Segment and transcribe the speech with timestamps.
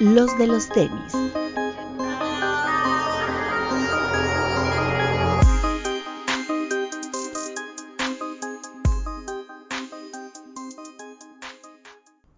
[0.00, 1.12] los de los tenis.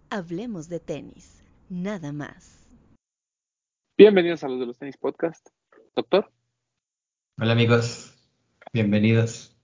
[0.08, 2.66] Hablemos de tenis, nada más.
[3.98, 5.46] Bienvenidos a los de los tenis podcast.
[5.94, 6.32] Doctor,
[7.38, 8.16] Hola amigos,
[8.72, 9.54] bienvenidos.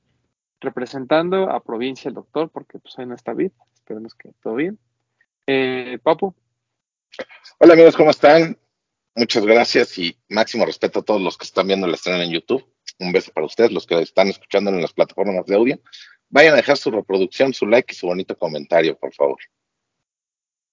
[0.61, 3.53] representando a provincia el doctor, porque pues hoy no está bien.
[3.75, 4.79] Esperemos que todo bien.
[5.47, 6.35] Eh, Papu,
[7.59, 8.59] Hola amigos, ¿cómo están?
[9.15, 12.63] Muchas gracias y máximo respeto a todos los que están viendo la estrena en YouTube.
[13.01, 15.79] Un beso para ustedes, los que están escuchando en las plataformas de audio.
[16.29, 19.39] Vayan a dejar su reproducción, su like y su bonito comentario, por favor.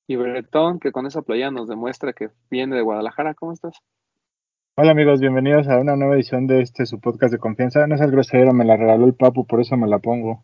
[0.07, 3.33] Y Bretón, que con esa playa nos demuestra que viene de Guadalajara.
[3.33, 3.77] ¿Cómo estás?
[4.75, 7.87] Hola amigos, bienvenidos a una nueva edición de este su podcast de confianza.
[7.87, 10.43] No es el grosero, me la regaló el Papu, por eso me la pongo.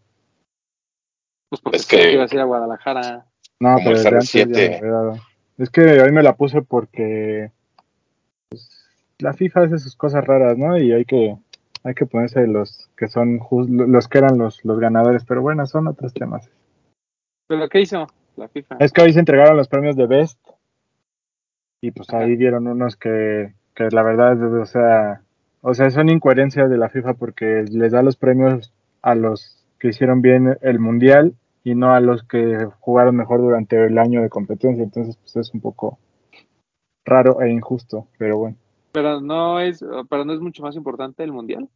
[1.50, 3.26] Pues porque es que iba a ir a Guadalajara.
[3.59, 4.81] No, Como pero el 7.
[5.59, 7.52] Es que hoy me la puse porque
[8.50, 8.88] pues,
[9.20, 10.78] la FIFA hace sus cosas raras, ¿no?
[10.78, 11.36] Y hay que
[11.84, 15.88] hay que ponerse los que son los que eran los, los ganadores, pero bueno, son
[15.88, 16.50] otros temas.
[17.47, 18.78] ¿Pero qué hizo la FIFA?
[18.80, 20.39] Es que hoy se entregaron los premios de Best
[21.81, 22.19] y pues Ajá.
[22.19, 25.23] ahí dieron unos que, que la verdad, o sea,
[25.62, 29.89] o sea, son incoherencias de la FIFA porque les da los premios a los que
[29.89, 34.30] hicieron bien el mundial y no a los que jugaron mejor durante el año de
[34.30, 35.98] competencia, entonces pues es un poco
[37.06, 38.56] raro e injusto, pero bueno.
[38.92, 41.70] Pero no es, pero no es mucho más importante el mundial.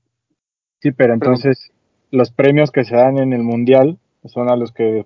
[0.82, 1.72] Sí, pero entonces
[2.12, 5.06] los premios que se dan en el mundial son a los que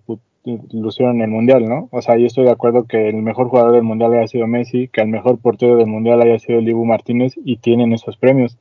[0.72, 1.90] lucieron en el mundial, ¿no?
[1.92, 4.88] O sea, yo estoy de acuerdo que el mejor jugador del mundial haya sido Messi,
[4.88, 8.58] que el mejor portero del mundial haya sido Libu Martínez y tienen esos premios.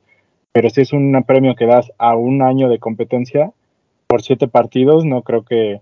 [0.51, 3.51] Pero si es un premio que das a un año de competencia
[4.07, 5.81] por siete partidos, no creo que,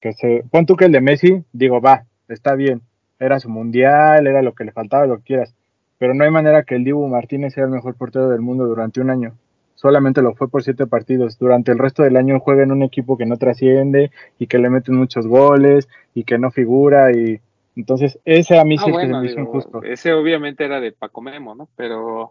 [0.00, 0.44] que se.
[0.50, 2.82] Pon tú que el de Messi, digo, va, está bien,
[3.18, 5.54] era su mundial, era lo que le faltaba, lo que quieras.
[5.98, 9.00] Pero no hay manera que el Dibu Martínez sea el mejor portero del mundo durante
[9.00, 9.34] un año
[9.80, 11.38] solamente lo fue por siete partidos.
[11.38, 14.68] Durante el resto del año juega en un equipo que no trasciende y que le
[14.68, 17.40] meten muchos goles y que no figura y
[17.76, 19.82] entonces ese a mí Ah, sí que se bueno, me hizo digo, injusto.
[19.82, 21.66] ese obviamente era de Paco Memo, ¿no?
[21.76, 22.30] Pero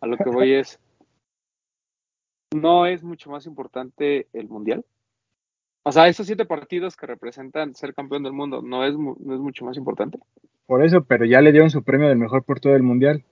[0.00, 0.80] a lo que voy es,
[2.56, 4.82] ¿no es mucho más importante el mundial?
[5.84, 9.40] O sea, esos siete partidos que representan ser campeón del mundo, ¿no es, no es
[9.40, 10.18] mucho más importante?
[10.66, 13.24] Por eso, pero ya le dieron su premio del mejor portero del mundial.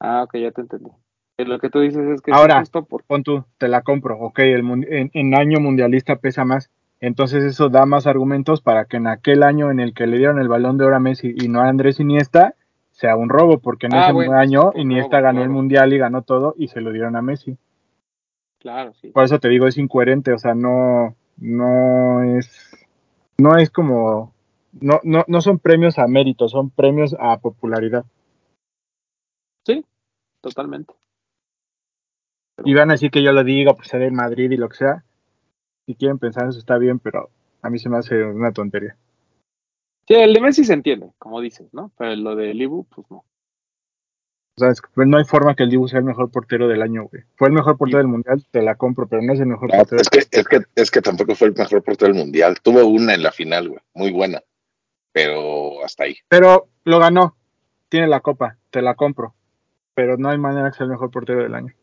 [0.00, 0.90] Ah, ok, ya te entendí.
[1.36, 2.60] Eh, Lo que tú dices es que Ahora.
[2.60, 3.04] es por...
[3.04, 4.18] Pon tú, te la compro.
[4.18, 6.70] Ok, el en, en año mundialista pesa más.
[7.00, 10.38] Entonces eso da más argumentos para que en aquel año en el que le dieron
[10.38, 12.54] el balón de oro a Messi y no a Andrés Iniesta
[12.92, 15.98] sea un robo, porque en Ah, ese bueno, año Iniesta robo, ganó el mundial y
[15.98, 17.56] ganó todo y se lo dieron a Messi.
[18.60, 19.08] Claro, sí.
[19.08, 22.86] Por eso te digo, es incoherente, o sea, no, no es,
[23.38, 24.34] no es como,
[24.72, 28.04] no, no, no son premios a mérito, son premios a popularidad.
[29.64, 29.84] Sí,
[30.40, 30.94] totalmente.
[32.64, 34.76] Y van a decir que yo lo diga, pues ser del Madrid y lo que
[34.76, 35.04] sea.
[35.86, 38.96] Si quieren pensar eso está bien, pero a mí se me hace una tontería.
[40.06, 41.92] Sí, el de Messi se entiende, como dices, ¿no?
[41.96, 43.24] Pero lo de Libu, pues no.
[44.54, 46.68] O sea, es que, pues, no hay forma que el Dibu sea el mejor portero
[46.68, 47.22] del año, güey.
[47.36, 49.78] Fue el mejor portero del mundial, te la compro, pero no es el mejor No,
[49.78, 50.02] portero.
[50.02, 52.60] es, que, es, que, es que tampoco fue el mejor portero del mundial.
[52.62, 54.40] Tuvo una en la final, güey, muy buena.
[55.12, 56.16] Pero hasta ahí.
[56.28, 57.34] Pero lo ganó,
[57.88, 59.34] tiene la copa, te la compro.
[59.94, 61.74] Pero no hay manera que sea el mejor portero del año.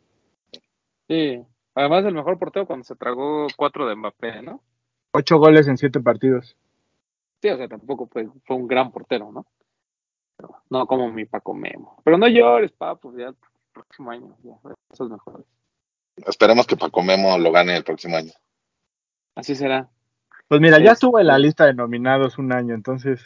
[1.08, 1.42] Sí.
[1.76, 4.62] Además, el mejor portero cuando se tragó cuatro de Mbappé, ¿no?
[5.12, 6.56] Ocho goles en siete partidos.
[7.42, 9.46] Sí, o sea, tampoco fue, fue un gran portero, ¿no?
[10.70, 12.02] No como mi Paco Memo.
[12.04, 13.36] Pero no llores, papu, ya el
[13.74, 14.54] próximo año, ya,
[14.92, 15.46] esos mejores.
[16.18, 18.32] Esperemos que Paco Memo lo gane el próximo año.
[19.36, 19.90] Así será.
[20.48, 23.22] Pues mira, ya estuvo en la lista de nominados un año, entonces.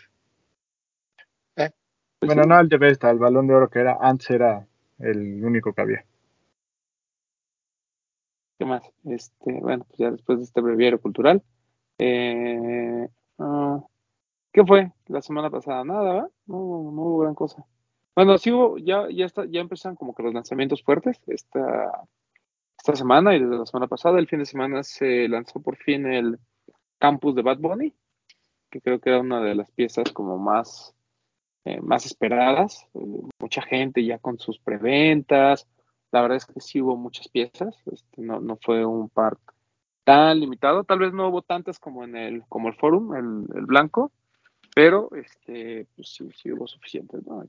[1.56, 2.50] Pues bueno, sí.
[2.50, 4.66] no al de Best, al balón de oro que era, antes era
[5.00, 6.06] el único que había.
[8.58, 8.84] ¿Qué más?
[9.04, 11.44] Este, bueno, pues ya después de este breviario cultural.
[11.98, 13.10] Eh,
[13.40, 13.84] ah,
[14.54, 15.84] ¿Qué fue la semana pasada?
[15.84, 16.32] Nada, ¿verdad?
[16.46, 17.66] No, no hubo gran cosa.
[18.16, 22.06] Bueno, sí hubo, ya, ya está, ya empezaron como que los lanzamientos fuertes esta,
[22.78, 26.06] esta semana y desde la semana pasada, el fin de semana se lanzó por fin
[26.06, 26.40] el
[27.00, 27.96] campus de Bad Bunny,
[28.70, 30.94] que creo que era una de las piezas como más,
[31.66, 32.88] eh, más esperadas.
[32.94, 35.68] Eh, mucha gente ya con sus preventas.
[36.12, 37.76] La verdad es que sí hubo muchas piezas.
[37.92, 39.40] Este, no, no fue un par
[40.04, 40.84] tan limitado.
[40.84, 44.12] Tal vez no hubo tantas como en el, como el forum, el, el blanco,
[44.76, 47.46] pero este, pues sí, sí hubo suficientes, ¿no?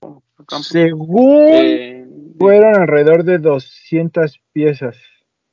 [0.00, 0.22] Bueno,
[0.62, 2.06] Según eh,
[2.38, 4.96] fueron alrededor de 200 piezas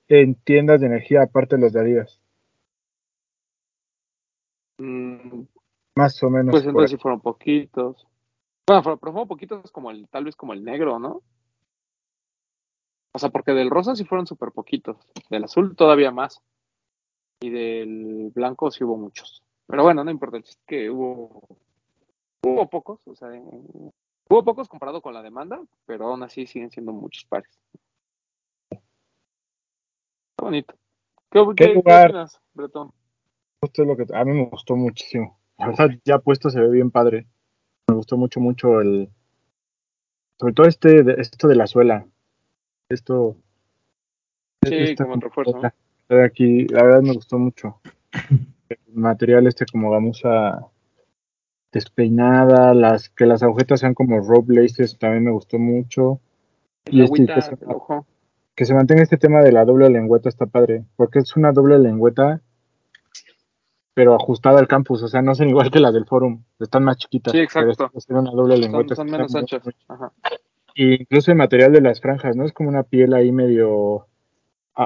[0.08, 2.20] en tiendas de energía, aparte de los de Adidas.
[4.80, 5.44] mm,
[5.96, 6.52] Más o menos.
[6.52, 8.08] pues entonces sí fueron poquitos.
[8.68, 11.22] Bueno, pero, pero fueron poquitos como el, tal vez como el negro, ¿no?
[13.16, 14.98] O sea, porque del rosa sí fueron súper poquitos.
[15.30, 16.42] Del azul todavía más.
[17.42, 19.44] Y del blanco sí hubo muchos.
[19.68, 21.42] Pero bueno, no importa, el chiste es que hubo,
[22.44, 26.92] hubo pocos, o sea, hubo pocos comparado con la demanda, pero aún así siguen siendo
[26.92, 27.50] muchos pares.
[28.72, 30.74] Está bonito.
[31.32, 32.06] ¿Qué, ¿Qué qué- lugar?
[32.10, 32.92] opinas, Bretón?
[33.62, 35.40] Justo es lo que a mí me gustó muchísimo.
[35.58, 37.28] La verdad, ya puesto se ve bien padre.
[37.88, 39.10] Me gustó mucho, mucho el.
[40.40, 42.06] Sobre todo este, de- esto de la suela.
[42.90, 43.38] Esto.
[44.68, 45.62] Sí, como refuerzo,
[46.10, 47.80] aquí, la verdad me gustó mucho.
[48.94, 50.60] Material este como gamuza
[51.72, 56.20] despeinada, las que las agujetas sean como rope laces también me gustó mucho.
[56.86, 57.58] Y este, que se-
[58.56, 61.80] que se mantenga este tema de la doble lengüeta está padre, porque es una doble
[61.80, 62.42] lengüeta,
[63.96, 66.98] pero ajustada al campus, o sea, no son igual que las del forum, están más
[66.98, 67.32] chiquitas.
[67.32, 67.88] Sí, exacto.
[67.88, 68.96] Pero es una doble Son, lengüeta.
[68.96, 69.62] son está menos anchas.
[69.88, 70.12] Ajá.
[70.76, 72.46] Y incluso el material de las franjas, ¿no?
[72.46, 74.08] Es como una piel ahí medio,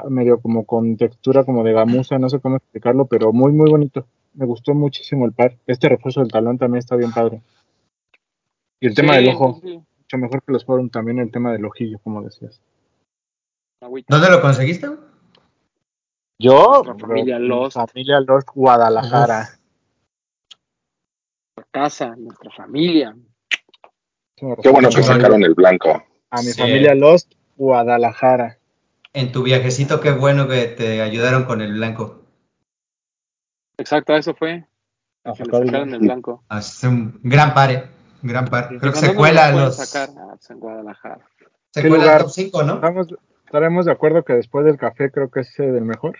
[0.09, 4.05] medio como con textura como de gamuza, no sé cómo explicarlo, pero muy, muy bonito.
[4.33, 5.57] Me gustó muchísimo el par.
[5.65, 7.41] Este refuerzo del talón también está bien padre.
[8.79, 11.51] Y el tema Sí, del ojo, sí, mucho mejor que los forum también el tema
[11.51, 12.61] del ojillo, como decías.
[14.07, 14.87] ¿Dónde lo conseguiste?
[16.39, 17.77] Yo, familia mi Lost.
[17.77, 19.49] familia Lost Guadalajara.
[21.71, 23.15] casa, nuestra familia.
[24.35, 25.89] Qué bueno que sacaron el blanco.
[26.29, 26.59] A mi Sí.
[26.61, 28.57] familia Lost Guadalajara.
[29.13, 32.23] En tu viajecito, qué bueno que te ayudaron con el blanco.
[33.77, 34.65] Exacto, eso fue.
[35.23, 36.43] A Que le sacar el sacaron el blanco.
[36.51, 37.89] Es un gran par,
[38.23, 38.67] un gran par.
[38.79, 39.75] Creo que se ¿dónde cuela los.
[39.75, 40.09] sacar?
[40.17, 41.27] Ah, pues en Guadalajara.
[41.71, 42.17] Se ¿Qué cuela lugar?
[42.19, 42.81] el top 5, ¿no?
[43.45, 46.17] Estaremos de acuerdo que después del café creo que es el mejor.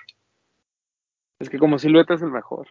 [1.40, 2.68] Es que como silueta es el mejor.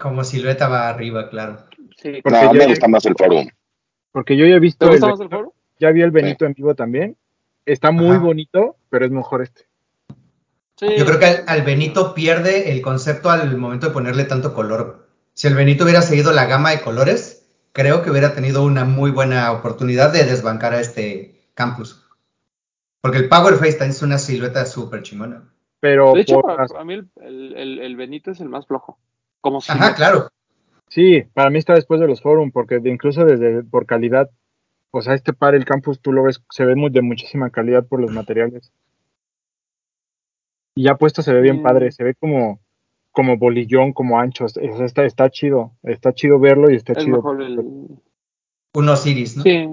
[0.00, 1.58] Como silueta va arriba, claro.
[1.96, 2.20] Sí.
[2.22, 3.48] Porque No, yo me ya- gusta más el forum.
[4.12, 5.52] Porque yo ya he visto ¿Te el gusta más el foro?
[5.78, 7.16] ya vi el Benito en vivo también.
[7.66, 8.24] Está muy Ajá.
[8.24, 9.66] bonito, pero es mejor este.
[10.76, 10.86] Sí.
[10.96, 15.08] Yo creo que al, al Benito pierde el concepto al momento de ponerle tanto color.
[15.34, 19.10] Si el Benito hubiera seguido la gama de colores, creo que hubiera tenido una muy
[19.10, 22.04] buena oportunidad de desbancar a este campus.
[23.00, 25.48] Porque el Power Face también es una silueta súper chingona.
[25.80, 28.98] Pero De hecho, por para, mí el, el, Benito es el más flojo.
[29.40, 30.28] Como si Ajá, claro.
[30.88, 34.30] sí, para mí está después de los forum, porque de- incluso desde por calidad,
[34.90, 37.86] o sea, este par, el campus, tú lo ves, se ve muy, de muchísima calidad
[37.86, 38.72] por los materiales.
[40.74, 41.62] Y ya puesto se ve bien Mm.
[41.62, 42.60] padre, se ve como,
[43.12, 46.98] como bolillón, como ancho, o sea, está, está chido, está chido verlo y está es
[47.04, 47.16] chido.
[47.16, 47.58] mejor el...
[47.58, 49.42] Un Osiris, ¿no?
[49.42, 49.66] Sí.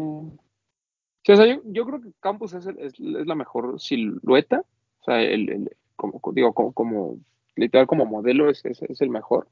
[1.25, 4.63] Sí, o sea, yo, yo creo que Campus es, el- es, es la mejor silueta.
[5.01, 7.17] O sea, el, el- como, digo, como, como
[7.55, 9.47] literal como modelo es, es, es el mejor.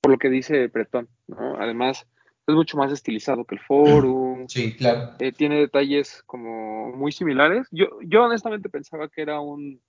[0.00, 1.56] Por lo que dice Bretón, ¿no?
[1.56, 2.06] Además,
[2.50, 4.46] es mucho más estilizado que el Forum.
[4.48, 5.12] Sí, claro.
[5.18, 7.68] eh, tiene detalles como muy similares.
[7.70, 9.80] Yo, yo honestamente pensaba que era un,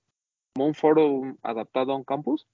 [0.56, 2.48] un foro adaptado a un campus,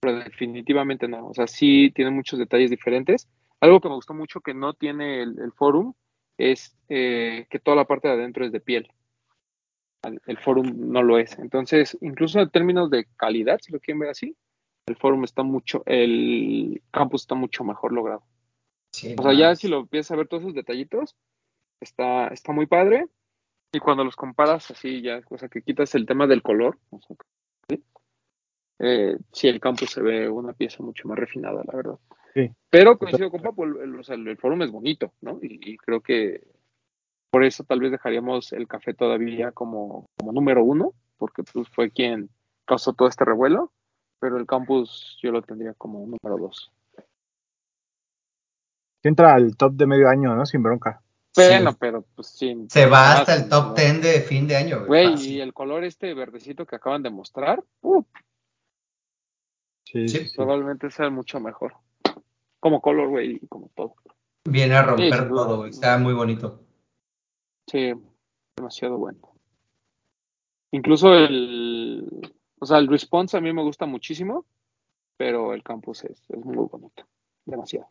[0.00, 1.28] pero definitivamente no.
[1.28, 3.28] O sea, sí tiene muchos detalles diferentes.
[3.60, 5.94] Algo que me gustó mucho que no tiene el, el forum
[6.36, 8.88] es eh, que toda la parte de adentro es de piel.
[10.02, 11.38] El, el forum no lo es.
[11.38, 14.36] Entonces, incluso en términos de calidad, si lo quieren ver así,
[14.86, 18.22] el forum está mucho, el campus está mucho mejor logrado.
[18.94, 21.16] Sí, O sea, ya si lo empiezas a ver todos esos detallitos,
[21.80, 23.08] está, está muy padre.
[23.72, 27.00] Y cuando los comparas así, ya, o sea, que quitas el tema del color, o
[27.00, 27.16] sea,
[27.68, 27.82] ¿sí?
[28.78, 31.98] Eh, sí, el campus se ve una pieza mucho más refinada, la verdad.
[32.34, 32.50] Sí.
[32.70, 35.40] Pero coincido con Papo, el, el- o sea, el, el forum es bonito, ¿no?
[35.42, 36.46] Y, y creo que
[37.30, 41.90] por eso tal vez dejaríamos el café todavía como, como número uno, porque pues fue
[41.90, 42.30] quien
[42.66, 43.72] causó todo este revuelo,
[44.20, 46.70] pero el campus yo lo tendría como número dos.
[49.04, 50.44] Entra al top de medio año, ¿no?
[50.46, 51.00] Sin bronca.
[51.36, 51.76] Bueno, Sí.
[51.80, 52.66] pero pues sí.
[52.68, 53.74] Se va más, hasta el top ¿no?
[53.74, 54.86] 10 de fin de año.
[54.86, 58.02] Güey, y el color este verdecito que acaban de mostrar, uh,
[59.84, 61.74] Sí, probablemente sea mucho mejor.
[62.58, 63.94] Como color, güey, y como todo.
[64.44, 65.70] Viene a romper todo, güey.
[65.70, 66.60] Está muy bonito.
[67.68, 67.92] Sí,
[68.56, 69.18] demasiado bueno.
[70.72, 74.46] Incluso el, o sea, el response a mí me gusta muchísimo,
[75.16, 77.06] pero el campus es, es muy bonito,
[77.44, 77.88] demasiado.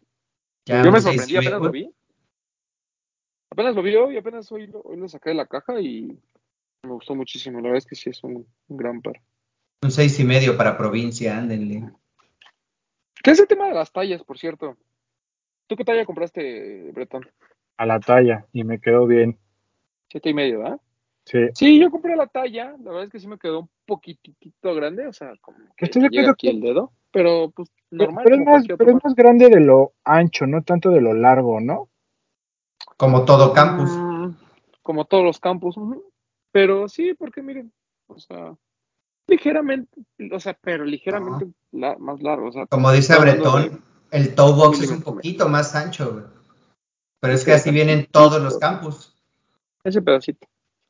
[0.66, 1.94] Ya Yo me sorprendí, y apenas lo vi.
[3.50, 6.18] Apenas lo vi hoy, apenas hoy lo, hoy lo saqué de la caja y
[6.84, 7.58] me gustó muchísimo.
[7.60, 9.22] La verdad es que sí es un, un gran par.
[9.84, 11.92] Un seis y medio para provincia, ándenle.
[13.24, 14.78] ¿Qué es el tema de las tallas, por cierto?
[15.68, 17.30] ¿Tú qué talla compraste, Bretón?
[17.78, 19.38] A la talla y me quedó bien.
[20.10, 20.82] Siete y medio, ¿verdad?
[21.26, 21.40] Sí.
[21.54, 22.76] Sí, yo compré la talla.
[22.84, 26.10] La verdad es que sí me quedó un poquitito grande, o sea, como que Estoy
[26.10, 29.48] llega aquí que- el dedo, pero pues normal, pero es más, pero es más grande
[29.50, 31.88] de lo ancho, no tanto de lo largo, ¿no?
[32.98, 33.90] Como todo campus.
[33.92, 34.32] Mm,
[34.82, 35.76] como todos los campus.
[36.52, 37.72] Pero sí, porque miren,
[38.08, 38.56] o sea,
[39.28, 40.02] ligeramente,
[40.32, 42.50] o sea, pero ligeramente la- más largo.
[42.50, 46.26] O sea, Como dice de- Bretón, el toe box es un poquito más ancho, güey.
[47.22, 47.76] Pero es que así sí.
[47.76, 49.12] vienen todos los campus.
[49.86, 50.48] ese pedacito,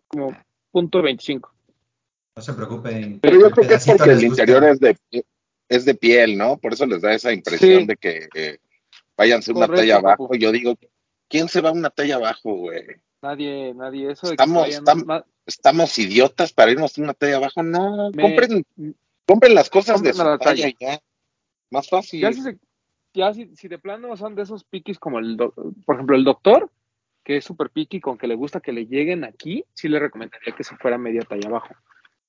[0.07, 0.35] como
[0.71, 1.51] punto 25.
[2.35, 3.19] No se preocupen.
[3.19, 4.97] Pero yo creo que es porque el interior es de,
[5.75, 6.57] es de piel, ¿no?
[6.57, 7.85] Por eso les da esa impresión Sí.
[7.87, 8.57] de que eh,
[9.17, 10.29] váyanse una Correcto, talla abajo.
[10.35, 10.75] Yo digo,
[11.27, 12.83] ¿quién se va a una talla abajo, güey?
[13.21, 17.35] Nadie, nadie, eso de que Estamos- estamos- más- ¿Estamos idiotas para irnos a una talla
[17.35, 17.61] abajo?
[17.63, 18.63] No, Me- compren,
[19.25, 21.01] compren las cosas de su la talla ya.
[21.69, 22.21] Más fácil.
[22.21, 22.57] Ya, si, se-
[23.13, 25.53] ya si, si de plano son de esos piquis como el, doc-
[25.85, 26.71] por ejemplo, el doctor,
[27.25, 30.55] que es súper piqui con que le gusta que le lleguen aquí, sí le recomendaría
[30.55, 31.73] que se fuera media talla abajo.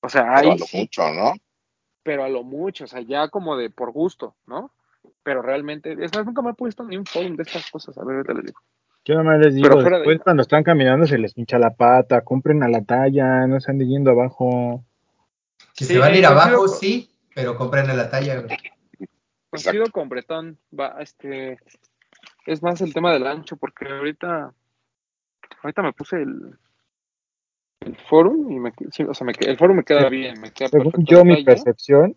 [0.01, 1.33] O sea, Pero ahí a lo sí, mucho, ¿no?
[2.05, 4.69] Pero a lo mucho, o sea, ya como de por gusto, ¿no?
[5.23, 8.05] Pero realmente, es más, nunca me he puesto ni un forum de estas cosas, a
[8.05, 8.59] ver, ahorita les digo.
[9.05, 12.61] Yo nomás les digo, de- después cuando están caminando se les hincha la pata, compren
[12.61, 14.83] a la talla, no se anden yendo abajo.
[15.73, 18.55] Si Sí, se van a ir abajo, sí, pero compren en la talla, güey.
[19.49, 21.57] Coincido con Bretón, va, este,
[22.45, 24.53] es más el tema del ancho, porque ahorita,
[25.63, 26.55] ahorita me puse el,
[27.85, 30.51] el forum y me, sí, o sea, me que- el forum me queda bien, me
[30.51, 32.15] queda Según yo, mi percepción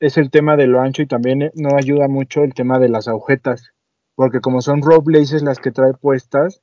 [0.00, 2.88] es el tema de lo ancho y también eh, no ayuda mucho el tema de
[2.88, 3.72] las agujetas,
[4.14, 6.60] porque como son rope laces las que trae puestas,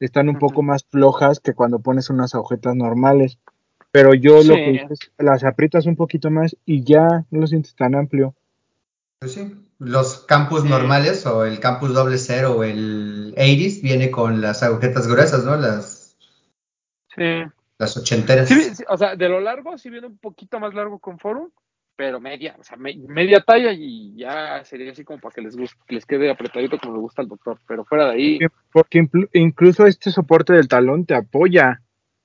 [0.00, 3.38] están un poco más flojas que cuando pones unas agujetas normales.
[3.92, 7.46] Pero yo lo que hice es las aprietas un poquito más y ya no lo
[7.46, 8.34] sientes tan amplio.
[9.20, 9.54] Pues sí.
[9.78, 10.68] Los campus Sí.
[10.68, 15.56] normales o el campus doble cero o el 80 viene con las agujetas gruesas, ¿no?
[15.56, 16.01] Las,
[17.14, 17.42] Sí.
[17.78, 18.48] las ochenteras.
[18.48, 21.50] Sí, sí, o sea, de lo largo sí viene un poquito más largo con forum,
[21.96, 25.56] pero media, o sea, me- media talla y ya sería así como para que les
[25.56, 28.38] guste, que les quede apretadito como le gusta al doctor, pero fuera de ahí,
[28.72, 31.82] Porque incluso este soporte del talón te apoya,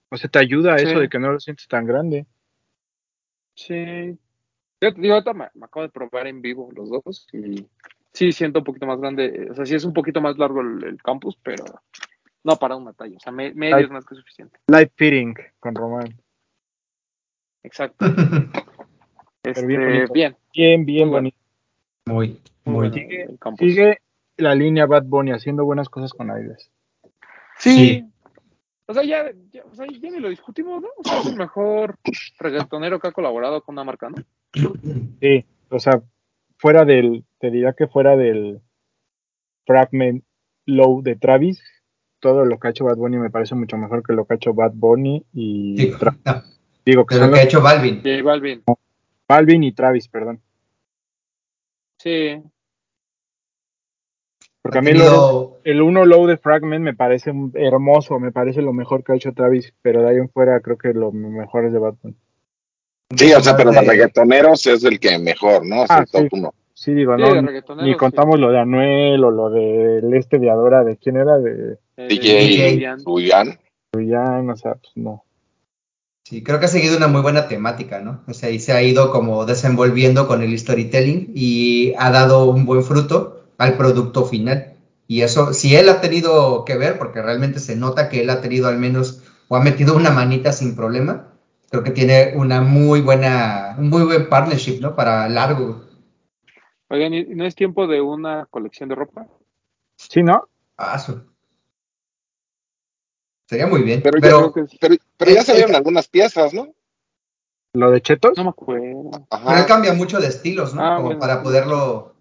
[0.10, 0.86] o sea, te ayuda a Sí.
[0.88, 2.26] eso de que no lo sientes tan grande.
[3.56, 4.18] sí.
[4.80, 7.66] Yo te digo, ahorita me, me acabo de probar en vivo los dos y
[8.14, 10.84] sí siento un poquito más grande, o sea, sí es un poquito más largo el,
[10.84, 11.66] el campus, pero
[12.48, 14.58] no para una talla, o sea, me- medio es más que suficiente.
[14.68, 16.16] Light fitting con Román.
[17.64, 18.06] Exacto.
[19.44, 21.38] Este, bien bien, Bien, bien bonito.
[22.06, 23.38] muy, muy muy bueno bien.
[23.40, 23.58] Sigue-.
[23.70, 24.02] Sigue
[24.36, 26.30] la línea Bad Bunny haciendo buenas cosas con.
[27.58, 27.72] Sí.
[27.78, 28.06] Sí.
[28.88, 30.90] O sea, ya, ya, o sea, ya ni lo discutimos, ¿no?
[30.98, 31.98] O sea, es el mejor
[32.40, 34.16] reggaetonero que ha colaborado con una marca, ¿no?
[35.22, 36.02] Sí, o sea,
[36.58, 38.60] fuera del, te diría que fuera del
[39.66, 40.26] Fragment
[40.66, 41.64] Low de Travis,
[42.20, 44.38] todo lo que ha hecho Bad Bunny me parece mucho mejor que lo que ha
[44.38, 46.44] hecho Bad Bunny y Tra- no,
[46.86, 48.02] digo que lo que ha hecho Balvin.
[48.24, 48.64] Balvin.
[49.28, 50.42] Balvin y Travis, perdón.
[52.00, 52.42] Sí.
[54.62, 58.32] Porque Ha a mí el, tenido- el uno low de Fragment me parece hermoso, me
[58.32, 61.12] parece lo mejor que ha hecho Travis, pero de ahí en fuera creo que lo
[61.12, 62.16] mejor es de Bad Bunny.
[63.12, 65.84] un Sí, o sea, pero de reggaetoneros es el que mejor, ¿no?
[65.84, 66.28] Es Ah, el top sí.
[66.34, 66.54] uno.
[66.74, 67.42] Sí, digo, Sí, no,
[67.82, 67.98] ni- sí.
[67.98, 72.72] contamos lo de Anuel o lo del este de Adora, de quién era, de DJ
[72.74, 73.04] Julián.
[73.04, 73.60] Julián.
[73.94, 75.24] Julián, o sea, pues no.
[76.24, 78.22] Sí, creo que ha seguido una muy buena temática, ¿no?
[78.28, 82.66] O sea, y se ha ido como desenvolviendo con el storytelling y ha dado un
[82.66, 84.74] buen fruto al producto final.
[85.08, 88.42] Y eso, si él ha tenido que ver, porque realmente se nota que él ha
[88.42, 91.34] tenido al menos o ha metido una manita sin problema,
[91.70, 94.96] creo que tiene una muy buena, un muy buen partnership, ¿no?
[94.98, 95.86] Para largo.
[96.90, 99.28] Oigan, ¿y no es tiempo de una colección de ropa?
[99.96, 100.50] Sí, ¿no?
[100.76, 101.22] Ah, su-
[103.48, 104.02] Sería muy bien.
[104.04, 106.68] Pero, Pero, pero, pero ya salieron eh, algunas piezas, ¿no?
[107.74, 108.38] Lo de Chetos.
[108.38, 109.12] No me acuerdo.
[109.12, 109.66] pero él Ajá.
[109.66, 110.82] cambia mucho de estilos, ¿no?
[110.84, 112.16] Ah, como bueno, para poderlo,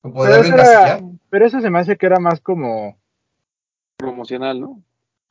[0.00, 2.96] como Pero poderlo eso, era- pero eso se me hace que era más como,
[3.98, 4.82] Promocional, ¿no?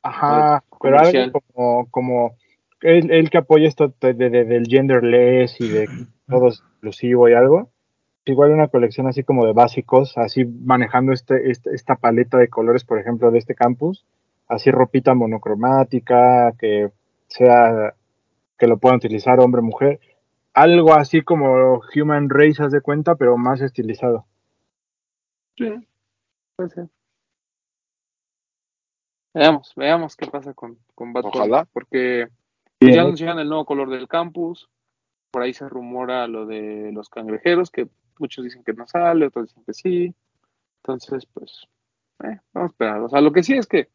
[0.02, 2.36] ajá, O pero algo como, como
[2.82, 5.88] él, él que apoya esto de, de- de- del genderless y de
[6.28, 7.70] todo es inclusivo y algo.
[8.26, 12.84] Igual una colección así como de básicos, así manejando este, este- esta paleta de colores,
[12.84, 14.04] por ejemplo, de este campus,
[14.50, 16.90] así ropita monocromática, que
[17.28, 17.94] sea,
[18.58, 20.00] que lo puedan utilizar hombre, mujer,
[20.52, 24.26] algo así como Human Race, haz de cuenta, pero más estilizado.
[25.56, 25.70] Sí.
[26.56, 26.88] Puede ser.
[29.32, 31.68] Veamos, veamos qué pasa con, con Bad Ojalá.
[31.72, 32.26] Porque
[32.80, 32.94] Bien.
[32.94, 34.68] ya anunciaron el nuevo color del campus.
[35.30, 37.88] Por ahí se rumora lo de los cangrejeros, que
[38.18, 40.14] muchos dicen que no sale, otros dicen que sí.
[40.82, 41.68] Entonces, pues,
[42.24, 43.00] eh, vamos a esperar.
[43.02, 43.88] O sea, lo que sí es que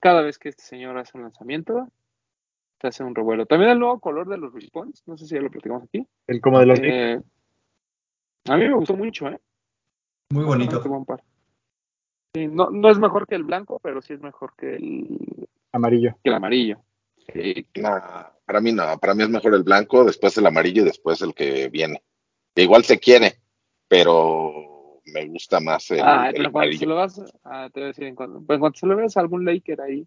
[0.00, 1.88] cada vez que este señor hace un lanzamiento,
[2.80, 3.46] se hace un revuelo.
[3.46, 6.06] También el nuevo color de los response, no sé si ya lo platicamos aquí.
[6.26, 7.20] El como de los Eh,
[8.48, 9.38] a mí me gustó mucho, ¿eh?
[10.30, 10.80] Muy bonito.
[10.82, 11.22] buen par.
[12.34, 16.16] Sí, no, no es mejor que el blanco, pero sí es mejor que el, Amarillo.
[16.22, 16.78] que el amarillo.
[17.32, 17.90] Sí, No,
[18.44, 21.34] para mí no, para mí es mejor el blanco, después el amarillo y después el
[21.34, 22.02] que viene.
[22.54, 23.40] Igual se quiere,
[23.86, 24.77] pero
[25.12, 27.86] me gusta más el, Ah, el pero cuando se lo vas, ah, te voy a
[27.88, 30.06] decir, en cuanto, pues cuando se lo veas a algún Laker ahí,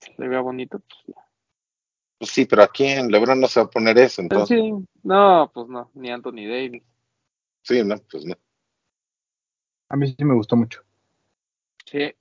[0.00, 1.26] se le vea bonito, pues ya.
[2.18, 4.58] Pues sí, pero aquí en LeBron no se va a poner eso, Pero entonces.
[4.58, 6.82] sí, no, pues no, ni Anthony Davis.
[7.62, 8.34] Sí, no, pues no.
[9.88, 10.82] A mí sí me gustó mucho.
[11.86, 12.14] Sí.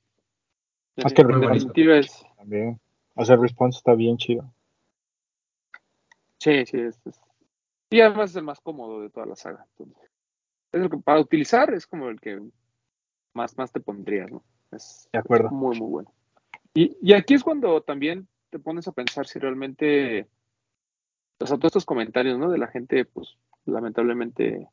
[1.04, 2.80] Más que el es, También.
[3.16, 4.52] O sea, el response está bien chido.
[6.40, 7.22] sí, sí, es, es-
[7.90, 9.66] Y además es el más cómodo de toda la saga.
[9.78, 10.09] entonces.
[10.72, 12.40] Es el que para utilizar es como el que
[13.34, 14.44] más, más te pondrías, ¿no?
[14.72, 15.50] Es De acuerdo.
[15.50, 16.14] muy, muy bueno.
[16.74, 20.28] Y, y aquí es cuando también te pones a pensar si realmente,
[21.40, 22.50] o sea, todos estos comentarios, ¿no?
[22.50, 24.68] De la gente, pues, lamentablemente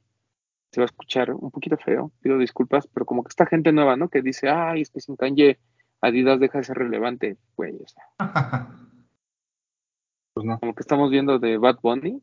[0.72, 3.96] se va a escuchar un poquito feo, pido disculpas, pero como que esta gente nueva,
[3.96, 4.08] ¿no?
[4.08, 5.58] Que dice, ay, es que sin Kanye
[6.02, 8.04] Adidas deja de ser relevante, güey, o sea,
[10.34, 10.58] Pues no.
[10.60, 12.20] como que estamos viendo de Bad Bunny,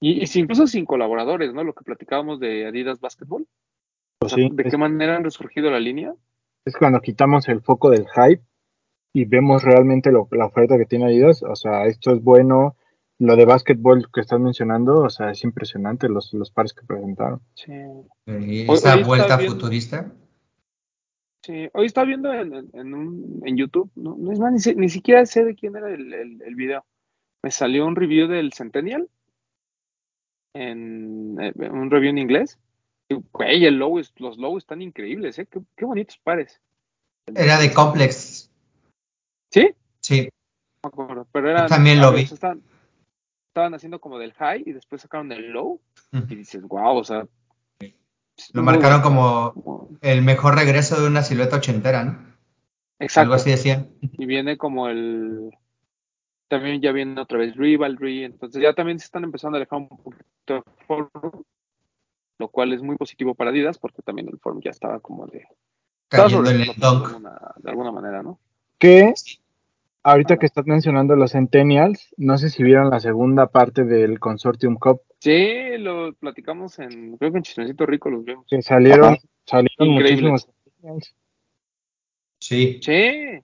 [0.00, 1.62] y, y si incluso sin colaboradores, ¿no?
[1.64, 3.46] Lo que platicábamos de Adidas Basketball,
[4.18, 4.54] Pues o sea, sí.
[4.54, 6.14] ¿de Es, qué manera han resurgido la línea?
[6.64, 8.42] es cuando quitamos el foco del hype
[9.14, 11.42] y vemos realmente lo, la oferta que tiene Adidas.
[11.42, 12.76] O sea, esto es bueno.
[13.18, 17.40] Lo de básquetbol que estás mencionando, o sea, es impresionante los, los pares que presentaron.
[17.54, 17.72] Sí.
[18.26, 20.10] Y Esa hoy vuelta viendo- futurista.
[21.42, 24.74] Sí, hoy estaba viendo en, en, en un, en YouTube, no, no es más, ni,
[24.74, 26.84] ni siquiera sé de quién era el, el, el video.
[27.42, 29.08] Me salió un review del Centennial,
[30.54, 32.58] en, eh, un review en inglés.
[33.08, 35.46] Y, güey, el es- los logos están increíbles, ¿eh?
[35.46, 36.60] Qué, qué bonitos pares.
[37.34, 38.50] Era de Complex.
[39.52, 39.74] ¿Sí?
[40.00, 40.28] Sí.
[40.82, 42.22] No acuerdo, pero eran, también lo vi.
[42.22, 42.62] estaban,
[43.48, 45.80] estaban haciendo como del high y después sacaron el low
[46.12, 46.26] y Ujú.
[46.34, 47.26] dices, wow, o sea.
[48.54, 49.52] Lo marcaron bueno.
[49.52, 52.10] como el mejor regreso de una silueta ochentera, ¿no?
[52.12, 52.26] Algo
[53.00, 53.34] Exacto.
[53.34, 53.90] así decían.
[54.00, 55.50] y viene como el
[56.50, 59.88] también ya viene otra vez Rivalry, entonces ya también se están empezando a alejar un
[59.88, 61.42] poquito del forum,
[62.38, 65.44] lo cual es muy positivo para Adidas porque también el forum ya estaba como de
[66.10, 67.08] estaba Cayendo en el sobreexplotado de dunk.
[67.14, 68.40] alguna, de alguna manera, ¿no?
[68.78, 69.14] Que
[70.02, 74.74] ahorita que estás mencionando los Centennials, no sé si vieron la segunda parte del Consortium
[74.76, 78.46] Cup, Sí, lo platicamos en creo que en Chismecito Rico los vemos.
[78.48, 79.18] que salieron, Ajá.
[79.44, 80.22] salieron Increíbles.
[80.32, 81.14] muchísimos Centennials.
[82.40, 82.80] Sí.
[82.82, 83.40] Sí.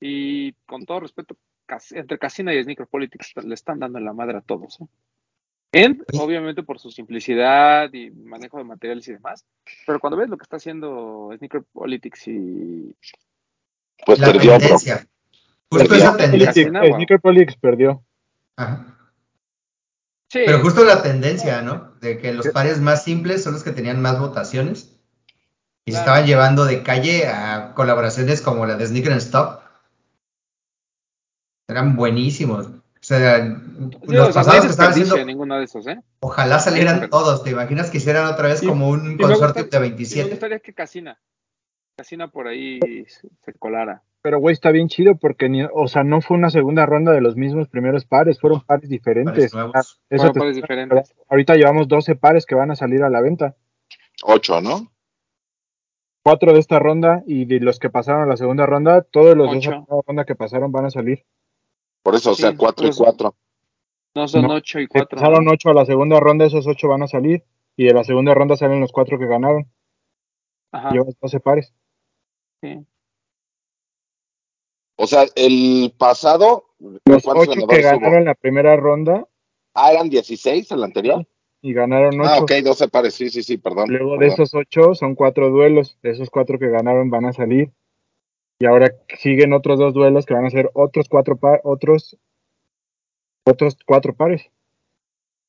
[0.00, 1.34] Y con todo respeto,
[1.90, 4.86] entre Casina y Sneaker Politics le están dando en la madre a todos, ¿eh?
[5.70, 9.44] En, obviamente por su simplicidad y manejo de materiales y demás,
[9.86, 12.96] pero cuando ves lo que está haciendo Sneaker Politics y
[14.06, 14.58] Pues La perdió, bro.
[14.60, 15.06] tendencia.
[15.70, 15.96] Justo Perdió.
[15.96, 16.68] esa tendencia.
[16.70, 18.02] Sneaker Politics perdió.
[18.56, 18.94] Ajá.
[20.30, 21.92] Sí, Pero justo la tendencia, ¿no?
[22.00, 24.94] De que los pares más simples son los que tenían más votaciones.
[25.84, 29.62] Y se estaban llevando de calle a colaboraciones como la de Sneaker and Stop.
[31.68, 32.66] Eran buenísimos.
[32.66, 33.52] O sea, sí,
[33.82, 36.00] los o sea, no pasados que estaban haciendo, en ninguno de esos, ¿eh?
[36.20, 37.44] ojalá salieran todos.
[37.44, 40.30] ¿Te imaginas que hicieran otra vez Y- como un gusta- de Y me 27?
[40.30, 41.18] gustaría que Casina,
[41.96, 44.02] Casina por ahí se, colara.
[44.20, 47.20] Pero, güey, está bien chido porque, ni, o sea, no fue una segunda ronda de
[47.20, 49.34] los mismos primeros pares, fueron pares diferentes.
[49.34, 49.72] Pares nuevos.
[49.76, 51.14] Ah, eso pares diferentes.
[51.28, 53.54] ahorita llevamos 12 pares que van a salir a la venta.
[54.24, 54.90] Ocho, ¿no?
[56.24, 59.50] Cuatro de esta ronda y de los que pasaron a la segunda ronda, todos los
[59.52, 59.70] de Ocho.
[59.70, 61.24] esa primera ronda que pasaron van a salir.
[62.02, 63.04] Por eso, o sea, Sí, cuatro y por eso.
[63.04, 63.34] cuatro.
[64.14, 65.18] No son No, ocho y Si cuatro.
[65.18, 65.52] pasaron ¿no?
[65.52, 67.44] ocho a la segunda ronda, esos ocho van a salir.
[67.76, 69.70] Y de la segunda ronda salen los cuatro que ganaron.
[70.72, 71.72] Ajá, Llevas 12 pares.
[72.62, 72.84] sí.
[75.00, 76.70] O sea, el pasado,
[77.04, 78.00] Los ¿cuántos ocho que ganadores hubo?
[78.00, 79.28] ganaron la primera ronda
[79.74, 81.24] Ah, eran 16 el anterior.
[81.62, 82.28] y ganaron ocho.
[82.28, 83.90] Ah, ok, 12 pares, sí, sí, sí, perdón.
[83.90, 84.32] Luego de perdón.
[84.34, 85.98] esos ocho son cuatro duelos.
[86.02, 87.70] De esos cuatro que ganaron van a salir.
[88.60, 92.16] Y ahora siguen otros dos duelos que van a ser otros cuatro pa- otros
[93.46, 94.50] otros cuatro pares.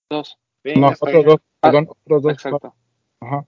[0.10, 0.38] Dos.
[0.64, 1.26] Sí, No, otros bien.
[1.26, 2.34] dos, perdón, otros dos.
[2.34, 2.76] Exacto.
[3.22, 3.38] Ajá.
[3.40, 3.48] O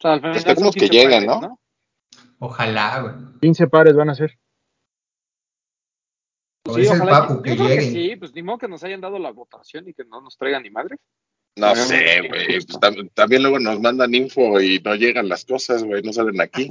[0.00, 1.60] sea, al final que 15 lleguen, pares, ¿no?
[2.38, 3.14] Ojalá, güey.
[3.40, 4.38] 15 pares van a ser.
[6.64, 7.20] Como Sí, dice el ojalá.
[7.28, 9.94] Papu, que creo que sí, pues ni modo que nos hayan dado la votación y
[9.94, 10.98] que no nos traigan ni madres.
[11.56, 12.46] No sé, güey.
[12.46, 16.40] pues, tam- también luego nos mandan info y no llegan las cosas, güey, no salen
[16.40, 16.68] aquí.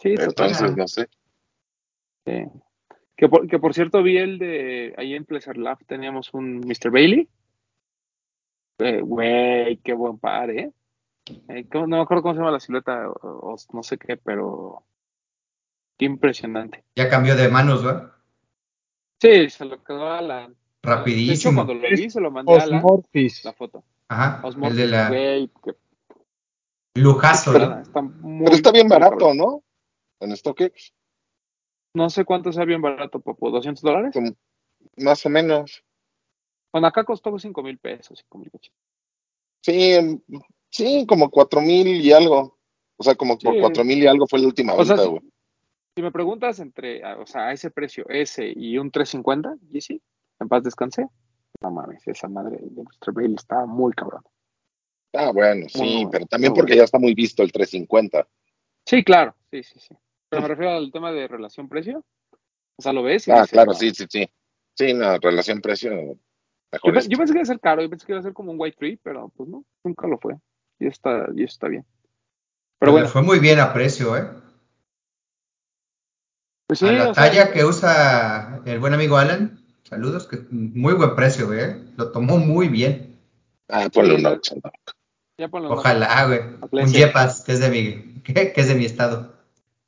[0.00, 0.48] Sí, total.
[0.50, 1.08] Entonces, no sé.
[2.26, 2.44] Sí.
[3.16, 6.90] Que por, que por cierto vi el de ahí en Pleasure Lab teníamos un Mr.
[6.90, 7.28] Bailey.
[8.78, 10.72] Eh, Güey, qué buen par, ¿eh?
[11.48, 14.16] Eh, ¿cómo- no me acuerdo cómo se llama la silueta o, o no sé qué,
[14.16, 14.82] pero
[15.98, 16.84] qué impresionante.
[16.96, 17.94] Ya cambió de manos, güey.
[19.20, 20.48] Sí, se lo quedó a Alan.
[20.48, 21.54] De hecho, Rapidísimo.
[21.64, 23.44] cuando lo vi, se lo mandé a Alan Osmorphis.
[23.44, 23.84] la foto.
[24.08, 24.40] Ajá.
[24.44, 25.48] Osmorphis, el de la qué
[26.96, 27.78] lujazo, ¿no?
[27.80, 29.32] está muy, Pero está bien barato.
[29.32, 29.62] ¿no?
[30.20, 30.92] en StockX,
[31.94, 34.12] No sé cuánto sea bien barato, Papu, ¿200 dólares?
[34.12, 34.32] como-
[34.96, 35.84] más o menos.
[36.72, 38.18] Bueno, acá costó 5 mil pesos.
[38.20, 38.50] 5 mil.
[39.62, 40.20] Sí, em,
[40.70, 42.58] sí, como cuatro mil y algo.
[42.96, 43.60] O sea, como por Sí.
[43.60, 45.20] cuatro mil y algo fue la última venta, güey.
[45.94, 49.80] Si me preguntas entre, ah, o sea, a ese precio, ese y un 350, y
[49.82, 50.00] sí,
[50.40, 51.06] en paz descansé.
[51.60, 54.22] No mames, esa madre de nuestro Braille está muy cabrón.
[55.12, 58.26] Ah, bueno, sí, bueno, pero también porque ya está muy visto el 350.
[58.86, 59.94] Sí, claro, sí, sí, sí.
[60.32, 62.02] Pero me refiero al tema de relación-precio.
[62.76, 63.78] O sea, lo ves y Ah, dices, claro, no.
[63.78, 64.26] sí, sí, sí.
[64.74, 66.16] Sí, la relación precio Yo,
[66.72, 68.50] mejor yo pensé que iba a ser caro, yo pensé que iba a ser como
[68.50, 70.36] un white tree, pero pues no, nunca lo fue.
[70.78, 71.84] Y está, y está bien.
[72.78, 74.26] Pero bueno, fue muy bien a precio, ¿eh?
[76.66, 80.94] pues sí, a la sea, talla que usa el buen amigo Alan, saludos, que muy
[80.94, 81.60] buen precio, güey.
[81.60, 81.84] ¿eh?
[81.98, 83.20] Lo tomó muy bien.
[83.68, 84.54] Ah, ponle un la- 8.
[84.64, 84.70] ¿no?
[85.38, 86.40] ya ponlo en Ojalá, güey.
[86.84, 86.90] Un.
[86.90, 89.31] Yepas, que es de mi, que, que es de mi estado.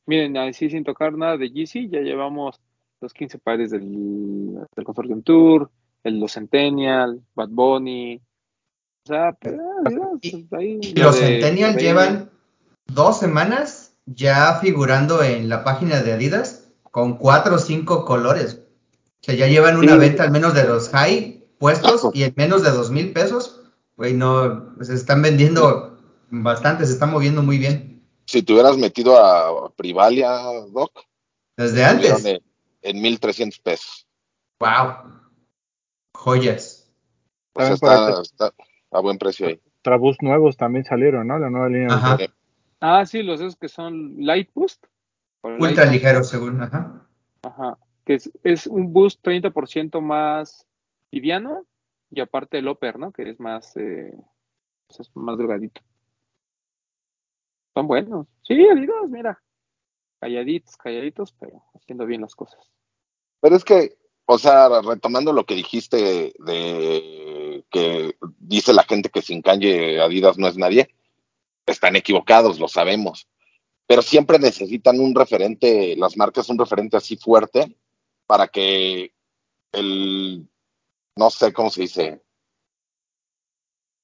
[0.06, 2.60] Miren, así sin tocar nada de GC, ya llevamos
[3.00, 5.70] los 15 pares del, del Consortium Tour,
[6.02, 8.20] el los Centennial, Bad Bunny.
[9.04, 9.54] O sea, pues,
[9.88, 12.30] mira, Y- pues, ahí Y lo los de Centennial llevan
[12.86, 18.60] dos semanas ya figurando en la página de Adidas con cuatro o cinco colores.
[19.20, 19.98] O sea, ya llevan una Sí.
[19.98, 23.62] venta al menos de los high puestos y en menos de dos mil pesos.
[23.96, 25.98] Güey, no, se están vendiendo
[26.30, 27.93] bastante, se están moviendo muy bien.
[28.26, 30.30] Si te hubieras metido a Privalia,
[30.72, 30.92] Doc,
[31.56, 32.24] Desde antes.
[32.24, 32.40] en,
[32.82, 34.06] en 1300 pesos.
[34.60, 35.20] Wow.
[36.14, 36.90] Joyas.
[37.54, 38.54] O sea, También por está, está
[38.90, 39.60] a buen precio ahí.
[39.82, 41.38] Trabús nuevos también salieron, ¿no?
[41.38, 41.88] La nueva línea.
[41.94, 42.16] Ajá.
[42.80, 44.84] Ah, sí, los esos que son Light Boost.
[45.42, 46.62] o Light Ultra Boost, ligero, según.
[46.62, 47.06] Ajá.
[47.42, 47.78] Ajá.
[48.04, 50.66] Que es, es un boost 30% más
[51.10, 51.64] liviano
[52.10, 53.12] y aparte el upper, ¿no?
[53.12, 54.12] Que es más, eh,
[54.86, 55.80] pues es más delgadito.
[57.74, 58.26] Son buenos.
[58.42, 59.42] Sí, Adidas, mira.
[60.20, 62.60] Calladitos, calladitos, pero haciendo bien las cosas.
[63.40, 69.20] Pero es que, o sea, retomando lo que dijiste de que dice la gente que
[69.20, 70.94] sin Kanye Adidas no es nadie,
[71.66, 73.28] están equivocados, lo sabemos.
[73.86, 77.76] Pero siempre necesitan un referente, las marcas un referente así fuerte
[78.26, 79.12] para que
[79.72, 80.48] el,
[81.16, 82.22] no sé cómo se dice,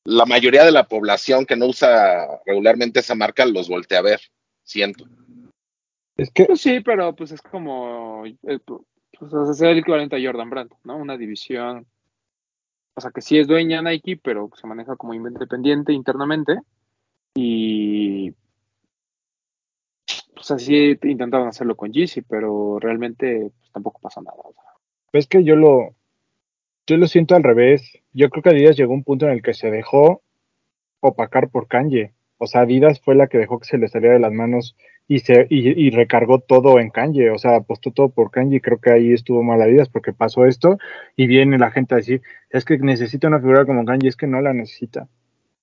[0.04, 4.20] la mayoría de la población que no usa regularmente esa marca los voltea a ver,
[4.62, 5.04] siento.
[6.16, 10.16] Es que Pues sí, pero pues es como eh, pues, o sea, ser el equivalente
[10.16, 10.96] a Jordan Brand, ¿no?
[10.96, 11.86] Una división,
[12.94, 16.60] o sea, que sí es dueña Nike, pero se maneja como independiente internamente
[17.34, 18.32] y
[20.34, 24.38] pues así intentaban hacerlo con Yeezy, pero realmente pues, tampoco pasa nada.
[24.38, 24.62] o sea.
[25.12, 25.94] es que yo lo,
[26.86, 27.98] yo lo siento al revés.
[28.12, 30.22] Yo creo que Adidas llegó a un punto en el que se dejó
[31.00, 32.12] opacar por Kanye.
[32.38, 35.20] O sea, Adidas fue la que dejó que se le saliera de las manos y
[35.20, 37.30] se y, recargó todo en Kanye.
[37.30, 38.56] O sea, apostó todo por Kanye.
[38.56, 40.78] y Creo que ahí estuvo mal Adidas porque pasó esto
[41.16, 44.26] y viene la gente a decir, es que necesita una figura como Kanye, es que
[44.26, 45.08] no la necesita.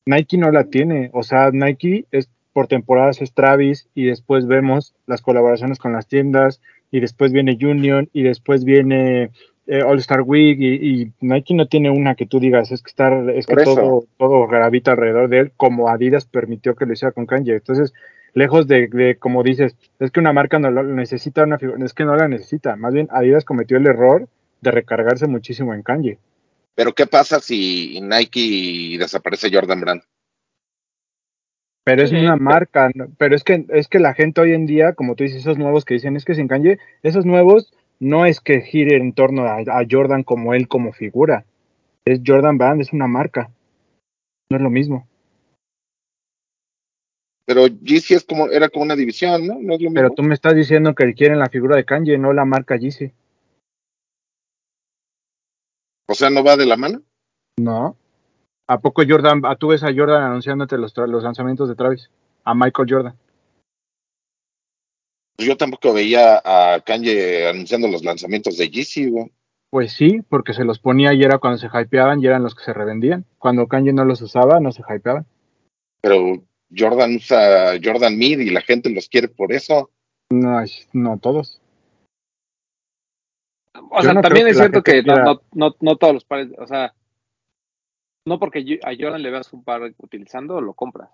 [0.06, 1.10] Nike no la tiene.
[1.14, 6.08] O sea, Nike es por temporadas es Travis y después vemos las colaboraciones con las
[6.08, 9.30] tiendas y después viene Union y después viene
[9.68, 12.90] eh, All Star Week y, y Nike no tiene una que tú digas es que
[12.90, 17.12] estar es que todo todo gravita alrededor de él como Adidas permitió que lo hiciera
[17.12, 17.56] con Kanye.
[17.56, 17.94] Entonces
[18.34, 21.94] lejos de, de como dices es que una marca no lo necesita una figura es
[21.94, 22.76] que no la necesita.
[22.76, 24.28] Más bien Adidas cometió el error
[24.62, 26.20] de recargarse muchísimo en Kanye.
[26.76, 30.02] Pero ¿qué pasa si Nike desaparece Jordan Brand?
[31.84, 32.18] Pero es Sí.
[32.18, 35.40] una marca, pero es que es que la gente hoy en día, como tú dices,
[35.42, 39.14] esos nuevos que dicen es que sin Kanye, esos nuevos no es que gire en
[39.14, 41.46] torno a, a Jordan como él como figura.
[42.06, 43.50] Es Jordan Brand, es una marca.
[44.50, 45.08] No es lo mismo.
[47.46, 49.54] Pero GC es como, era como una división, ¿no?
[49.54, 49.96] No es lo mismo.
[49.96, 53.14] Pero tú me estás diciendo que quieren la figura de Kanye, no la marca Yeezy.
[56.10, 57.02] O sea, no va de la mano.
[57.58, 57.98] No.
[58.68, 62.10] ¿A poco Jordan, a tú ves a Jordan anunciándote los, los lanzamientos de Travis?
[62.44, 63.16] A Michael Jordan.
[65.38, 69.32] Pues yo tampoco veía a Kanye anunciando los lanzamientos de GC, güey.
[69.70, 72.64] Pues sí, porque se los ponía y era cuando se hypeaban y eran los que
[72.64, 73.26] se revendían.
[73.38, 75.26] Cuando Kanye no los usaba, no se hypeaban.
[76.02, 76.42] Pero
[76.76, 79.92] Jordan usa Jordan Mid y la gente los quiere por eso.
[80.32, 81.62] No, no todos.
[83.92, 86.26] O Yo sea, no también es cierto que no, quiera- no, no, no todos los
[86.26, 86.96] pares, o sea,
[88.26, 91.10] no porque a Jordan le veas un par utilizando, lo compras.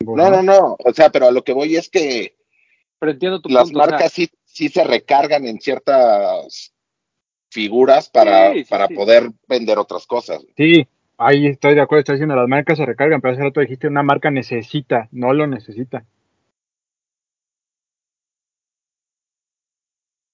[0.00, 0.76] No, no, no.
[0.84, 2.36] O sea, pero a lo que voy es que
[3.04, 3.80] Pero entiendo tu las punto.
[3.80, 6.72] o sea, marcas sí, sí se recargan en ciertas
[7.50, 8.94] figuras para, Sí, sí, para sí.
[8.94, 10.42] poder vender otras cosas.
[10.56, 10.88] Sí,
[11.18, 14.02] ahí estoy de acuerdo, estoy diciendo, las marcas se recargan, pero hace rato dijiste una
[14.02, 16.06] marca necesita, no lo necesita.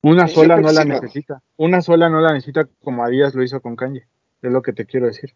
[0.02, 1.42] Una Sí, sola no la necesita.
[1.56, 4.06] Una sola no la necesita como Adidas lo hizo con Kanye.
[4.42, 5.34] Es lo que te quiero decir.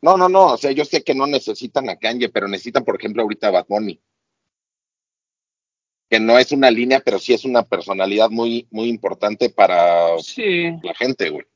[0.00, 2.96] No, no, no, o sea, yo sé que no necesitan a Kanye, pero necesitan, por
[2.96, 4.00] ejemplo, ahorita a Bad Bunny.
[6.12, 10.64] Que no es una línea, pero sí es una personalidad muy, muy importante para Sí,
[10.82, 11.46] la gente, güey.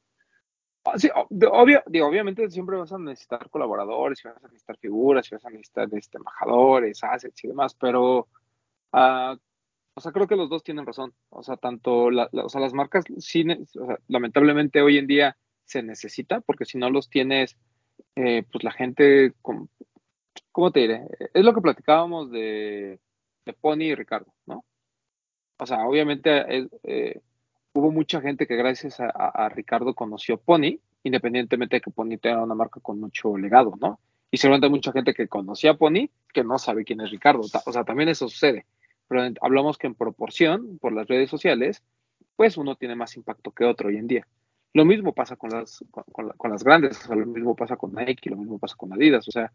[0.82, 5.44] Ah, sí, obvio, digo, obviamente siempre vas a necesitar colaboradores, vas a necesitar figuras, vas
[5.44, 8.28] a necesitar este, embajadores, assets y demás, pero,
[8.92, 9.36] ah,
[9.92, 11.12] o sea, creo que los dos tienen razón.
[11.28, 13.44] O sea, tanto, la- la- o sea, las marcas, sí,
[13.78, 17.58] o sea, lamentablemente hoy en día se necesita, porque si no los tienes,
[18.14, 19.34] eh, pues la gente,
[20.50, 21.02] ¿cómo te diré?
[21.34, 23.00] Es lo que platicábamos de,
[23.46, 24.64] de Pony y Ricardo, ¿no?
[25.58, 27.20] O sea, obviamente es, eh,
[27.72, 32.54] hubo mucha gente que gracias a, Ricardo conoció Pony, independientemente de que Pony tenga una
[32.54, 33.98] marca con mucho legado, ¿no?
[34.30, 37.40] Y seguramente mucha gente que conocía a Pony que no sabe quién es Ricardo.
[37.64, 38.66] O sea, también eso sucede.
[39.08, 41.82] Pero hablamos que en proporción, por las redes sociales,
[42.34, 44.26] pues uno tiene más impacto que otro hoy en día.
[44.74, 47.54] Lo mismo pasa con las, con, con la- con las grandes, o sea, lo mismo
[47.54, 49.52] pasa con Nike, lo mismo pasa con Adidas, o sea,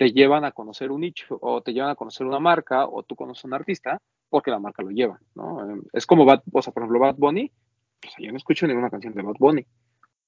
[0.00, 3.14] te llevan a conocer un nicho, o te llevan a conocer una marca, o tú
[3.16, 3.98] conoces a un artista,
[4.30, 5.60] porque la marca lo lleva, ¿no?
[5.76, 7.52] Eh, Es como Bad, o sea, por ejemplo, Bad Bunny,
[8.00, 9.66] pues yo no escucho ninguna canción de Bad Bunny,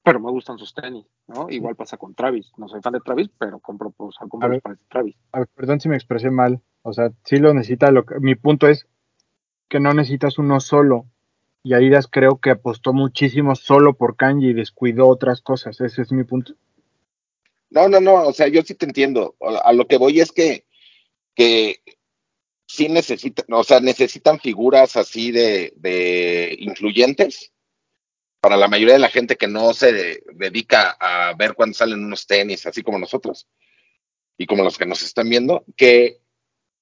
[0.02, 1.48] pero me gustan sus tenis, ¿no?
[1.48, 4.62] Igual pasa con Travis, no soy fan de Travis, pero compro, pues, compro A ver.
[4.62, 5.16] de Travis.
[5.32, 6.60] A ver, perdón si me expresé mal.
[6.82, 7.90] O sea, sí lo necesita.
[7.92, 8.86] Lo que- mi punto es
[9.68, 11.06] que no necesitas uno solo.
[11.62, 15.80] Y Adidas creo que apostó muchísimo solo por Kanye y descuidó otras cosas.
[15.80, 16.52] Ese es mi punto.
[17.74, 19.36] No, no, no, o sea, yo sí te entiendo.
[19.64, 20.66] A lo que voy es que,
[21.34, 21.82] que
[22.66, 27.52] sí necesitan, o sea, necesitan figuras así de, de influyentes
[28.40, 32.04] para la mayoría de la gente que no se de- dedica a ver cuándo salen
[32.04, 33.48] unos tenis, así como nosotros,
[34.38, 36.20] y como los que nos están viendo, que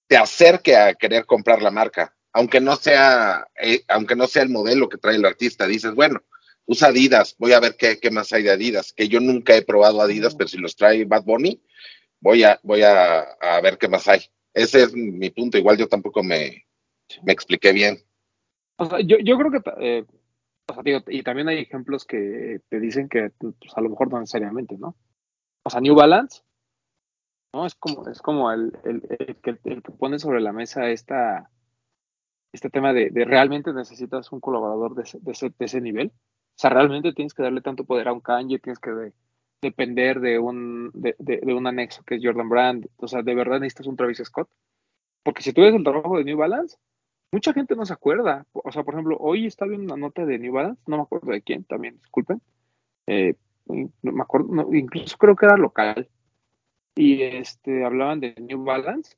[0.09, 4.51] te acerque a querer comprar la marca, aunque no sea, eh, aunque no sea el
[4.51, 5.67] modelo que trae el artista.
[5.67, 6.23] Dices, bueno,
[6.67, 9.63] usa Adidas, voy a ver qué, qué más hay de Adidas, que yo nunca he
[9.63, 11.61] probado Adidas, pero si los trae Bad Bunny,
[12.21, 14.21] voy a, voy a, a ver qué más hay.
[14.55, 15.59] Ese es mi punto.
[15.59, 16.67] Igual yo tampoco me,
[17.23, 17.99] me expliqué bien.
[18.77, 20.05] O sea, yo, yo creo que, eh,
[20.69, 24.11] o sea, digo, y también hay ejemplos que te dicen que, pues, a lo mejor
[24.11, 24.97] no necesariamente, ¿no?
[25.63, 26.43] O sea, New Balance,
[27.53, 27.67] ¿no?
[27.67, 31.51] Es como, es como el, el, el que, el que pone sobre la mesa esta,
[32.53, 36.13] este tema de, de realmente necesitas un colaborador de ese, de, ese, de ese nivel.
[36.61, 39.15] Sea, realmente tienes que darle tanto poder a un Kanye, tienes que de,
[39.63, 42.87] depender de un, de, un anexo que es Jordan Brand.
[42.99, 44.47] O sea, de verdad necesitas un Travis Scott.
[45.23, 46.77] Porque si tú ves el trabajo de New Balance,
[47.33, 48.45] mucha gente no se acuerda.
[48.53, 51.33] O sea, por ejemplo, hoy está viendo una nota de New Balance, no me acuerdo
[51.33, 52.43] de quién, también, disculpen.
[53.07, 56.11] Eh, no me acuerdo, incluso creo que era local.
[56.95, 59.17] Y este, hablaban de New Balance.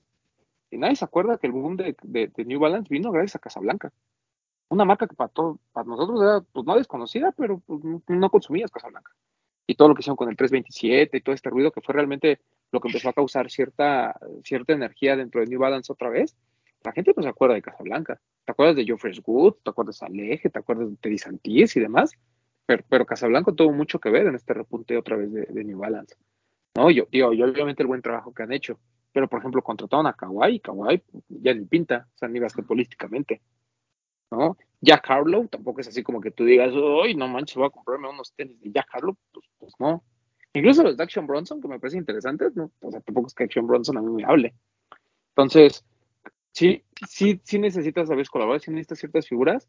[0.70, 3.92] Y nadie se acuerda que el boom de New Balance vino gracias a Casablanca.
[4.72, 8.70] Una marca que para, todo, para nosotros era pues, no desconocida, pero pues, no, consumías
[8.70, 9.12] Casablanca.
[9.66, 12.40] Y todo lo que hicieron con el 327 y todo este ruido que fue realmente
[12.70, 16.38] lo que empezó a causar cierta, cierta energía dentro de New Balance otra vez.
[16.84, 18.18] La gente no se acuerda de Casablanca.
[18.46, 19.56] ¿Te acuerdas de Joe Good?
[19.62, 20.48] ¿Te acuerdas de Aleje?
[20.48, 22.12] ¿Te acuerdas de Teddy Santis y demás?
[22.64, 25.80] Pero, pero Casablanca tuvo mucho que ver en este repunte otra vez de, de New
[25.80, 26.16] Balance.
[26.76, 28.78] No, yo yo obviamente el buen trabajo que han hecho.
[29.12, 33.42] Pero, por ejemplo, contrataron a Kawhi, Kawhi ya ni pinta, o sea, ni basquetbolísticamente.
[34.32, 34.56] ¿No?
[34.80, 38.08] Jack Harlow tampoco es así como que tú digas, hoy no manches, voy a comprarme
[38.08, 39.16] unos tenis de Jack Harlow.
[39.32, 40.02] Pues, pues no.
[40.54, 42.70] Incluso los de Action Bronson, que me parecen interesantes, ¿no?
[42.80, 44.54] O sea, tampoco es que Action Bronson a mí me hable.
[45.36, 45.84] Entonces,
[46.52, 49.68] sí, sí, sí necesitas a veces colaborar, sí necesitas ciertas figuras,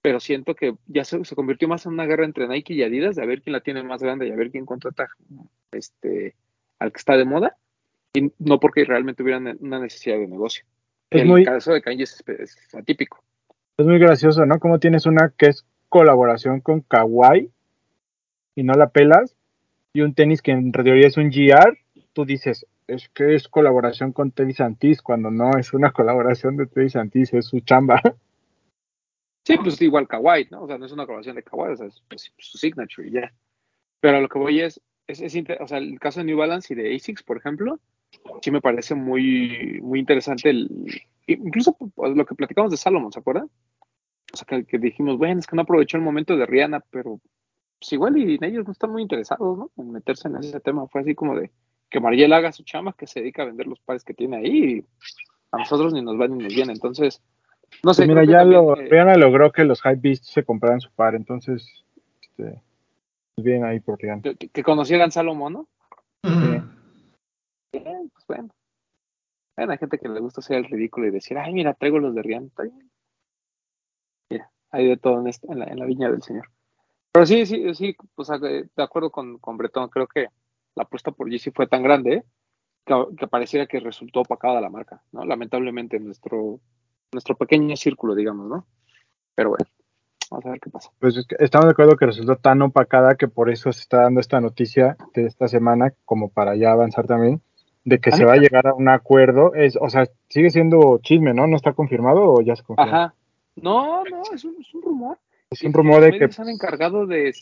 [0.00, 3.16] pero siento que ya se, se, convirtió más en una guerra entre Nike y Adidas
[3.16, 5.08] de a ver quién la tiene más grande y a ver quién contrata
[5.72, 6.36] este,
[6.78, 7.56] al que está de moda,
[8.14, 10.64] y no porque realmente hubieran una necesidad de negocio.
[11.10, 13.22] Es el muy, caso de Kanye es, es, atípico.
[13.78, 14.58] Es muy gracioso, ¿no?
[14.58, 17.50] Como tienes una que es colaboración con Kawaii
[18.54, 19.36] y no la pelas,
[19.94, 21.78] y un tenis que en teoría es un GR,
[22.12, 26.66] tú dices, es que es colaboración con Teddy Santis, cuando no es una colaboración de
[26.66, 28.00] Teddy Santis, es su chamba.
[29.44, 30.62] Sí, pues igual Kawaii, ¿no?
[30.62, 33.32] O sea, no es una colaboración de Kawaii, o sea, es, es su signature ya.
[34.00, 36.72] Pero a lo que voy es, es, es, o sea, el caso de New Balance
[36.72, 37.80] y de ASICS, por ejemplo,
[38.40, 40.68] sí me parece muy, muy interesante el,
[41.26, 43.50] incluso lo que platicamos de Salomon, ¿se acuerdan?
[44.32, 47.20] O sea, que, que, dijimos, bueno, es que no aprovechó el momento de Rihanna, pero
[47.82, 49.70] pues igual y ellos no están muy interesados, ¿no?
[49.76, 50.86] En meterse en ese tema.
[50.86, 51.50] Fue así como de
[51.90, 54.64] que Mariel haga su chama, que se dedica a vender los pares que tiene ahí,
[54.64, 54.84] y
[55.50, 56.72] a nosotros ni nos va ni nos viene.
[56.72, 57.20] Entonces,
[57.82, 58.06] no sé.
[58.06, 61.16] Pues mira, ya también, lo, eh, Rihanna logró que los Hypebeasts se compraran su par,
[61.16, 61.84] entonces,
[62.22, 62.62] este,
[63.36, 64.22] bien ahí por Rihanna.
[64.22, 65.68] que, que, conocieran Salomón, ¿no?
[66.22, 66.64] -huh.
[67.72, 68.48] Bien, pues bueno.
[69.70, 72.22] Hay gente que le gusta hacer el ridículo y decir, ay, mira, traigo los de
[72.22, 72.50] Rihanna.
[74.30, 76.48] Mira, hay de todo en, esta- la, viña del señor.
[77.12, 77.94] Pero sí, sí, sí,
[78.24, 80.28] sea, de acuerdo con, con Bretón, creo que
[80.74, 82.24] la apuesta por GC fue tan grande
[82.86, 85.24] que, que pareciera que resultó opacada la marca, ¿no?
[85.24, 86.60] Lamentablemente en nuestro,
[87.12, 88.66] nuestro pequeño círculo, digamos, ¿no?
[89.34, 89.66] Pero bueno,
[90.30, 90.90] vamos a ver qué pasa.
[90.98, 94.40] Pues estamos de acuerdo que resultó tan opacada que por eso se está dando esta
[94.40, 97.42] noticia de esta semana, como para ya avanzar también,
[97.84, 99.54] de que A se va a llegar a un acuerdo.
[99.54, 101.46] Es, o sea, sigue siendo chisme, ¿no?
[101.46, 102.90] ¿No está confirmado o ya se confirmó?
[102.90, 103.14] Ajá.
[103.56, 105.18] No, no, es un, es un rumor.
[105.50, 107.34] Es un rumor de que, se han encargado de,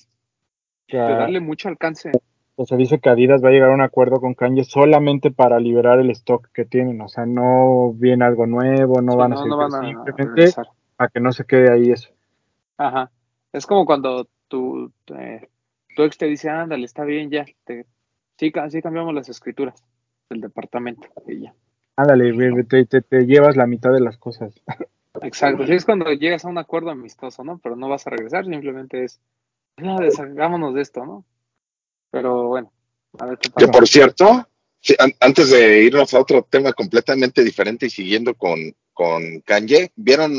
[0.89, 2.11] darle mucho alcance.
[2.57, 5.61] o sea, dice que Adidas va a llegar a un acuerdo con Kanye solamente para
[5.61, 7.01] liberar el stock que tienen.
[7.01, 9.87] O sea, no viene algo nuevo, no Sí, van a no, seguir, no van a
[9.87, 10.53] simplemente
[10.97, 12.11] para que no se quede ahí eso.
[12.77, 13.11] Ajá.
[13.53, 15.49] Es como cuando tu, eh,
[15.95, 17.45] tu ex te dice, ándale, está bien, ya.
[17.65, 17.87] Te,
[18.37, 19.85] sí, sí cambiamos las escrituras
[20.31, 21.09] del departamento.
[21.27, 21.55] Y ya.
[21.97, 24.55] Ándale, te, te- te llevas la mitad de las cosas.
[25.21, 25.67] Exacto.
[25.67, 27.59] Sí, es cuando llegas a un acuerdo amistoso, ¿no?
[27.59, 29.21] Pero no vas a regresar, simplemente es,
[29.77, 31.25] ya, deshagámonos de esto, ¿no?
[32.11, 32.73] Pero bueno,
[33.19, 33.73] a ver qué Que pasa.
[33.73, 34.49] por cierto,
[34.81, 38.59] sí, an- antes de irnos a otro tema completamente diferente y siguiendo con,
[38.95, 40.33] con Kanye, ¿vieron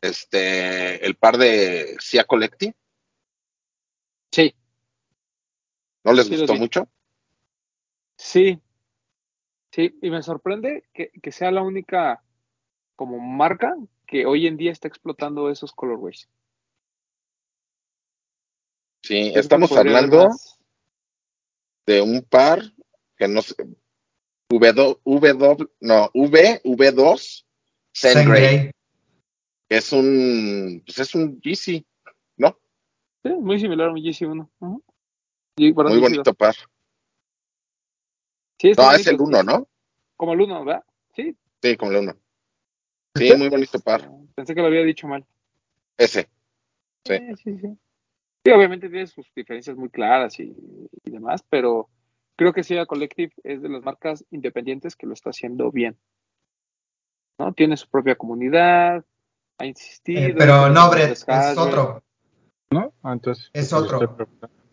[0.00, 2.74] este el par de Sia Collective?
[4.32, 4.54] Sí,
[6.04, 6.88] ¿No les Sí, gustó mucho?
[8.16, 8.58] sí.
[9.72, 12.22] Sí, y me sorprende que, que sea la única
[12.94, 13.74] como marca
[14.06, 16.28] que hoy en día está explotando esos colorways.
[19.02, 20.58] Sí, estamos hablando más.
[21.86, 22.60] de un par
[23.16, 23.54] que no sé,
[24.50, 27.44] V2, V2 no, V, V2
[27.94, 28.70] Zen Zen Grey,
[29.68, 31.84] es un, pues es un GC,
[32.36, 32.58] ¿no?
[33.24, 34.50] Sí, muy similar a un GC1.
[34.60, 34.84] Ujú.
[35.56, 36.02] Y, perdón, Muy GC2.
[36.02, 36.54] bonito par.
[38.62, 39.68] Sí, está No, es el bonito, 1, ¿no?
[40.16, 40.84] Como el 1, ¿verdad?
[41.16, 41.36] Sí.
[41.60, 42.16] Sí, como el 1.
[43.16, 44.08] Sí, muy bonito par.
[44.36, 45.26] Pensé que lo había dicho mal.
[45.98, 46.28] Ese.
[47.04, 47.14] Sí.
[47.14, 47.76] Eh, sí, sí.
[48.44, 50.54] Sí, obviamente tiene sus diferencias muy claras y,
[51.02, 51.88] y demás, pero
[52.36, 55.98] creo que Sierra Collective es de las marcas independientes que lo está haciendo bien.
[57.40, 57.52] ¿No?
[57.54, 59.04] Tiene su propia comunidad,
[59.58, 60.20] ha insistido.
[60.20, 62.04] Eh, pero no, Brett, es otro.
[62.70, 62.94] ¿No?
[63.02, 63.50] Ah, entonces.
[63.54, 64.16] Es otro.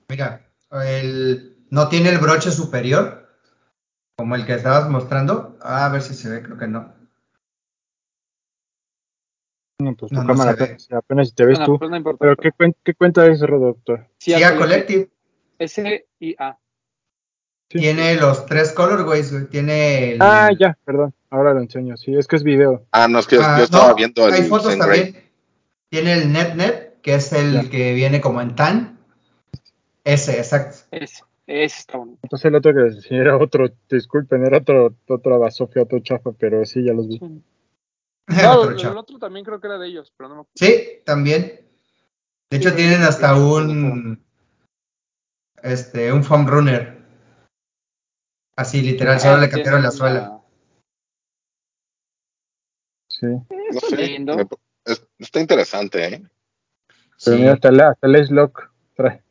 [0.08, 0.48] Mira,
[0.86, 3.29] el, no tiene el broche superior,
[4.20, 5.58] como el que estabas mostrando.
[5.62, 6.94] Ah, a ver si se ve, creo que no.
[9.82, 10.64] No, pues tu No, no cámara se ve.
[10.66, 11.80] apenas, apenas si te ves Bueno, tú.
[11.80, 12.18] pues no importa.
[12.20, 13.40] Pero ¿qué, cuen- qué cuenta es?
[13.40, 13.58] Sierra
[14.18, 15.10] Sia Collective
[15.60, 16.60] S y A.
[17.72, 17.80] Sí.
[17.80, 19.46] tiene los tres colorways, güey.
[19.48, 20.22] Tiene el...
[20.22, 21.14] Ah, ya, perdón.
[21.30, 21.96] Ahora lo enseño.
[21.96, 22.86] Sí, es que es video.
[22.92, 25.24] Ah, no, es que Ah, yo estaba no, viendo el hay fotos también.
[25.90, 27.70] Tiene el Net Net, que es el Ya.
[27.70, 29.00] que viene como en tan.
[30.04, 30.78] Ese, exacto.
[30.92, 32.20] Ese, ese está bonito.
[32.24, 36.32] Entonces el otro que les enseñé era otro, disculpen, era otro, otro basofia, otro chafa,
[36.34, 37.18] pero sí, ya los vi.
[37.20, 37.44] Sí.
[38.44, 39.00] No, Otro el, chavo.
[39.00, 41.68] otro también creo que era de ellos, pero no me Sí, también.
[42.52, 44.24] De hecho, tienen hasta un.
[45.64, 47.00] Este, un foam runner.
[48.56, 50.42] Así, literal, solo Ah, le cambiaron la suela.
[53.10, 53.26] Sí.
[53.26, 53.98] No Está sé.
[53.98, 54.38] lindo.
[54.38, 54.48] me-
[54.86, 56.22] es- está interesante, ¿eh?
[57.26, 57.42] Pero Sí.
[57.42, 59.24] mira, hasta el, hasta el Lock trae.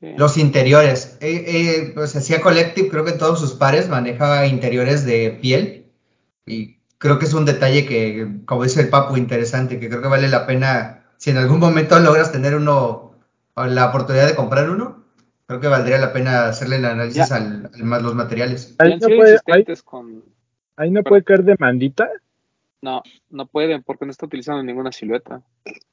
[0.00, 0.14] Sí.
[0.16, 1.18] Los interiores.
[1.20, 5.86] Eh, eh, pues hacía Collective, creo que en todos sus pares maneja interiores de piel.
[6.46, 10.08] Y creo que es un detalle que, como dice el Papu, interesante, que creo que
[10.08, 11.04] vale la pena.
[11.16, 13.14] Si en algún momento logras tener uno,
[13.54, 15.04] o la oportunidad de comprar uno,
[15.46, 18.76] creo que valdría la pena hacerle el análisis al, al más los materiales.
[18.78, 20.24] Ahí no, puede, ahí, con.
[20.76, 22.08] ahí no puede caer demandita.
[22.80, 25.42] No, no pueden porque no está utilizando ninguna silueta.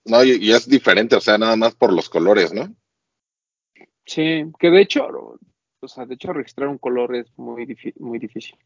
[0.03, 2.71] No, y, y es diferente, o sea, nada más por los colores, ¿no?
[4.05, 5.07] Sí, que de hecho,
[5.79, 7.65] o sea, de hecho registrar un color es muy,
[7.97, 8.57] muy difícil.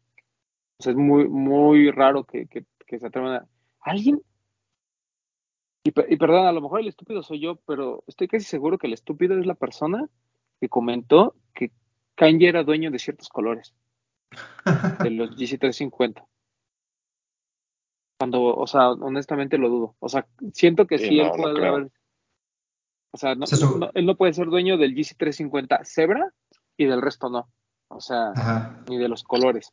[0.78, 3.46] O sea, es muy, muy raro que, que, que se atrevan a...
[3.80, 4.22] ¿Alguien?
[5.82, 8.86] Y, y perdón, a lo mejor el estúpido soy yo, pero estoy casi seguro que
[8.86, 10.08] el estúpido es la persona
[10.60, 11.72] que comentó que
[12.14, 13.74] Kanye era dueño de ciertos colores,
[15.02, 16.26] de los GC350.
[18.18, 19.96] Cuando, o sea, honestamente lo dudo.
[19.98, 21.90] O sea, siento que Sí, sí no, él puede haber.
[23.12, 23.44] O sea, no,
[23.94, 26.32] él no puede ser dueño del GC350 Zebra
[26.76, 27.48] y del resto no.
[27.88, 28.82] O sea, Ajá.
[28.88, 29.72] ni de los colores.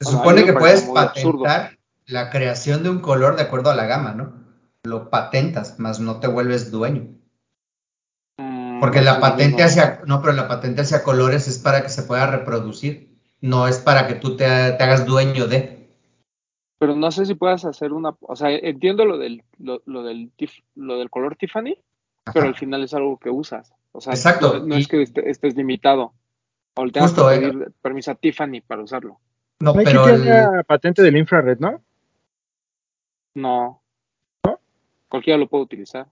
[0.00, 1.44] Se supone que puedes absurdo.
[1.44, 4.34] patentar la creación de un color de acuerdo a la gama, ¿no?
[4.84, 7.08] Lo patentas, más no te vuelves dueño.
[8.38, 9.66] Mm, Porque la patente mismo.
[9.82, 13.78] hacia, no, pero la patente hacia colores es para que se pueda reproducir, no es
[13.78, 15.88] para que tú te, te hagas dueño de.
[16.78, 18.14] Pero no sé si puedas hacer una.
[18.20, 21.78] O sea, entiendo lo del, lo, lo del, tif- lo del color Tiffany,
[22.32, 23.72] pero al final es algo que usas.
[23.92, 26.14] O sea, Exacto, no, no y- es que este- estés limitado.
[26.76, 27.38] O tengas Justo, que eh.
[27.40, 29.20] pedir permiso a Tiffany para usarlo.
[29.60, 31.80] No, pero tiene el, la patente del infrared, ¿no?
[33.36, 33.82] No.
[35.08, 36.08] cualquiera lo puede utilizar.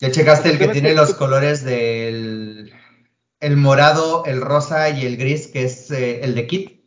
[0.00, 2.72] ¿Ya checaste el que tiene los colores del
[3.40, 6.80] el morado, el rosa y el gris, que es eh, el de Kit?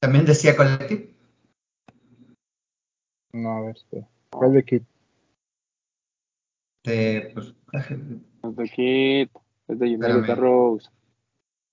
[0.00, 1.12] También decía Collective.
[3.32, 4.08] No, a ver, espera.
[4.30, 4.82] ¿Cuál de Kit?
[6.84, 9.30] De, pues, Es de Kit,
[9.68, 10.30] es de United Espérame.
[10.30, 10.90] Arrows.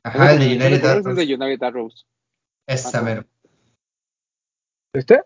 [0.03, 1.07] ajá, el de United Arrows.
[1.07, 2.07] Es de United Arrows.
[2.68, 3.01] Esa Ajá.
[3.01, 3.26] mero.
[4.93, 5.22] ¿Este?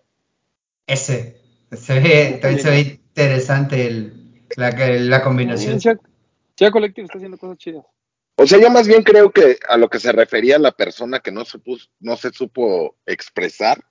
[0.88, 1.42] Ese.
[1.72, 5.80] Se ve, también se ve interesante el, la, la combinación.
[5.80, 7.86] Ya Collective está haciendo cosas chidas.
[8.36, 11.32] O sea, yo más bien creo que a lo que se refería la persona que
[11.32, 13.84] no, supo, no se supo expresar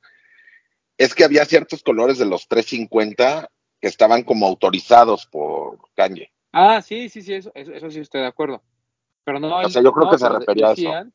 [0.98, 3.50] es que había ciertos colores de los 350
[3.82, 6.30] que estaban como autorizados por Kanye.
[6.52, 8.62] Ah, sí, sí, sí, eso, eso, eso sí estoy de acuerdo.
[9.24, 10.80] Pero no, O sea, yo creo no, que se refería a eso.
[10.82, 11.12] decían-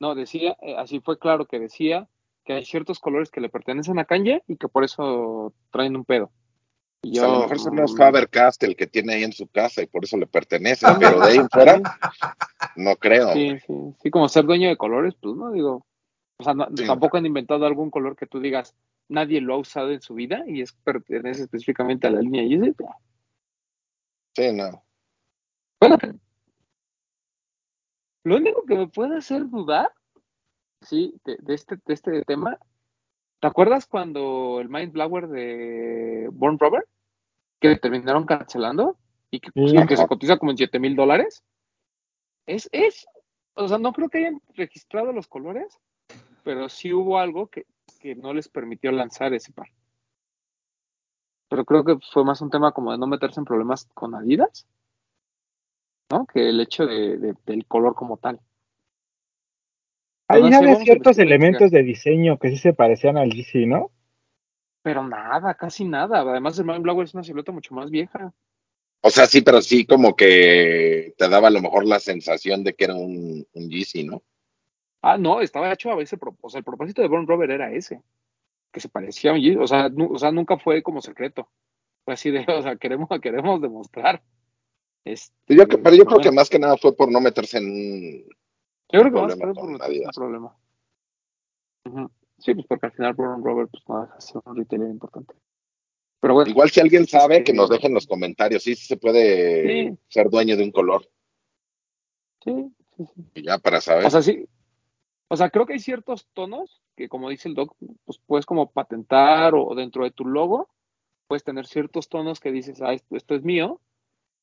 [0.00, 2.08] No, decía, eh, así fue claro que decía
[2.44, 6.04] que hay ciertos colores que le pertenecen a Kanye y que por eso traen un
[6.04, 6.30] pedo.
[7.02, 9.24] Y O sea, a lo yo, mejor son los mm, Faber Castell que tiene ahí
[9.24, 11.80] en su casa y por eso le pertenece, pero de ahí en fuera
[12.76, 13.32] no creo.
[13.34, 15.84] Sí, sí, sí, como ser dueño de colores, pues no digo.
[16.38, 16.86] O sea, no- Sí.
[16.86, 18.74] tampoco han inventado algún color que tú digas,
[19.08, 22.74] nadie lo ha usado en su vida y es pertenece específicamente a la línea Yeezy.
[24.34, 24.84] Sí, no.
[25.80, 25.96] Bueno,
[28.24, 29.90] lo único que me puede hacer dudar,
[30.82, 32.58] sí, de, de este, de este tema,
[33.40, 36.86] ¿te acuerdas cuando el Mind Blower de Born Robert,
[37.60, 38.98] que terminaron cancelando
[39.30, 39.74] y que, Sí.
[39.86, 41.42] que se cotiza como en 7 mil dólares?
[42.46, 43.06] Es, es,
[43.54, 45.78] o sea, no creo que hayan registrado los colores,
[46.44, 47.66] pero sí hubo algo que,
[47.98, 49.68] que no les permitió lanzar ese par.
[51.48, 54.66] Pero creo que fue más un tema como de no meterse en problemas con Adidas,
[56.10, 56.26] ¿no?
[56.26, 58.40] Que el hecho de, de- del color como tal.
[60.28, 63.90] Ahí No había ciertos elementos de diseño que sí se parecían al GC, ¿no?
[64.82, 66.20] Pero nada, casi nada.
[66.20, 68.32] Además, el Mind Blower es una silueta mucho más vieja.
[69.00, 72.74] O sea, sí, pero sí como que te daba a lo mejor la sensación de
[72.74, 74.22] que era un, un Yeezy, ¿no?
[75.10, 78.02] Ah, no, estaba hecho a veces, o sea, el propósito de Born Robert era ese,
[78.72, 79.56] que se parecía a un Yeezy.
[79.58, 81.48] O sea, o sea, nunca fue como secreto.
[82.04, 84.22] Fue así de, o sea, queremos, queremos demostrar.
[85.04, 87.56] Este, Yo que- pero yo creo bueno, que más que nada fue por no meterse
[87.58, 88.22] en un...
[88.92, 90.14] Yo creo que más por un Adidas.
[90.14, 90.54] problema.
[92.38, 95.34] Sí, pues porque al final Born Robert pues de ser un retailer importante.
[96.20, 98.62] Pero bueno, Igual si alguien sabe, Este- que nos deje en los comentarios.
[98.62, 99.98] Sí, sí se puede Sí.
[100.08, 101.08] ser dueño de un color.
[102.44, 102.52] sí,
[102.96, 103.22] sí, sí.
[103.34, 104.04] Y ya para saber.
[104.06, 104.46] O sea, sí.
[105.28, 108.70] O sea, creo que hay ciertos tonos que, como dice el doc, pues puedes como
[108.70, 110.68] patentar o dentro de tu logo,
[111.26, 113.80] puedes tener ciertos tonos que dices, ah, esto, esto es mío,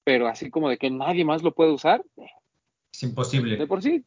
[0.04, 2.06] pero así como de que nadie más lo puede usar,
[2.92, 3.58] Es imposible.
[3.58, 4.06] de por sí.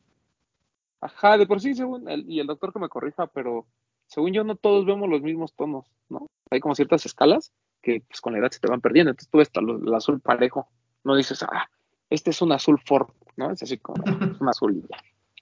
[1.01, 3.67] Ajá, de por sí, según el, y el doctor que me corrija, pero
[4.07, 6.27] según yo no todos vemos los mismos tonos, ¿no?
[6.51, 7.53] Hay como ciertas escalas
[7.83, 10.69] que pues con la edad se te van perdiendo, entonces tú ves el azul parejo,
[11.05, 11.69] no dices, ah,
[12.11, 13.51] este es un azul Ford, ¿no?
[13.51, 14.99] Es así como, es un azul y ya.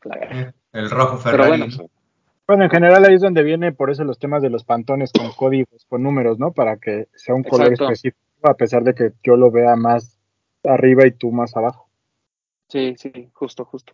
[0.06, 0.16] La.
[0.16, 1.58] Eh, El rojo Pero Ferrari.
[1.58, 1.66] bueno,
[2.46, 5.30] Bueno, en general ahí es donde viene por eso los temas de los pantones con
[5.36, 6.52] códigos, con números, ¿no?
[6.52, 7.84] Para que sea un color Exacto.
[7.92, 10.18] específico, a pesar de que yo lo vea más
[10.64, 11.88] arriba y tú más abajo.
[12.68, 13.92] Sí, sí, justo, justo.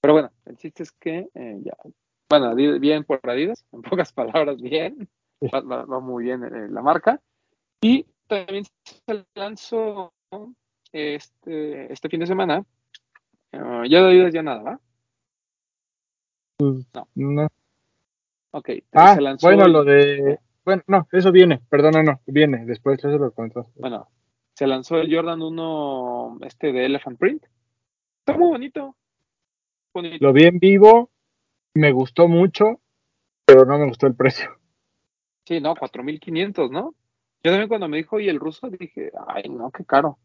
[0.00, 1.72] Pero bueno, el chiste es que eh, ya,
[2.28, 5.08] bueno, bien por Adidas, en pocas palabras, bien,
[5.42, 7.20] va, va- va muy bien eh, la marca.
[7.80, 10.12] Y también se lanzó
[10.92, 12.64] este, este fin de semana,
[13.52, 14.80] ya de Adidas ya nada, ¿va?
[16.58, 17.48] No.
[18.52, 20.38] Ok, Ah, se lanzó, bueno, el- lo de...
[20.64, 23.66] Bueno, no, eso viene, perdona, no, viene, después eso lo comentas.
[23.76, 24.08] bueno,
[24.54, 27.44] se lanzó el Jordan 1, este de Elephant Print.
[28.20, 28.96] Está muy bonito.
[29.94, 30.16] bonito.
[30.24, 31.10] Lo vi en vivo,
[31.74, 32.80] me gustó mucho,
[33.44, 34.58] pero no me gustó el precio.
[35.46, 36.94] Sí, no, 4.500, ¿no?
[37.44, 40.18] Yo también cuando me dijo, y el ruso, dije, ay, no, qué caro.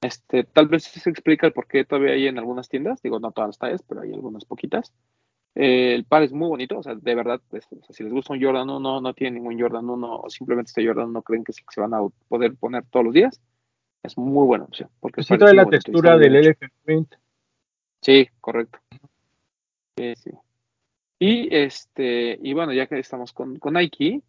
[0.00, 3.32] Este, tal vez se explica el por qué todavía hay en algunas tiendas, digo, no
[3.32, 4.94] todas las tallas, pero hay algunas poquitas.
[5.54, 8.32] Eh, el par es muy bonito, o sea, de verdad, o sea, si les gusta
[8.32, 11.52] un Jordan 1, no tienen ningún Jordan 1, o simplemente este Jordan no creen que
[11.52, 13.40] se, que se van a poder poner todos los días,
[14.02, 14.90] es muy buena opción.
[15.00, 16.36] Porque el Sí muy la bonito textura del.
[16.36, 17.14] Elephant Print.
[18.00, 18.78] Sí, correcto.
[19.96, 20.30] Sí, sí.
[21.18, 24.22] Y este, y bueno, ya que estamos con, con Nike,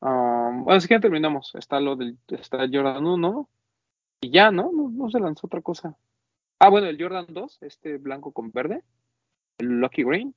[0.00, 1.54] um, bueno, si que ya terminamos.
[1.54, 3.48] Está lo del, está el Jordan 1,
[4.20, 4.72] y ya, ¿no?
[4.72, 4.90] ¿no?
[4.90, 5.96] no se lanzó otra cosa.
[6.58, 8.82] Ah, bueno, el Jordan 2, este blanco con verde,
[9.58, 10.34] Lucky Green,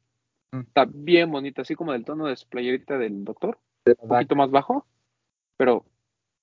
[0.54, 0.60] Mm.
[0.62, 4.36] está bien bonito, así como del tono de su playerita del doctor, de un poquito
[4.36, 4.86] más bajo,
[5.58, 5.86] pero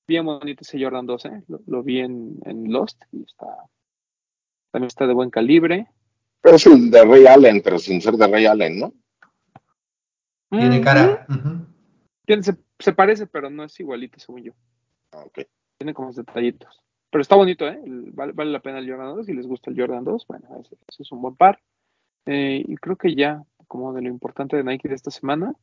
[0.07, 1.43] bien bonito ese Jordan 2, ¿eh?
[1.49, 3.47] Lo, lo vi en, en Lost y está,
[4.73, 5.89] también está de buen calibre.
[6.41, 8.93] Pero es el de Ray Allen, pero sin ser de Ray Allen, ¿no?
[10.51, 11.27] Tiene Mm, cara.
[12.25, 14.53] Tiene- se, se parece, pero no es igualito, según yo.
[15.13, 15.41] Ah, ok.
[15.77, 16.83] Tiene como detallitos.
[17.11, 17.79] pero está bonito, ¿eh?
[17.87, 19.27] Vale, vale, la pena el Jordan 2.
[19.27, 21.59] Si les gusta el Jordan 2, bueno, ese, ese es un buen par.
[22.31, 25.55] Eh, y creo que ya, como de lo importante de Nike de esta semana.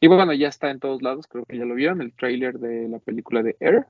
[0.00, 2.88] Y bueno, ya está en todos lados, creo que ya lo vieron, el trailer de
[2.88, 3.86] la película de Air.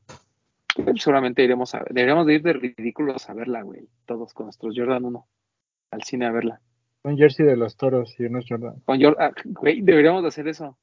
[0.96, 3.88] Seguramente iremos a, deberíamos de ir de ridículos a verla, güey.
[4.06, 5.26] Todos con nuestros Jordan 1
[5.92, 6.60] al cine a verla.
[7.04, 8.80] Un jersey de los toros y unos Jordan.
[8.84, 10.76] Con Jordan, ah, güey, deberíamos de hacer eso.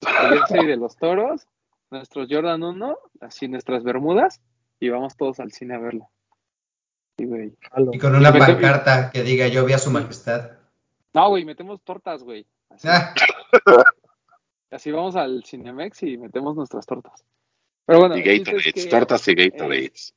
[0.00, 1.46] El jersey de los toros,
[1.92, 4.40] nuestros Jordan 1, así nuestras bermudas,
[4.80, 6.06] y vamos todos al cine a verla.
[7.16, 7.54] Sí, güey.
[7.92, 10.61] Y con una pancarta que diga yo vi a su majestad.
[11.14, 12.46] No, güey, metemos tortas, güey.
[12.70, 12.88] Así.
[12.88, 13.14] Ah,
[14.70, 17.24] Así vamos al Cinemex y metemos nuestras tortas.
[17.84, 20.14] Pero bueno, Y es Gatorades, que, tortas y eh, Gatorades.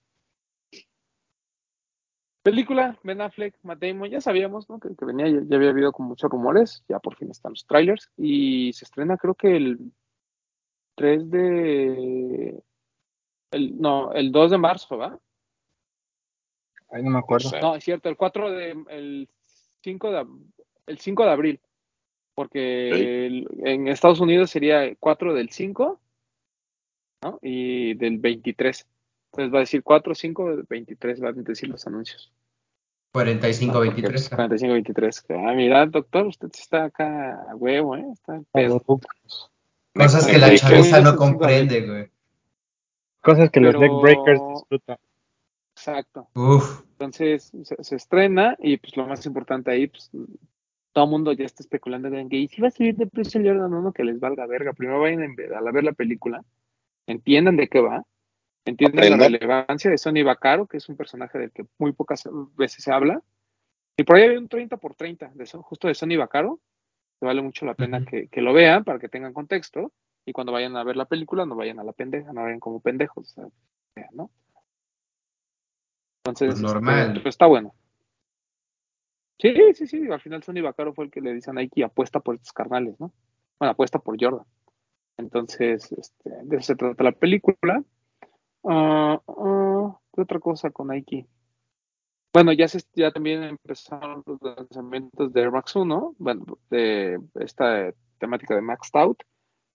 [2.42, 4.80] película, Ben Affleck, Matt Damon, ya sabíamos, ¿no?
[4.80, 7.66] Que, que venía, ya, ya había habido con muchos rumores, ya por fin están los
[7.66, 9.92] trailers, y se estrena creo que el
[10.96, 12.64] 3 de...
[13.52, 15.20] El, no, el 2 de marzo, ¿va?
[16.92, 17.50] Ay, no me acuerdo.
[17.62, 18.86] No, es cierto, el 4 de...
[18.90, 19.30] El
[19.82, 20.26] 5 de,
[20.88, 21.60] el 5 de abril,
[22.36, 23.00] porque Ok.
[23.00, 26.00] el- en Estados Unidos sería el 4 del 5,
[27.24, 27.40] ¿no?
[27.42, 28.86] Y del 23.
[29.32, 32.32] Entonces va a decir 4, 5, 23 van a decir los anuncios.
[33.14, 34.30] 45-23.
[34.30, 35.26] 45-23.
[35.30, 38.06] Ah, mira, doctor, usted sí está acá a huevo, ¿eh?
[38.14, 38.82] Está pedo.
[39.94, 42.10] Cosas que la chaviza no comprende, güey.
[43.22, 44.98] Cosas que los Pero- deck breakers disfrutan.
[45.76, 46.28] Exacto.
[46.36, 46.82] Uf.
[46.92, 50.10] Entonces se, se estrena y pues lo más importante ahí, pues
[50.96, 53.42] todo el mundo ya está especulando en que y si va a subir de precio
[53.42, 54.72] el Jordan 1 que les valga verga.
[54.72, 56.42] Primero vayan a ver la película,
[57.06, 58.06] entiendan de qué va,
[58.64, 62.24] entiendan la relevancia de Sonny Vaccaro, que es un personaje del que muy pocas
[62.56, 63.22] veces se habla.
[63.98, 66.62] Y por ahí hay un 30 por 30, de eso, justo de Sonny Vaccaro,
[67.20, 69.92] que vale mucho la pena que, que lo vean para que tengan contexto.
[70.26, 72.80] Y cuando vayan a ver la película, no vayan a la pendeja, no vayan como
[72.80, 73.46] pendejos, o sea,
[73.98, 74.32] vean, ¿no?
[76.20, 77.08] Entonces, Pues normal.
[77.08, 77.76] este, pero está bueno.
[79.38, 82.20] Sí, sí, sí, al final Sonny Vaccaro fue el que le dice a Nike apuesta
[82.20, 83.12] por estos carnales, ¿no?
[83.60, 84.46] Bueno, apuesta por Jordan.
[85.18, 87.84] Entonces, este, de eso se trata la película.
[88.64, 89.22] Ah,
[90.14, 91.28] ¿Qué otra cosa con Nike?
[92.34, 97.94] Bueno, ya, se, ya también empezaron los lanzamientos de Air Max 1, bueno, de esta
[98.18, 99.24] temática de Max Out.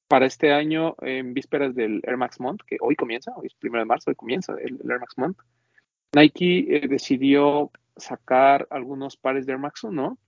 [0.08, 3.82] Para este año, en vísperas del Air Max Month, que hoy comienza, hoy es primero
[3.82, 5.38] de marzo, hoy comienza el, el Air Max Month,
[6.12, 10.18] Nike eh, decidió sacar algunos pares de Air Max 1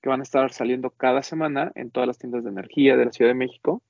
[0.00, 3.12] que van a estar saliendo cada semana en todas las tiendas de energía de la
[3.12, 3.82] Ciudad de México,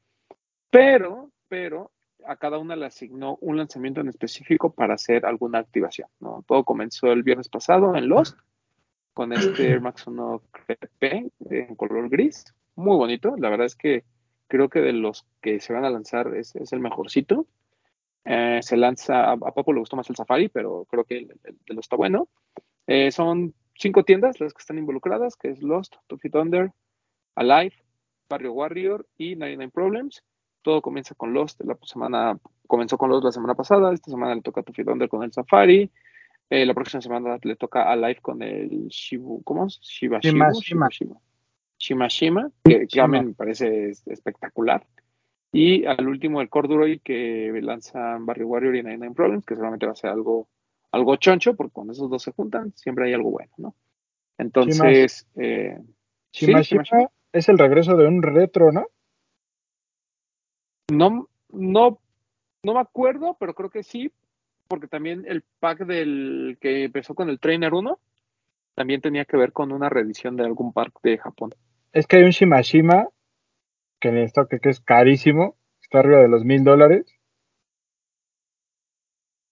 [0.70, 1.90] pero, pero
[2.26, 6.08] a cada una le asignó un lanzamiento en específico para hacer alguna activación.
[6.46, 8.38] Todo comenzó el viernes pasado en Lost
[9.14, 13.34] con este Air Max 1 Crepe en color gris, muy bonito.
[13.36, 14.04] La verdad es que
[14.46, 17.46] creo que de los que se van a lanzar es, es el mejorcito.
[18.24, 21.40] Eh, se lanza, a, a Papo le gustó más el Safari, pero creo que el,
[21.66, 22.28] el está bueno.
[22.88, 26.72] Eh, son cinco tiendas las que están involucradas, que es Lost, Tuffy Thunder,
[27.36, 27.74] Alive,
[28.28, 30.24] Barrio Warrior y 99 Problems.
[30.62, 32.36] Todo comienza con Lost, la semana
[32.66, 35.32] comenzó con Lost la semana pasada, esta semana le toca a Tuffy Thunder con el
[35.32, 35.90] Safari,
[36.50, 39.78] eh, la próxima semana le toca Alive con el Shibu, ¿cómo es?
[39.80, 40.88] Shiba Shima, Shima.
[41.78, 42.50] Shiba Shima.
[42.64, 43.04] Que, que Shima.
[43.04, 44.84] a mí me parece es- espectacular.
[45.52, 49.92] Y al último, el Corduroy, que lanzan Barrio Warrior y 99 Problems, que seguramente va
[49.92, 50.48] a ser algo,
[50.92, 53.74] algo choncho, porque cuando esos dos se juntan, siempre hay algo bueno, ¿no?
[54.38, 55.78] Entonces, eh,
[56.32, 58.86] sí, Shima Shima Shima es el regreso de un retro, ¿no?
[60.90, 62.00] no, no,
[62.62, 64.10] no me acuerdo, pero creo que sí,
[64.68, 67.98] porque también el pack del que empezó con el Trainer 1
[68.74, 71.50] también tenía que ver con una reedición de algún park de Japón.
[71.92, 73.08] Es que hay un Shimashima
[74.00, 77.06] que en el stock que es carísimo, está arriba de los mil dólares.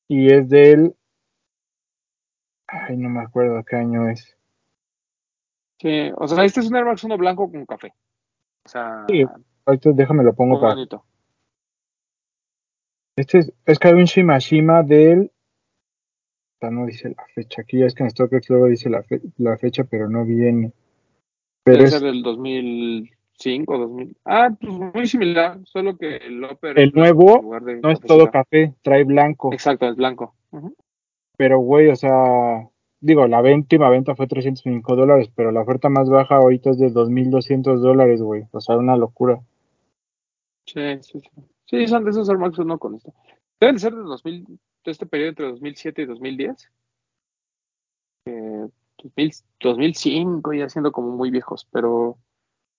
[0.09, 0.95] Y es del.
[2.69, 4.37] Ay, no me acuerdo qué año es.
[5.81, 7.93] Sí, o sea, este es un Air Max 1 blanco con café.
[8.65, 9.25] O sea, Sí,
[9.95, 10.75] déjame lo pongo para.
[10.75, 11.05] bonito.
[13.17, 15.31] Este es, es que hay un Shimashima del.
[16.63, 17.63] No dice la fecha.
[17.63, 20.73] Aquí ya es que en StockX luego dice la, fe- la fecha, pero no viene.
[21.63, 24.17] Pero Debe es ser del 2005, 2000.
[24.25, 27.41] Ah, pues muy similar, solo que el Upper El nuevo
[27.83, 29.53] no es todo café, trae blanco.
[29.53, 30.35] Exacto, es blanco.
[30.51, 30.75] Ujú.
[31.37, 32.69] Pero, güey, o sea,
[33.01, 36.93] digo, la última venta fue 305 dólares, pero la oferta más baja ahorita es de
[36.93, 38.45] 2.200 dólares, güey.
[38.53, 39.41] O sea, una locura.
[40.67, 41.31] Sí, sí, sí.
[41.67, 43.13] Sí, son de esos Air Max 1 con esto.
[43.61, 46.71] Deben de ser de, 2000, de este periodo entre 2007 y 2010.
[48.27, 48.69] Eh,
[49.03, 52.19] 2000 2005 ya siendo como muy viejos, pero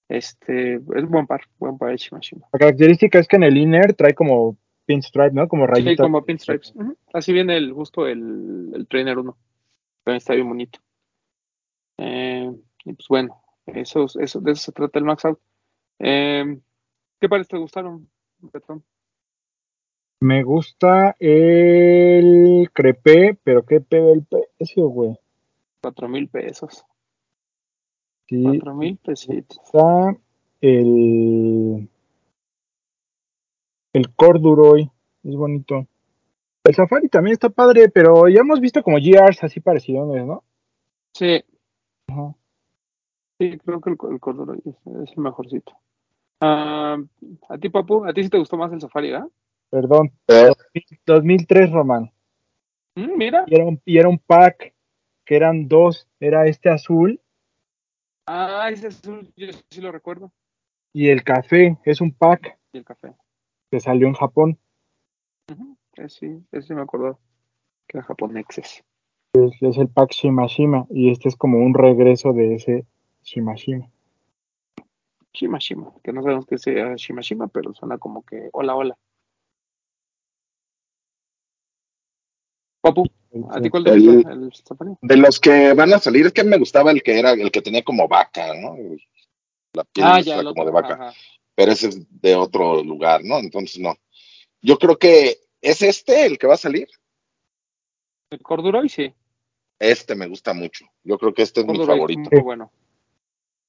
[0.09, 2.47] este es buen par, buen par de Shimashima.
[2.53, 5.47] La característica es que en el inner trae como pinstripe, ¿no?
[5.47, 6.01] Como Sí, rayita.
[6.03, 6.73] como pinstripes.
[6.75, 6.97] Ujú.
[7.13, 9.37] Así viene el, justo el, el Trainer 1.
[10.03, 10.79] También está bien bonito.
[11.99, 12.51] Eh,
[12.85, 15.39] y pues bueno, eso, eso, de eso se trata el Max Out.
[15.99, 16.59] Eh,
[17.19, 18.09] ¿Qué pares te gustaron,
[18.39, 18.83] Betón?
[20.19, 25.15] Me gusta el crepé, pero qué pedo el precio, güey.
[25.81, 26.83] Cuatro mil pesos.
[28.27, 29.59] Sí, Cuatro mil pesitos.
[29.63, 30.17] está
[30.61, 31.87] el
[33.93, 34.89] el corduroy,
[35.23, 35.87] es bonito.
[36.63, 40.43] El safari también está padre, pero ya hemos visto como GRs así parecidos, ¿no?
[41.13, 41.43] Sí,
[42.07, 42.35] Ajá.
[43.39, 45.71] sí, creo que el, el Corduroy es, es el mejorcito.
[46.41, 46.97] Ah,
[47.49, 49.27] a ti, Papu, a ti sí te gustó más el Safari, ¿ah?
[49.69, 50.51] Perdón, Eh,
[51.05, 52.11] 2003, Román.
[52.95, 53.43] Mm, mira.
[53.47, 54.73] Y era, un, y era un pack
[55.25, 57.19] que eran dos, era este azul
[58.25, 60.31] Ah, ese azul, yo sí lo recuerdo.
[60.93, 63.13] y el café, es un pack Y el café.
[63.71, 64.59] Que salió en Japón.
[65.95, 67.19] Ese sí, ese sí me acuerdo.
[67.87, 68.83] Que era japonexes.
[69.33, 72.85] Es, es el pack Shimashima y este es como un regreso de ese
[73.23, 73.89] Shimashima.
[75.33, 78.97] Shimashima, que no sabemos qué sea Shimashima, pero suena como que hola, hola.
[82.81, 83.05] Papu,
[83.49, 84.31] ¿a ti cuál te El- gusta?
[84.31, 84.91] ¿El Safari?
[85.01, 87.61] de los que van a salir, es que me gustaba el que era el que
[87.61, 88.75] tenía como vaca, ¿no?
[89.73, 90.65] La piel Ah, ya, como otro.
[90.65, 90.93] de vaca.
[90.93, 91.13] ajá.
[91.57, 93.39] Pero ese es de otro lugar, ¿no?
[93.39, 93.95] Entonces no.
[94.61, 96.87] Yo creo que es este el que va a salir.
[98.29, 99.11] El Corduroy, sí.
[99.79, 100.85] Este me gusta mucho.
[101.03, 102.29] Yo creo que este es mi favorito.
[102.31, 102.71] muy bueno.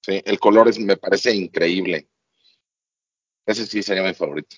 [0.02, 2.06] Sí, el color es, me parece increíble.
[3.46, 4.54] Ese sí sería mi favorito.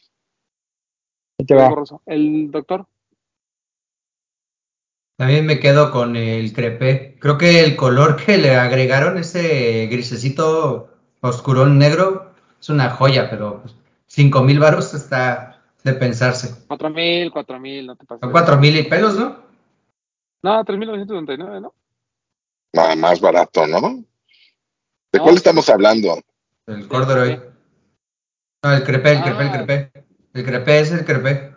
[1.39, 2.87] El doctor,
[5.16, 7.16] También me quedo con el crepé.
[7.20, 12.20] Creo que el color que le agregaron, ese grisecito oscurón negro,
[12.61, 13.74] es una joya, pero pues,
[14.06, 16.64] cinco mil varos está de pensarse.
[16.68, 18.20] cuatro mil, cuatro mil, no te pases.
[18.20, 19.48] Son cuatro mil y pelos, ¿no?
[20.42, 21.74] No, 3.999, ¿no?
[22.72, 23.80] Nada más barato, ¿no?
[25.12, 26.18] ¿De No, cuál estamos hablando?
[26.66, 27.38] El corduroy.
[28.62, 29.52] No, el crepé, el crepé, el Ah.
[29.52, 29.92] crepé.
[30.32, 31.54] El crepé es el crepé.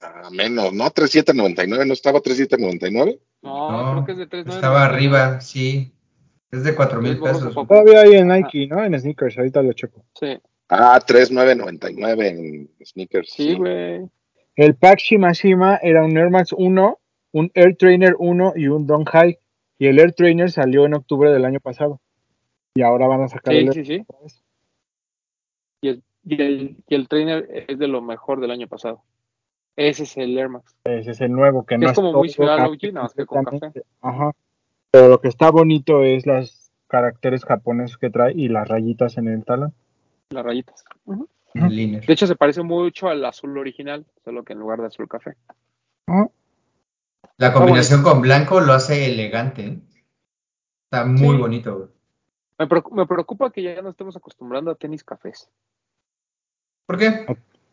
[0.00, 0.90] Ah, menos, ¿no?
[0.90, 3.18] 3799, ¿no estaba 3799?
[3.42, 4.54] No, No, creo que es de 3.999.
[4.54, 5.92] estaba arriba, sí.
[6.50, 7.68] Es de cuatro mil Es borroso, pesos.
[7.68, 8.40] Todavía hay en Ajá.
[8.40, 8.84] Nike, ¿no?
[8.84, 10.04] En sneakers, ahorita lo checo.
[10.14, 10.38] Sí,
[10.68, 13.30] Ah, 3999 en sneakers.
[13.32, 14.08] sí, güey.
[14.56, 16.98] El pack Shimashima era un Air Max 1,
[17.32, 19.38] un Air Trainer 1 y un Don High.
[19.78, 22.00] Y el Air Trainer salió en octubre del año pasado.
[22.74, 24.06] Y ahora van a sacar Sí, el sí, sí.
[25.82, 29.02] Y el, y, el, y el trainer es de lo mejor del año pasado.
[29.76, 30.74] Ese es el Air Max.
[30.84, 33.04] Ese es el nuevo, que Que no es como muy similar al café OG, nada
[33.04, 33.82] más que con café.
[34.00, 34.32] Ajá.
[34.96, 39.28] Pero lo que está bonito es los caracteres japoneses que trae y las rayitas en
[39.28, 39.74] el talón.
[40.30, 40.86] Las rayitas.
[41.52, 45.34] De hecho, se parece mucho al azul original, solo que en lugar de azul café.
[46.06, 46.30] Ajá.
[47.36, 49.80] La combinación con blanco lo hace elegante.
[50.90, 51.36] Está muy Sí.
[51.36, 51.76] bonito.
[51.76, 51.88] güey.
[52.58, 55.50] Me, preocu- me preocupa que ya no estemos acostumbrando a tenis cafés.
[56.86, 57.26] ¿Por qué?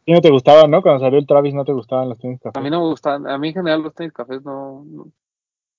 [0.06, 0.82] Y no te gustaba, ¿no?
[0.82, 2.60] Cuando salió el Travis no te gustaban los tenis café.
[2.60, 5.06] A mí no me gustan, a mí en general los tenis cafés no, no,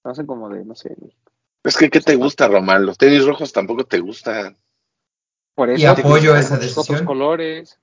[0.04, 0.96] no hacen como de, no sé.
[1.64, 2.84] Es que, ¿qué te gusta, Román?
[2.84, 4.58] Los tenis rojos tampoco te gustan.
[5.54, 7.06] Por eso Y apoyo esa muchos otros decisión.
[7.06, 7.80] colores.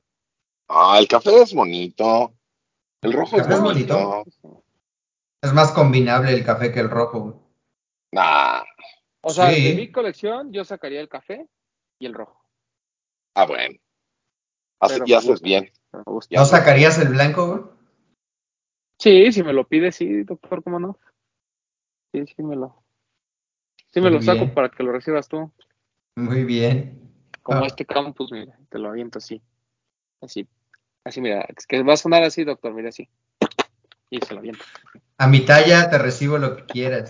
[0.69, 2.33] Ah, el café es bonito.
[3.01, 4.23] El rojo ¿El es café es bonito.
[5.41, 7.19] Es más combinable el café que el rojo.
[7.21, 7.35] güey.
[8.13, 8.61] Nah.
[9.21, 9.63] O sea, Sí.
[9.69, 11.47] de mi colección yo sacaría el café
[11.99, 12.43] y el rojo.
[13.35, 13.79] Ah, bueno.
[14.79, 15.71] Así me haces bien.
[15.91, 16.33] pero me gusta.
[16.35, 17.47] Ya ¿No sacarías el blanco?
[17.47, 17.61] güey?
[18.99, 20.99] Sí, si me lo pide, sí, doctor, ¿cómo no?
[22.13, 22.83] Sí, sí me lo.
[23.91, 24.53] Sí me Muy lo saco bien.
[24.53, 25.51] para que lo recibas tú.
[26.15, 26.99] Muy bien.
[27.43, 27.67] Como Ah.
[27.67, 29.41] este campus, mira, te lo aviento así.
[30.21, 30.47] Así.
[31.03, 33.09] Así, mira, es que va a sonar así, doctor, mira así.
[34.09, 34.63] Y se lo aviento.
[35.17, 37.09] A mi talla te recibo lo que quieras.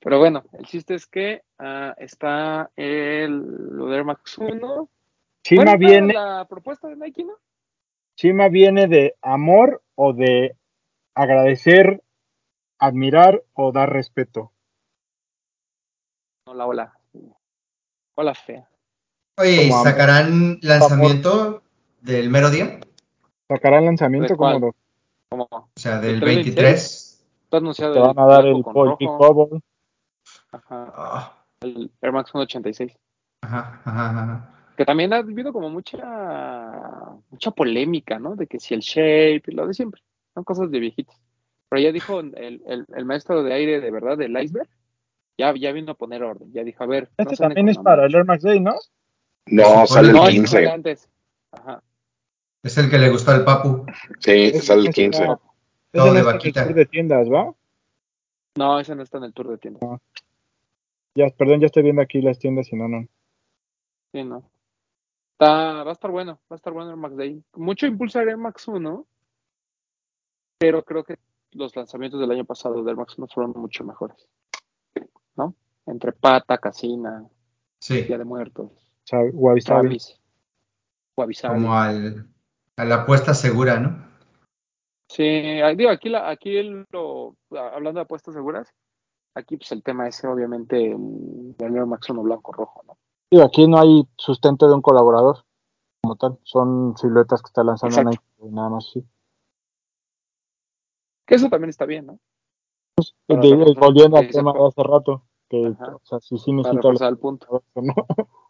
[0.00, 3.38] Pero bueno, el chiste es que ah, está el
[3.76, 4.88] lo de Max 1.
[5.42, 7.34] Chima Bueno, viene, la propuesta de Nike, ¿no?
[8.16, 10.56] Chima viene de amor o de
[11.14, 12.02] agradecer,
[12.78, 14.52] admirar o dar respeto.
[16.48, 16.92] Hola, hola.
[18.14, 18.68] Hola, fea.
[19.38, 19.90] Oye, ¿y Como amor.
[19.92, 21.62] sacarán lanzamiento
[22.00, 22.78] del mero día?
[23.48, 24.76] ¿Sacarán lanzamiento como lo-
[25.28, 26.54] Como O sea, ¿Del del 326?
[26.56, 27.26] 23.
[27.44, 29.18] está anunciado te el van a dar el rojo.
[29.34, 29.60] Bubble?
[30.52, 32.96] Ajá, Ah, el Air Max 186.
[33.42, 34.52] Ajá, ajá, ajá.
[34.76, 35.98] Que también ha habido como mucha
[37.30, 38.36] mucha polémica, ¿no?
[38.36, 40.00] De que si el shape y lo de siempre.
[40.34, 41.16] Son cosas de viejitos.
[41.68, 44.68] Pero ya dijo el, el, el maestro de aire de verdad del iceberg.
[45.38, 46.50] Ya, ya vino a poner orden.
[46.52, 47.10] Ya dijo, a ver.
[47.18, 48.74] Este también es para el Air Max Day, ¿no?
[49.46, 50.68] No, sale el No, no, ese sale 15.
[50.70, 51.08] antes.
[51.52, 51.82] Ajá.
[52.62, 53.84] Es el que le gustó al Papu.
[54.20, 55.22] Sí, Ese- sale el ese 15.
[55.22, 55.40] está-
[55.92, 56.64] Todo ese de no está en el vaquita.
[56.64, 57.54] tour de tiendas, ¿va?
[58.56, 60.00] No, ese no está en el tour de tienda.
[61.14, 63.06] Ya, perdón, ya estoy viendo aquí las tiendas y no, no.
[64.12, 64.42] Sí, no.
[65.32, 67.42] Está, va a estar bueno, va a estar bueno el Max Day.
[67.56, 69.06] Mucho impulso Air Max 1,
[70.58, 71.18] pero creo que
[71.52, 74.16] los lanzamientos del año pasado del Max 1 fueron mucho mejores.
[75.36, 75.54] ¿No?
[75.86, 77.24] Entre Pata, Casina,
[77.78, 78.70] Sí, Día de Muertos,
[79.32, 79.98] Wabi Sabi.
[81.54, 82.28] Como al,
[82.76, 84.06] a la apuesta segura, ¿no?
[85.08, 88.68] Sí, ah, digo, aquí, la, aquí el- lo, hablando de apuestas seguras,
[89.34, 92.98] aquí pues el tema es obviamente el, el Max 1 blanco rojo, ¿no?
[93.30, 95.44] Digo, aquí no hay sustento de un colaborador
[96.02, 96.38] como tal.
[96.44, 98.02] Son siluetas que está lanzando.
[98.10, 99.04] Nike y nada más sí.
[101.26, 102.18] Que eso también está bien, ¿no?
[103.26, 105.96] Para De- reforzar volviendo al tema de hace rato, que Ajá.
[105.96, 107.62] o sea, sí, necesita el punto.
[107.74, 107.94] ¿no?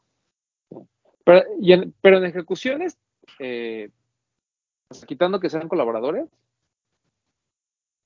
[1.25, 2.97] Pero, y en, pero en ejecuciones,
[3.41, 3.91] eh,
[4.87, 6.29] pues, quitando que sean colaboradores,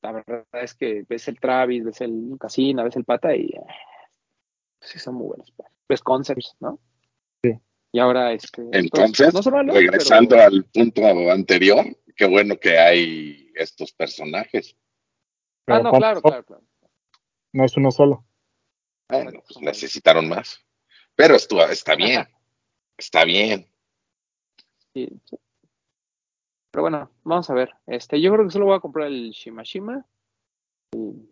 [0.00, 3.60] la verdad es que ves el Travis, ves el Casina, ves el Pata y eh,
[4.80, 5.52] sí son muy buenos.
[5.86, 6.78] Ves Concepts, ¿no?
[7.42, 7.52] Sí.
[7.92, 11.84] Y ahora, este, Entonces, no son malos, regresando pero- al punto anterior,
[12.16, 14.74] qué bueno que hay estos personajes.
[15.66, 16.62] Ah, no, ¿cuántos claro, claro, claro.
[17.52, 18.24] No es uno solo.
[19.10, 20.60] Bueno, pues necesitaron más.
[21.14, 22.26] Pero esto está bien.
[22.96, 23.66] Está bien.
[24.94, 25.36] Sí, sí.
[26.70, 27.70] Pero bueno, vamos a ver.
[27.86, 30.06] Este, yo creo que solo voy a comprar el Shimashima.
[30.92, 31.28] Y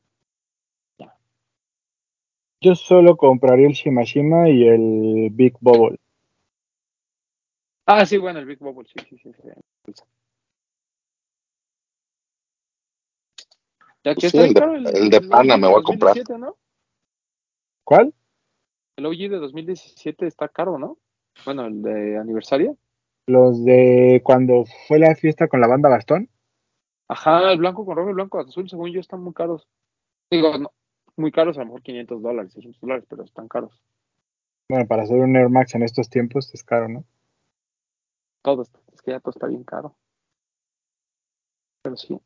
[2.60, 5.98] Yo solo compraría el Shimashima y el Big Bubble.
[7.86, 9.30] Ah, sí, bueno, el Big Bubble, sí, sí, sí.
[9.32, 10.02] sí.
[14.04, 14.54] Ya que Pues está sí, el
[14.84, 16.14] de- el de pana OG me voy a comprar.
[16.14, 16.56] 2017, ¿no?
[17.88, 18.12] ¿Cuál?
[18.98, 20.98] El OG de 2017 está caro, ¿no?
[21.46, 22.76] Bueno, el de aniversario.
[23.26, 26.28] Los de cuando fue la fiesta con la banda Bastón.
[27.08, 29.66] Ajá, el blanco con rojo y el blanco azul, según yo, están muy caros.
[30.30, 30.70] Digo, no,
[31.16, 33.82] muy caros, a lo mejor 500 dólares, 600 dólares, pero están caros.
[34.68, 37.04] Bueno, para hacer un Air Max en estos tiempos es caro, ¿no?
[38.42, 39.96] Todo, está- es que ya todo está bien caro.
[41.80, 42.20] Pero sí.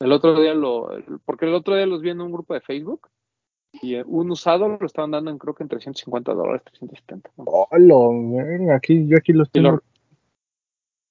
[0.00, 0.88] El otro día lo,
[1.24, 3.08] porque el otro día los vi en un grupo de Facebook
[3.72, 7.30] y eh, un usado lo estaban dando en creo que en 350 dólares, 370.
[7.36, 7.44] ¿no?
[7.46, 9.82] Hola, aquí, yo aquí los lo- tengo.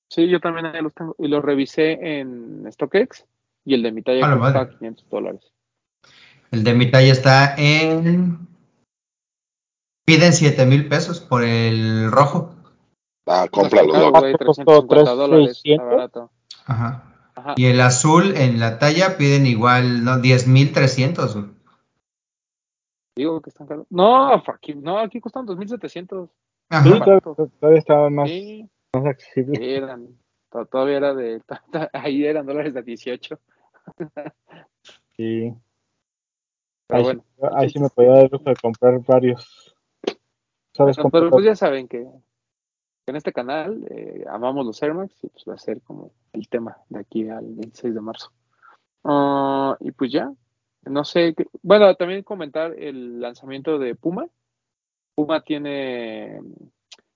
[0.09, 1.15] sí, yo también ahí los tengo.
[1.19, 3.25] Y los revisé en StockX
[3.65, 4.59] y el de mi talla A la creo que madre.
[4.61, 5.41] estaba 500 dólares.
[6.51, 8.39] El de mi talla está en.
[10.05, 12.53] Piden 7 mil pesos por el rojo.
[13.27, 13.91] Ah, cómpralo.
[14.13, 15.85] 350 dólares, está 3,600?
[15.85, 16.31] barato.
[16.65, 17.03] Ajá.
[17.35, 17.53] Ajá.
[17.57, 20.19] Y el azul en la talla piden igual, ¿no?
[20.19, 21.35] 10 mil 300.
[21.35, 21.56] güey.
[23.17, 23.87] Digo que están caros.
[23.89, 26.27] No, aquí, no, aquí costan 2.700.
[26.27, 26.31] Sí,
[26.69, 26.89] Ajá.
[26.99, 27.33] barato.
[27.33, 29.75] todavía, todavía estaba más, Sí, más accesible.
[29.75, 30.07] eran.
[30.51, 31.41] to- Todavía era de.
[31.93, 33.39] Ahí eran dólares de 18.
[35.15, 35.53] Sí.
[36.87, 37.23] Pero Ahí, bueno.
[37.35, 39.75] sí, ahí sí me podía dar el lujo de comprar varios.
[41.11, 42.05] Pero, pues ya saben que
[43.07, 46.47] en este canal eh, amamos los Air Max y pues va a ser como el
[46.49, 48.31] tema de aquí al 26 de marzo.
[49.03, 50.31] Ah, y pues ya,
[50.89, 54.27] no sé, bueno, también comentar el lanzamiento de Puma.
[55.15, 56.37] Puma tiene,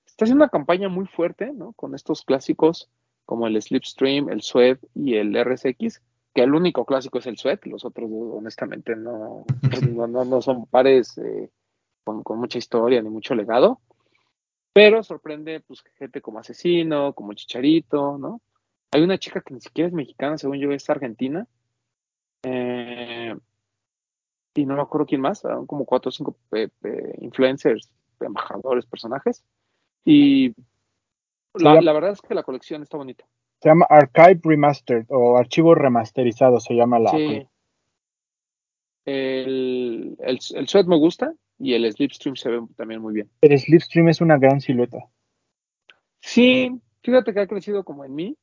[0.06, 1.74] está haciendo una campaña muy fuerte, ¿no?
[1.74, 2.90] Con estos clásicos
[3.26, 6.02] como el Slipstream, el Sweat y el RSX,
[6.34, 9.46] que el único clásico es el Sweat, los otros honestamente no,
[9.92, 11.50] no, no, no son pares eh,
[12.04, 13.80] con, con mucha historia ni mucho legado.
[14.74, 18.42] Pero sorprende pues gente como Asesino, como Chicharito, ¿no?
[18.92, 21.48] Hay una chica que ni siquiera es mexicana, según yo es argentina.
[22.44, 23.36] Eh,
[24.54, 28.86] y no me acuerdo quién más, eran como cuatro o cinco eh, eh, influencers, embajadores,
[28.86, 29.44] personajes.
[30.04, 30.50] Y
[31.54, 33.26] la, llama- la verdad es que la colección está bonita.
[33.62, 37.12] Se llama Archive Remastered o Archivo Remasterizado, se llama la.
[37.12, 37.48] Sí.
[39.06, 43.30] El, el, el sweat me gusta y el slipstream se ve también muy bien.
[43.42, 45.00] El Slipstream es una gran silueta.
[46.20, 46.72] Sí,
[47.04, 48.38] fíjate que ha crecido como en mí,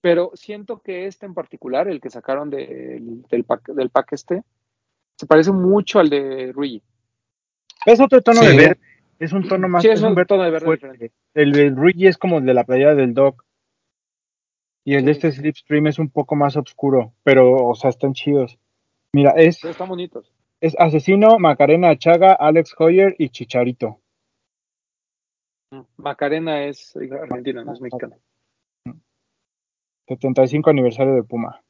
[0.00, 4.42] pero siento que este en particular, el que sacaron del, del, pack, del pack este,
[5.20, 6.82] se parece mucho al de Rui.
[7.84, 8.46] Es otro tono Sí.
[8.46, 8.80] de verde.
[9.18, 9.82] Es un tono más.
[9.82, 10.86] Sí, es un verde tono de verde fuerte.
[10.92, 11.14] diferente.
[11.34, 13.44] El de Luigi es como el de la playa del Dog.
[14.86, 15.30] Y el de este.
[15.30, 17.12] Slipstream es un poco más oscuro.
[17.22, 18.58] Pero, o sea, están chidos.
[19.12, 20.32] Mira, es, Pero están bonitos.
[20.62, 24.00] es Asesino, Macarena Chaga, Alex Hoyer y Chicharito.
[25.70, 25.82] Mm.
[25.98, 28.16] Macarena es argentina, no es mexicana.
[30.08, 31.60] 75 aniversario de Puma.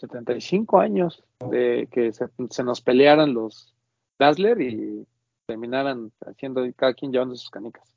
[0.00, 3.74] 75 años de que se, se nos pelearan los
[4.18, 5.06] Dazzler y
[5.46, 7.96] terminaran haciendo cada quien llevando sus canicas.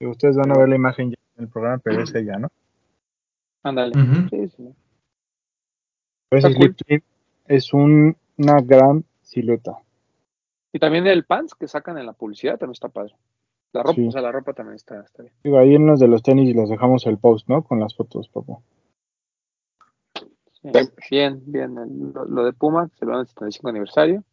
[0.00, 2.48] Y ustedes van a ver la imagen ya en el programa, pero es ella, ¿no?
[3.62, 3.92] Ándale.
[4.00, 4.28] Ujú.
[4.30, 4.74] Sí, sí.
[6.32, 7.02] Ese Está cool.
[7.46, 9.76] es un- una gran silueta.
[10.72, 13.14] Y también el pants que sacan en la publicidad también está padre.
[13.72, 14.06] La ropa, Sí.
[14.08, 15.34] o sea, la ropa también está, está bien.
[15.44, 17.62] Digo, ahí en los de los tenis les dejamos el post, ¿no?
[17.62, 18.58] Con las fotos, papá.
[20.62, 20.70] Sí.
[21.10, 21.78] Bien, bien.
[21.78, 24.24] el- lo, lo de Puma, que se lo dan el 75 aniversario.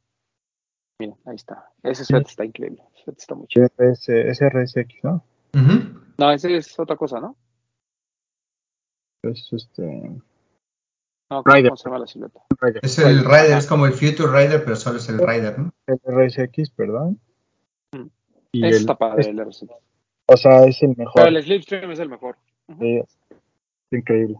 [0.99, 1.69] Miren, ahí está.
[1.83, 2.83] Ese suéter está increíble.
[2.95, 3.67] Ese suéter está muy chido.
[3.67, 5.23] SRS, SRSX, ¿no?
[5.53, 6.01] Ujú.
[6.17, 7.35] No, ese es otra cosa, ¿no?
[9.23, 9.83] Es este.
[11.29, 11.71] No, ¿cómo Rider.
[11.77, 12.39] se llama la silueta?
[12.61, 12.79] Rider.
[12.83, 13.23] Es el.
[13.25, 15.71] Rider, es como el Future Rider, pero solo es el Rider, ¿no?
[15.87, 17.19] SRSX, perdón.
[17.93, 18.07] Mm.
[18.53, 19.67] Y Ese el, está padre, es- el RC.
[20.27, 21.13] o sea, es el mejor.
[21.15, 22.37] Pero el Slipstream es el mejor.
[22.79, 23.17] Sí, es
[23.91, 24.39] increíble.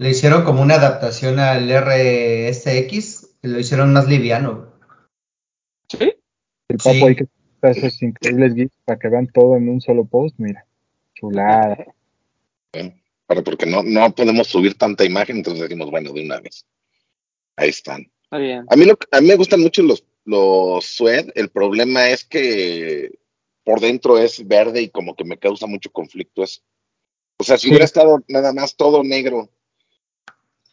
[0.00, 4.72] Le hicieron como una adaptación al RSX, lo hicieron más liviano.
[5.90, 6.14] ¿Sí?
[6.68, 7.04] El papo Sí.
[7.04, 7.26] ahí que
[7.62, 10.64] esos increíbles GIFs para que vean todo en un solo post, mira.
[11.12, 11.84] Chulada.
[12.72, 16.64] Pero porque no, no podemos subir tanta imagen, entonces decimos, bueno, de una vez.
[17.56, 18.10] Ahí están.
[18.22, 18.64] Está bien.
[18.70, 21.30] A mí, lo, a mí me gustan mucho los, los suede.
[21.34, 23.18] El problema es que
[23.64, 26.62] por dentro es verde y como que me causa mucho conflicto eso.
[27.38, 27.68] O sea, si Sí.
[27.68, 29.50] hubiera estado nada más todo negro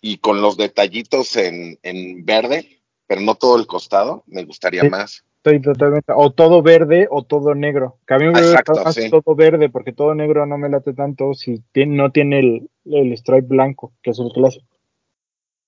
[0.01, 4.89] y con los detallitos en, en verde, pero no todo el costado, me gustaría Sí.
[4.89, 5.23] más.
[5.37, 6.11] Estoy totalmente.
[6.13, 7.99] O todo verde o todo negro.
[8.05, 9.09] Que a mí me hubiera Exacto, gustado más sí.
[9.09, 13.13] todo verde, porque todo negro no me late tanto si tiene- no tiene el, el
[13.17, 14.65] stripe blanco, que es el clásico.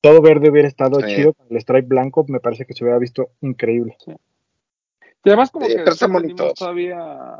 [0.01, 1.15] Todo verde hubiera estado Sí.
[1.15, 3.95] chido, con el stripe blanco me parece que se hubiera visto increíble.
[5.23, 7.39] Y además como Sí, que pero todavía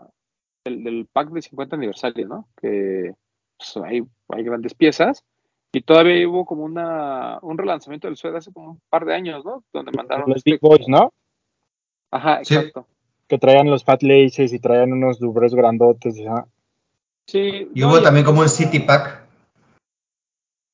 [0.66, 2.48] el del pack de 50 aniversario, ¿no?
[2.62, 3.14] Que
[3.58, 5.24] pues, hay, hay grandes piezas.
[5.72, 9.46] Y todavía hubo como una un relanzamiento del suede hace como un par de años,
[9.46, 9.64] ¿no?
[9.72, 11.14] Donde mandaron Los este Big Boys, ¿no?
[12.12, 12.56] Ajá, Sí.
[12.56, 12.88] exacto.
[13.28, 16.20] Que traían los fat laces y traían unos dubres grandotes.
[16.26, 16.48] ajá.
[17.28, 17.70] Sí.
[17.76, 19.28] Y no, hubo también como un hubo- City Pack.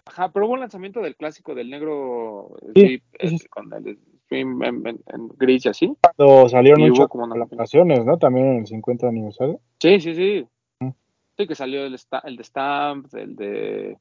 [0.06, 3.98] Ajá, pero hubo un lanzamiento del clásico del negro Sí, Slip, sí, eh, con el
[4.26, 5.94] stream en, en- en gris y así.
[6.16, 8.18] Cuando salieron una- colaboraciones, ¿no?
[8.18, 9.60] También en el 50 aniversario.
[9.82, 10.48] Sí, sí, sí.
[10.80, 10.92] Mm.
[11.38, 13.98] Sí, que salió el, el de Stamp, el de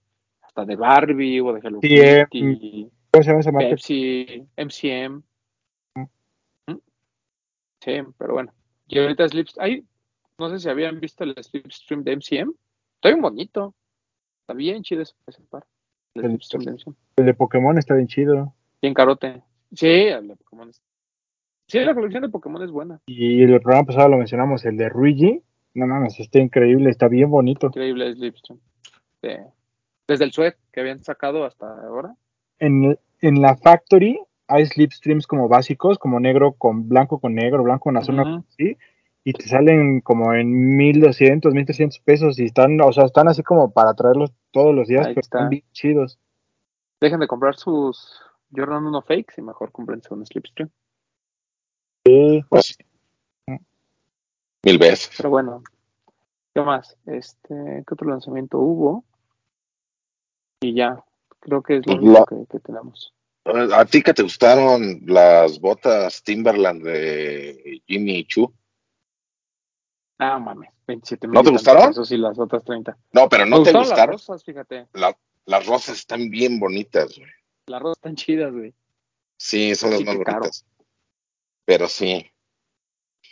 [0.55, 3.71] hasta de Barbie, hubo de Hello eh, Kitty, ¿Cómo se llama esa marca?
[3.71, 5.23] Pepsi, MCM.
[5.97, 6.79] Mm.
[7.81, 8.53] Sí, pero bueno.
[8.87, 9.85] Y ahorita Slips, ay,
[10.39, 12.53] no sé si habían visto el Slipstream de MCM.
[12.97, 13.75] Está bien bonito.
[14.43, 15.65] Está bien chido ese, ese par.
[16.15, 16.95] El El- Slipstream de MCM.
[17.17, 18.55] El de Pokémon está bien chido.
[18.81, 19.43] Bien carote.
[19.73, 20.71] Sí, el de Pokémon.
[21.67, 23.01] Sí, la colección de Pokémon es buena.
[23.07, 25.43] Y el programa pasado lo mencionamos, el de Luigi.
[25.75, 27.67] No mames, está increíble, está bien bonito.
[27.69, 28.61] Increíble Slipstream.
[29.21, 29.31] Sí.
[30.07, 32.15] Desde el Sweat que habían sacado hasta ahora.
[32.59, 37.85] En, en la Factory hay slipstreams como básicos, como negro con blanco con negro, blanco
[37.85, 38.77] con azul, así,
[39.25, 43.73] y te salen como en 1200, 1300 pesos y están, o sea, están así como
[43.73, 45.39] para traerlos todos los días, Ahí pero está.
[45.39, 46.19] están bien chidos.
[47.01, 48.21] Dejen de comprar sus
[48.55, 50.71] Jordan 1 fakes y mejor cómprense un Slipstream.
[52.07, 52.77] Sí, Pues,
[54.63, 55.11] mil veces.
[55.17, 55.63] Pero bueno,
[56.55, 56.97] ¿qué más?
[57.07, 57.55] Este,
[57.87, 59.05] ¿Qué otro lanzamiento hubo?
[60.65, 61.05] Y ya,
[61.41, 63.13] creo que es lo Pues único que, que tenemos.
[63.45, 68.51] ¿A ti que te gustaron las botas Timberland de Jimmy Choo?
[70.19, 71.91] Ah, mames, 27 ¿No te gustaron?
[71.91, 72.97] Eso sí, las otras 30.
[73.13, 74.87] No, pero no Me te gustaron las rosas, fíjate.
[74.95, 77.31] La- las rosas están bien bonitas, güey.
[77.67, 78.73] Las rosas están chidas, güey.
[79.37, 80.39] Sí, son las Sí, más caro.
[80.39, 80.65] bonitas.
[81.67, 82.25] Pero sí,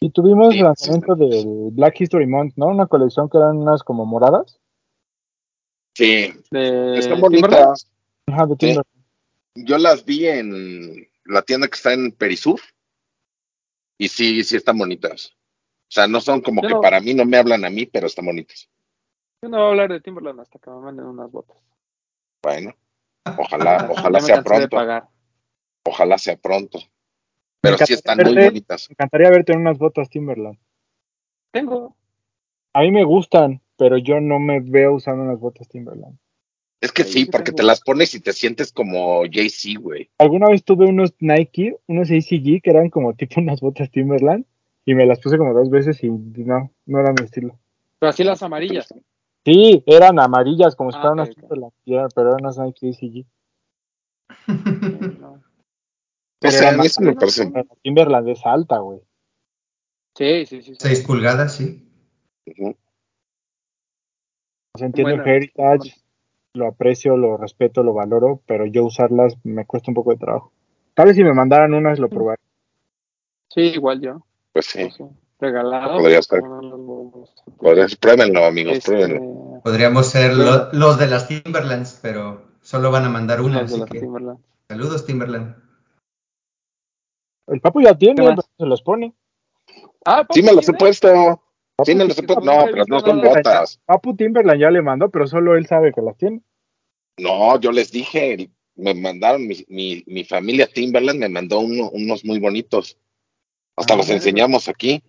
[0.01, 2.66] y tuvimos Sí, el lanzamiento del Black History Month, ¿no?
[2.66, 4.59] Una colección que eran unas como moradas.
[5.95, 7.22] Sí, De están Timberland.
[7.22, 7.90] bonitas.
[8.26, 8.59] Ajá, de Sí.
[8.59, 8.84] Timber.
[9.55, 12.61] Yo las vi en la tienda que está en Perisur.
[13.99, 15.30] Y sí, sí están bonitas.
[15.34, 17.86] O sea, no son como Yo que no- para mí no me hablan a mí,
[17.86, 18.68] pero están bonitas.
[19.43, 21.57] Yo no voy a hablar de Timberland hasta que me manden unas botas.
[22.43, 22.74] Bueno,
[23.36, 24.76] ojalá, Ya ojalá sea pronto.
[25.84, 26.78] Ojalá sea pronto.
[27.61, 28.88] Pero sí están muy bonitas.
[28.88, 30.59] Me encantaría verte en unas botas Timberland.
[31.53, 31.97] Tengo.
[32.72, 36.16] A mí me gustan, pero yo no me veo usando unas botas Timberland.
[36.80, 37.57] Es que sí, sí porque tengo.
[37.57, 40.09] te las pones y te sientes como Jay-Z, güey.
[40.18, 44.45] Alguna vez tuve unos Nike, unos ACG, que eran como tipo unas botas Timberland,
[44.85, 47.59] y me las puse como dos veces y no, no era mi estilo.
[47.99, 48.95] Pero así las amarillas.
[49.45, 51.35] Sí, eran amarillas, como si Ah, fueran ok, unas.
[51.35, 51.72] Timberland,
[52.14, 53.26] pero eran unas Nike ACG.
[55.18, 55.43] No.
[56.41, 57.53] Sé, era a mí sí me parece.
[57.83, 59.01] Timberland es alta, güey.
[60.14, 60.62] sí, sí.
[60.62, 60.74] sí.
[60.78, 61.85] 6 pulgadas, sí.
[62.47, 62.76] Ujú.
[64.74, 65.94] O sea, entiendo Bueno, el Heritage,
[66.54, 70.52] lo aprecio, lo respeto, lo valoro, pero yo usarlas me cuesta un poco de trabajo.
[70.94, 72.42] Tal vez si me mandaran unas lo probaría.
[73.48, 74.22] Sí, igual yo.
[74.52, 74.90] Pues sí.
[74.90, 75.04] sé.
[75.40, 75.98] Regalado.
[75.98, 76.20] Podría
[76.86, 77.34] huevos.
[77.58, 79.60] Pues, pruébenlo, amigos, Este, pruébenlo.
[79.62, 83.74] Podríamos ser lo- los de las Timberlands, pero solo van a mandar una, los de
[83.74, 84.38] así las que Timberland.
[84.68, 85.56] saludos Timberland.
[87.48, 88.24] El Papu ya tiene,
[88.56, 89.12] se los pone.
[90.04, 91.41] Ah, Sí me los he ¿tiene?
[91.85, 91.93] Puesto.
[91.93, 93.80] Sí me los no No, pero no son botas.
[93.85, 96.41] Papu Timberland ya le mandó, pero solo él sabe que las tiene.
[97.18, 102.24] No, yo les dije, me mandaron, mi, mi, mi familia Timberland me mandó uno- unos
[102.24, 102.99] muy bonitos.
[103.76, 105.03] Hasta Ah, los enseñamos aquí.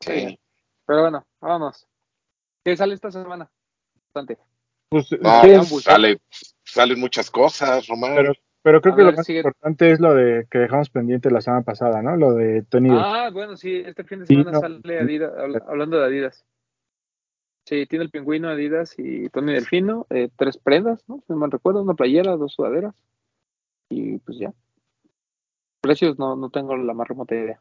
[0.00, 0.12] Sí.
[0.28, 0.38] Sí.
[0.86, 1.86] Pero bueno, vámonos.
[2.64, 3.50] ¿Qué sale esta semana?
[4.12, 4.38] Bastante.
[4.88, 5.82] Pues, No, sí, ambos.
[5.82, 6.20] sale,
[6.64, 8.14] salen muchas cosas, Román.
[8.14, 9.38] pero, pero creo A que ver, lo más sigue.
[9.40, 12.16] importante es lo de que dejamos pendiente la semana pasada, ¿no?
[12.16, 12.88] Lo de Tony.
[12.92, 14.60] Ah, bueno, sí, este fin de Sí, semana no.
[14.60, 16.44] sale Adidas, habl- hablando de Adidas.
[17.66, 21.18] Sí, tiene el pingüino Adidas y Tony Delfino, eh, tres prendas, ¿no?
[21.26, 22.94] Si no mal recuerdo, una playera, dos sudaderas.
[23.88, 24.52] Y pues ya.
[25.80, 27.60] Precios no, no tengo la más remota idea.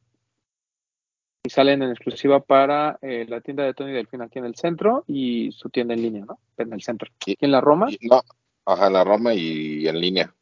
[1.43, 5.03] Y salen en exclusiva para eh, la tienda de Tony Delfino aquí en el centro
[5.07, 6.39] y su tienda en línea, ¿no?
[6.57, 7.09] En el centro.
[7.25, 7.87] Y- Aquí en la Roma.
[8.09, 8.21] No,
[8.65, 10.33] ajá, en la Roma y en línea.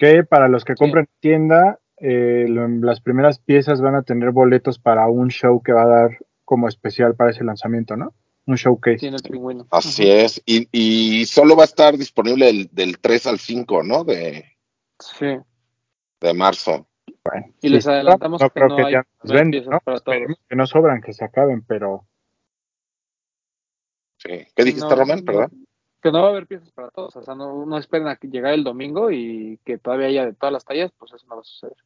[0.00, 0.78] Que para los que Sí.
[0.78, 5.72] compren en tienda, eh, las primeras piezas van a tener boletos para un show que
[5.72, 8.14] va a dar como especial para ese lanzamiento, ¿no?
[8.46, 8.96] Un showcase.
[8.96, 9.66] Tiene el pingüino.
[9.70, 10.42] Así es.
[10.46, 14.02] Y, y solo va a estar disponible del, del 3 al 5, ¿no?
[14.02, 14.56] De,
[14.98, 15.26] Sí.
[16.20, 16.88] de marzo.
[17.22, 19.70] Bueno, Y les adelantamos no que creo no que hay ya nos más venden, piezas
[19.72, 19.80] ¿no?
[19.80, 20.16] para todos.
[20.48, 22.06] Que no sobran, que se acaben, pero
[24.18, 24.46] Sí.
[24.54, 25.18] ¿Qué dijiste, No, Román?
[25.20, 25.66] no, Perdón.
[26.02, 27.14] Que no va a haber piezas para todos.
[27.16, 30.32] O sea, no, no esperen a que llegue el domingo y que todavía haya de
[30.32, 31.76] todas las tallas, pues eso no va a suceder.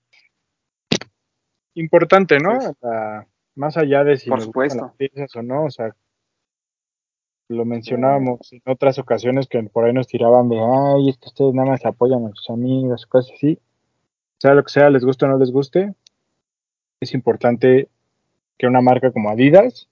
[1.75, 2.57] importante, ¿no?
[2.57, 4.83] O sea, más allá de si Por supuesto.
[4.83, 5.95] las piezas o no, o sea,
[7.49, 11.53] lo mencionábamos en otras ocasiones que por ahí nos tiraban de, ay, es que ustedes
[11.53, 13.59] nada más apoyan a sus amigos, cosas así.
[14.39, 15.95] Sea lo que sea, les guste o no les guste,
[17.01, 17.89] es importante
[18.59, 19.89] que una marca como Adidas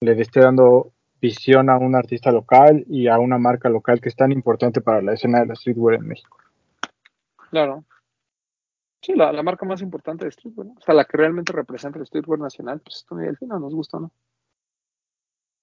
[0.00, 4.16] le esté dando visión a un artista local y a una marca local que es
[4.16, 6.38] tan importante para la escena de la streetwear en México.
[7.50, 7.84] Claro.
[9.02, 10.74] Sí, la, la marca más importante de streetwear, ¿no?
[10.78, 13.98] O sea, la que realmente representa el streetwear nacional, pues es Tony Delfino, nos gusta,
[13.98, 14.10] ¿no?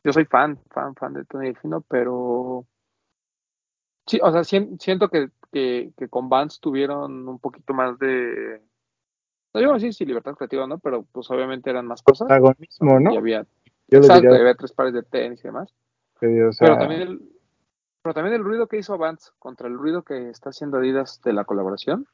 [0.03, 2.66] Yo soy fan, fan, fan de Tony Delfino, pero
[4.05, 8.62] sí, o sea, sien- siento que, que, que con Vans tuvieron un poquito más de,
[9.53, 10.80] no digo así, sí, libertad creativa, ¿no?
[10.80, 12.28] Pero pues obviamente eran más cosas.
[12.28, 13.14] Protagonismo, ¿no?
[13.14, 13.45] Y había,
[13.88, 15.74] Yo exacto, diría había tres pares de tenis y demás.
[16.20, 17.22] que, o sea, Pero también el,
[18.02, 21.34] pero también el ruido que hizo Vance contra el ruido que está haciendo Adidas de
[21.34, 22.08] la colaboración,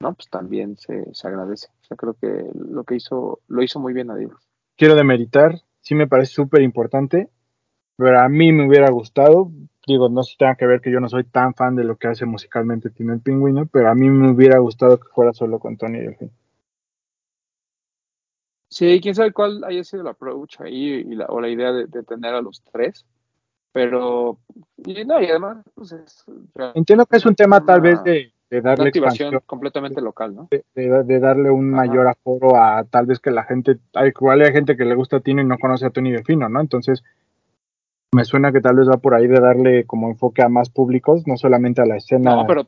[0.00, 1.68] no, pues también se, se agradece.
[1.82, 4.48] O sea, creo que lo que hizo, lo hizo muy bien Adidas.
[4.76, 7.30] quiero demeritar, sí me parece súper importante,
[7.96, 9.52] pero a mí me hubiera gustado,
[9.86, 11.96] digo, no sé si tenga que ver que yo no soy tan fan de lo
[11.96, 15.58] que hace musicalmente Tino el Pingüino, pero a mí me hubiera gustado que fuera solo
[15.60, 16.32] con Tony Delfín.
[18.72, 21.86] Sí, quién sabe cuál haya sido el approach ahí y la, o la idea de,
[21.86, 23.04] de tener a los tres.
[23.70, 24.38] Pero,
[24.78, 26.24] y no, y además, pues es
[26.74, 30.00] Entiendo que es un tema tal vez una- de, de una darle activación expansión, completamente
[30.00, 30.48] local, ¿no?
[30.50, 31.86] de, darle un Ajá.
[31.86, 35.18] mayor aforo a tal vez que la gente, hay, igual hay gente que le gusta
[35.18, 36.58] a Tino y no conoce a Tony Delfino, ¿no?
[36.62, 37.04] Entonces,
[38.14, 41.26] me suena que tal vez va por ahí de darle como enfoque a más públicos,
[41.26, 42.36] no solamente a la escena.
[42.36, 42.66] No, pero,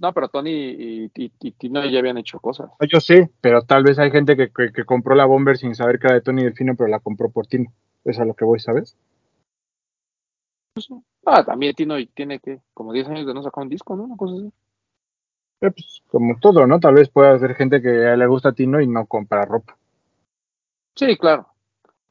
[0.00, 2.70] no, pero Tony y, y, y Tino ya habían hecho cosas.
[2.80, 5.74] No, Yo sé, pero tal vez hay gente que, que, que compró la Bomber sin
[5.74, 7.72] saber que era de Tony Delfino, pero la compró por Tino.
[8.04, 8.96] Es a lo que voy, ¿sabes?
[11.24, 14.04] Ah, también Tino tiene que, como 10 años de no sacar un disco, ¿no?
[14.04, 14.52] Una cosa así.
[15.60, 16.78] Eh, pues, como todo, ¿no?
[16.80, 19.76] Tal vez pueda haber gente que le gusta a Tino y no compra ropa.
[20.94, 21.48] Sí, claro.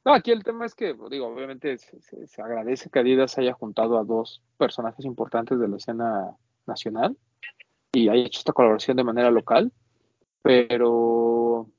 [0.05, 3.53] No, aquí el tema es que, digo, obviamente se, se- se agradece que Adidas haya
[3.53, 6.35] juntado a dos personajes importantes de la escena
[6.67, 7.17] nacional
[7.95, 9.71] y haya hecho esta colaboración de manera local,
[10.41, 11.69] pero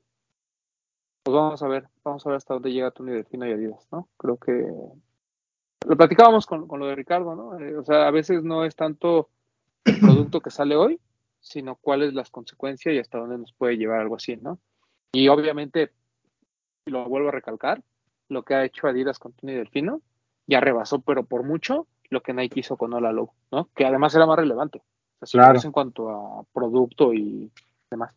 [1.23, 4.09] pues vamos a ver, vamos a ver hasta dónde llega Tony Delfino y Adidas, ¿no?
[4.17, 4.65] Creo que
[5.87, 7.59] lo platicábamos con, con lo de Ricardo, ¿no?
[7.59, 9.29] Eh, o sea, a veces no es tanto
[9.85, 10.99] el producto que sale hoy,
[11.39, 14.59] sino cuáles las consecuencias y hasta dónde nos puede llevar algo así, ¿no?
[15.11, 15.91] Y obviamente,
[16.85, 17.83] lo vuelvo a recalcar,
[18.29, 20.01] lo que ha hecho Adidas con Tony Delfino
[20.47, 23.69] ya rebasó, pero por mucho, lo que Nike hizo con Ola Low, ¿no?
[23.75, 24.81] Que además era más relevante.
[25.21, 25.59] Lo Claro.
[25.63, 27.51] en cuanto a producto y
[27.89, 28.13] demás.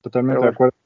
[0.00, 0.76] Totalmente de acuerdo.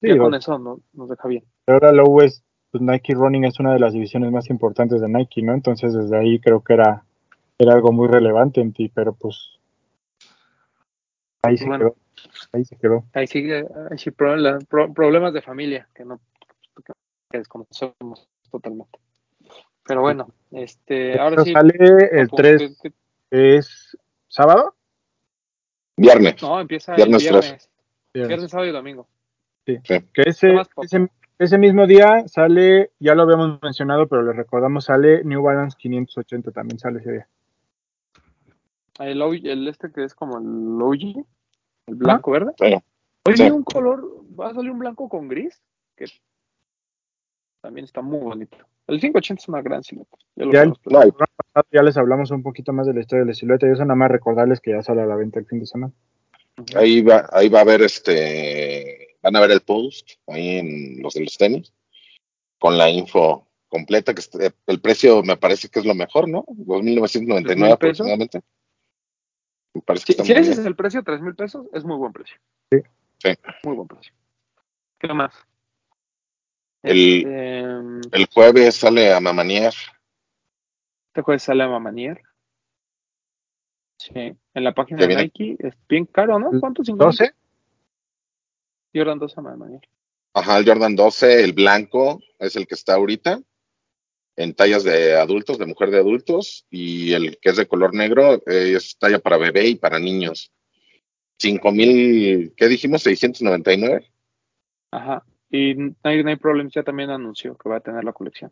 [0.00, 1.44] Sí, ya con eso no, nos deja bien.
[1.68, 2.42] ahora Low es,
[2.72, 5.54] pues Nike Running es una de las divisiones más importantes de Nike, ¿no?
[5.54, 7.04] Entonces desde ahí creo que era,
[7.58, 9.58] era algo muy relevante en ti, pero pues
[11.42, 11.84] ahí se Bueno.
[11.84, 11.96] quedó.
[12.52, 13.04] Ahí se quedó.
[13.14, 16.20] Ahí sigue, ahí sí, problemas de familia, que no
[17.30, 18.98] que desconocemos totalmente.
[19.84, 21.52] Pero bueno, este, ahora sí.
[21.52, 21.74] sale
[22.12, 22.96] el Papu, 3, ¿qué- qué-
[23.32, 23.96] es
[24.28, 24.74] sábado.
[25.96, 26.40] Viernes.
[26.42, 27.70] No, empieza Viernes el viernes.
[28.12, 28.28] Viernes.
[28.28, 29.08] Viernes, sábado y domingo.
[29.66, 29.78] Sí.
[29.84, 29.94] Sí.
[30.12, 31.08] Que ese, ese,
[31.38, 36.50] ese mismo día sale, ya lo habíamos mencionado, pero le recordamos, sale New Balance 580,
[36.52, 37.28] también sale ese día.
[38.98, 41.24] El, el este que es como el OG,
[41.86, 42.52] el blanco verde.
[42.58, 42.74] Sí.
[43.24, 43.50] Hoy Sí.
[43.50, 44.04] un color,
[44.38, 45.62] va a salir un blanco con gris,
[45.96, 46.06] que
[47.60, 48.58] también está muy bonito.
[48.88, 50.16] El 580 es una gran silueta.
[50.34, 51.04] Ya lo Ya el- No, Ah,
[51.70, 53.94] Ya les hablamos un poquito más de la historia de la silueta y eso nada
[53.94, 55.92] más recordarles que ya sale a la venta el fin de semana.
[56.76, 61.14] ahí va, ahí va a haber este, van a ver el post ahí en los
[61.14, 61.72] de los tenis
[62.58, 66.44] con la info completa, que este- el precio me parece que es lo mejor, ¿no?
[66.48, 68.06] 2.999 pesos?
[68.06, 68.40] aproximadamente.
[69.74, 72.36] Me parece que Si, ese es el precio, 3 mil pesos, es muy buen precio.
[72.70, 72.78] Sí.
[73.18, 73.30] Sí.
[73.64, 74.12] Muy buen precio.
[74.98, 75.32] ¿Qué más?
[76.82, 79.72] El- Este, El jueves sale a Mamanier.
[81.12, 82.22] Este jueves sale a Mamanier.
[83.98, 85.14] Sí, en la página de.
[85.14, 86.58] Nike es bien caro, ¿no?
[86.58, 86.82] ¿Cuánto?
[86.82, 87.14] ¿Cinco mil?
[87.14, 87.34] ¿12?
[88.94, 89.88] Jordan 2 a Mamanier.
[90.32, 93.42] Ajá, el Jordan 12, el blanco, es el que está ahorita.
[94.36, 96.66] En tallas de adultos, de mujer de adultos.
[96.70, 100.50] Y el que es de color negro eh, es talla para bebé y para niños.
[101.42, 103.02] 5.000, ¿qué dijimos?
[103.02, 104.10] 699.
[104.92, 105.26] Ajá.
[105.50, 108.50] Y Nike Nike Problems ya también anunció que va a tener la colección.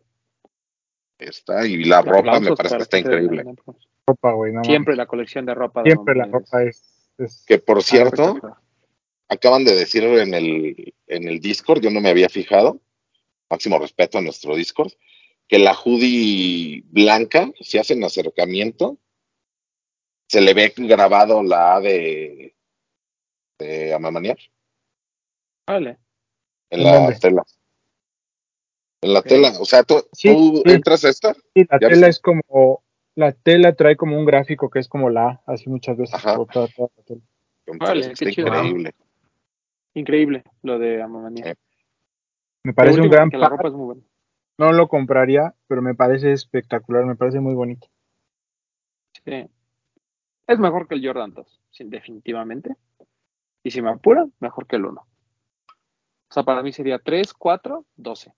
[1.21, 3.43] Está, y la ropa me parece que está increíble.
[3.43, 3.87] Nike Problems.
[4.07, 5.83] Ropa, güey, no Siempre la colección de ropa.
[5.83, 8.39] de Siempre la ropa es, es- Que por es cierto,
[9.29, 12.81] acaban de decir en el, en el Discord, yo no me había fijado,
[13.49, 14.91] máximo respeto a nuestro Discord,
[15.47, 18.97] que la hoodie blanca, si hacen acercamiento,
[20.27, 22.55] se le ve grabado la A de,
[23.59, 24.39] de Amamanier
[25.67, 25.99] Vale.
[26.71, 27.43] en ¿En la tela.
[29.01, 30.73] En la tela, o sea, tú, Sí, tú sí.
[30.73, 32.09] entras a esta, Sí, la ¿Ya tela viste?
[32.09, 32.83] es como,
[33.15, 36.13] la tela trae como un gráfico que es como la A, así muchas veces.
[36.15, 36.35] Ajá.
[36.37, 37.21] por toda- toda la tela.
[37.79, 38.47] Vale, qué chido.
[38.47, 38.95] increíble.
[39.93, 41.47] Increíble lo de Amamanier.
[41.47, 41.55] Eh,
[42.63, 44.01] Me parece Lo un último, gran la ropa es muy buena.
[44.59, 47.87] no lo compraría, pero me parece espectacular, me parece muy bonito.
[49.25, 49.47] Sí.
[50.47, 52.75] Es mejor que el Jordan 2, sí, definitivamente.
[53.63, 55.01] Y si me apura, mejor que el 1.
[55.01, 58.31] O sea, para mí sería 3, 4, 12.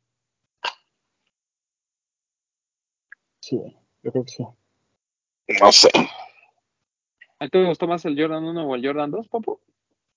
[3.44, 3.60] Sí,
[4.04, 4.48] yo creo que sí.
[5.60, 5.90] No sé,
[7.40, 9.60] ¿A ti te gustó más el Jordan 1 o el Jordan 2, papu?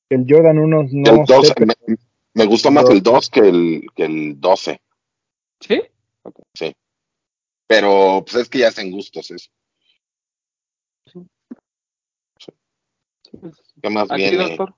[0.08, 1.96] El Jordan 1 no el 2, sé, pero me,
[2.34, 4.80] me gustó más el 2 que el, que el 12,
[5.58, 5.82] ¿Sí?
[7.66, 9.50] pero pues es que ya hacen gustos eso.
[13.82, 14.50] ¿Qué más ¿A ti, viene?
[14.50, 14.72] doctor?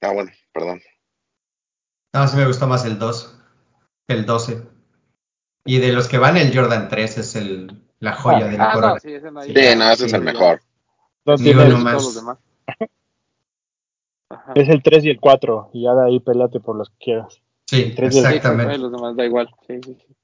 [0.00, 0.80] Ah, bueno, perdón.
[2.12, 3.36] No, sí me gustó más el 2,
[4.06, 4.73] el 12.
[5.64, 8.74] Y de los que van, el Jordan 3 es el, la joya de la Ah,
[8.74, 8.94] corona.
[8.94, 9.48] no, sí, ese no hay.
[9.54, 10.60] Sí, no, ese es el mejor.
[11.24, 11.92] no tiene uno el- más.
[11.96, 12.38] todos los demás.
[14.30, 14.52] Ajá.
[14.56, 17.40] es el 3 y el 4, y ya de ahí pélate por los que quieras.
[17.66, 18.74] Sí, y el- Sí, exacto, exactamente.
[18.74, 19.48] eh, los demás da igual.
[19.66, 20.16] Sí, sí, sí.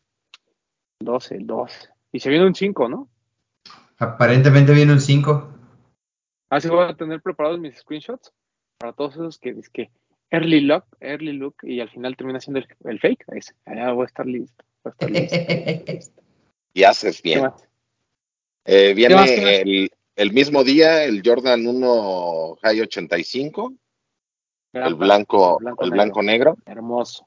[1.01, 1.89] 12, 12.
[2.13, 3.09] Y se viene un 5, ¿no?
[3.99, 5.49] Aparentemente viene un 5.
[6.51, 8.33] Así voy a tener preparados mis screenshots
[8.79, 9.91] para todos esos que es que
[10.31, 13.25] early look, early look y al final termina siendo el, el fake.
[13.33, 13.55] Ese.
[13.65, 14.65] Allá voy a estar listo.
[14.85, 16.13] Voy a estar listo.
[16.73, 17.51] Y haces ¿Qué bien.
[18.65, 19.51] Eh, viene ¿Qué más, qué más?
[19.51, 23.75] El, el mismo día el Jordan 1 High 85,
[24.73, 26.57] Gran el blanco, el blanco negro.
[26.67, 27.27] Hermoso.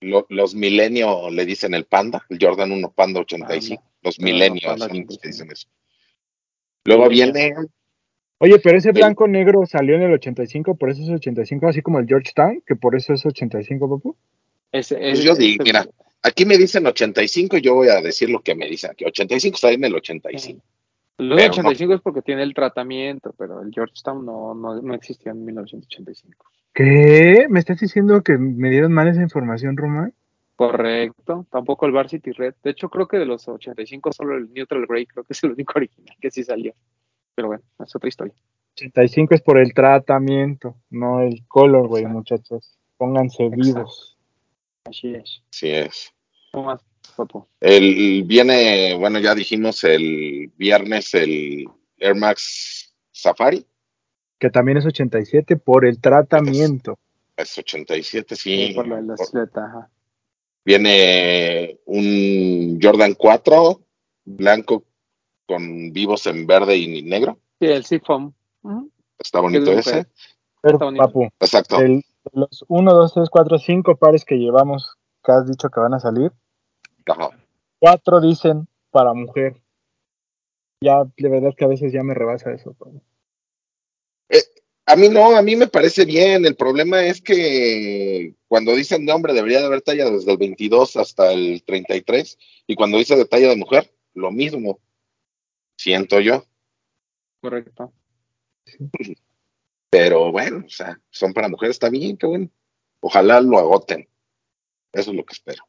[0.00, 3.82] Lo- los milenio le dicen el panda, el Jordan 1 Panda 85.
[4.02, 5.28] Los milenios Panda son los que 85.
[5.28, 5.68] dicen eso.
[6.84, 7.54] Luego viene,
[8.42, 11.82] Oye, pero ese El- blanco negro salió en el 85, por eso es 85, así
[11.82, 14.16] como el Georgetown, que por eso es 85, papu.
[14.72, 15.86] Ese, pues ese- yo digo, ese- mira,
[16.22, 19.04] aquí me dicen 85 y yo voy a decir lo que me dicen aquí.
[19.04, 20.62] 85 está en el 85.
[21.18, 25.32] Los Pero 85 es porque tiene el tratamiento, pero el Georgetown no, no, no existió
[25.32, 26.46] en 1985.
[26.72, 27.46] ¿Qué?
[27.50, 30.10] ¿Me estás diciendo que me dieron mal esa información, Roma?
[30.56, 31.46] Correcto.
[31.50, 32.54] Tampoco el Varsity Red.
[32.64, 35.52] De hecho, creo que de los 85 solo el Neutral Grey creo que es el
[35.52, 36.72] único original que sí salió.
[37.34, 38.34] Pero bueno, es otra historia.
[38.76, 42.78] 85 es por el tratamiento, no el color, güey, muchachos.
[42.96, 43.64] Pónganse Exacto.
[43.64, 44.18] vivos.
[44.84, 45.42] Así es.
[45.52, 46.12] Así es.
[46.52, 46.80] ¿Cómo más,
[47.16, 47.46] Papu?
[47.60, 51.66] El viene, bueno, ya dijimos el viernes el
[51.98, 53.66] Air Max Safari,
[54.38, 56.98] Que también es 87 por el tratamiento.
[57.36, 58.74] es 87, Sí, sí.
[58.74, 59.90] por lo de la silueta, ajá.
[60.64, 63.80] Viene un Jordan 4
[64.24, 64.84] blanco
[65.50, 67.38] con vivos en verde y negro.
[67.60, 67.84] Sí, el.
[68.62, 68.90] Ujú.
[69.18, 70.06] Está bonito ese.
[70.62, 71.04] Pero, Está bonito.
[71.04, 71.80] papu, Exacto.
[71.80, 74.94] el- de los 1, 2, 3, 4, 5 pares que llevamos,
[75.24, 76.30] que has dicho que van a salir,
[77.06, 77.30] Ajá.
[77.80, 79.56] cuatro dicen para mujer.
[80.82, 82.72] Ya, de verdad que a veces ya me rebasa eso.
[82.74, 83.02] papu.
[84.86, 86.44] A mí no, a mí me parece bien.
[86.44, 90.96] El problema es que cuando dicen de hombre debería de haber talla desde el 22
[90.96, 92.36] hasta el 33
[92.66, 94.80] y cuando dice de talla de mujer, lo mismo.
[95.80, 96.44] Siento yo.
[97.40, 97.90] Correcto.
[99.88, 102.50] Pero bueno, o sea, son para mujeres, está bien, qué bueno.
[103.00, 104.06] Ojalá lo agoten.
[104.92, 105.64] Eso es lo que espero.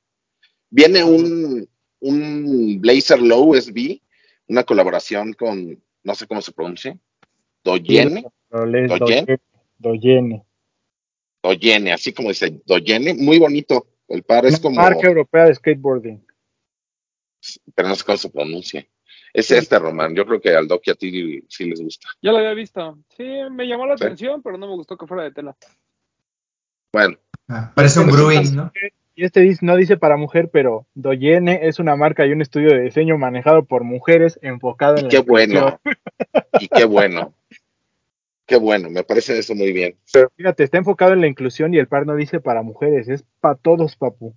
[0.70, 1.66] Viene un,
[2.02, 4.02] un Blazer Low SB,
[4.48, 7.00] una colaboración con, no sé cómo se pronuncia,
[7.64, 8.26] Doyene.
[8.50, 9.40] Doyene.
[9.78, 10.46] Doyene.
[11.42, 13.88] Doyene, así como dice Doyene, muy bonito.
[14.10, 16.28] El par es Una como, Marca europea de skateboarding.
[17.74, 18.86] pero no sé cómo se pronuncia.
[19.34, 20.14] Es este, Román.
[20.16, 22.08] Yo creo que al Doc y a ti sí les gusta.
[22.22, 22.98] Ya lo había visto.
[23.16, 24.03] Sí, me llamó la Sí.
[24.03, 25.56] atención, pero no me gustó que fuera de tela.
[26.94, 27.18] Bueno,
[27.48, 28.72] Ah, parece un sí brewing, ¿no?
[29.16, 32.70] Y este dice- no dice para mujer, pero Doyene es una marca y un estudio
[32.72, 35.49] de diseño manejado por mujeres enfocado en y la qué inclusión.
[35.64, 35.80] bueno.
[36.60, 37.34] Y qué bueno.
[38.45, 39.95] Qué bueno, me parece eso muy bien.
[40.12, 43.24] Pero fíjate, está enfocado en la inclusión y el par no dice para mujeres, es
[43.40, 44.34] para todos, papu.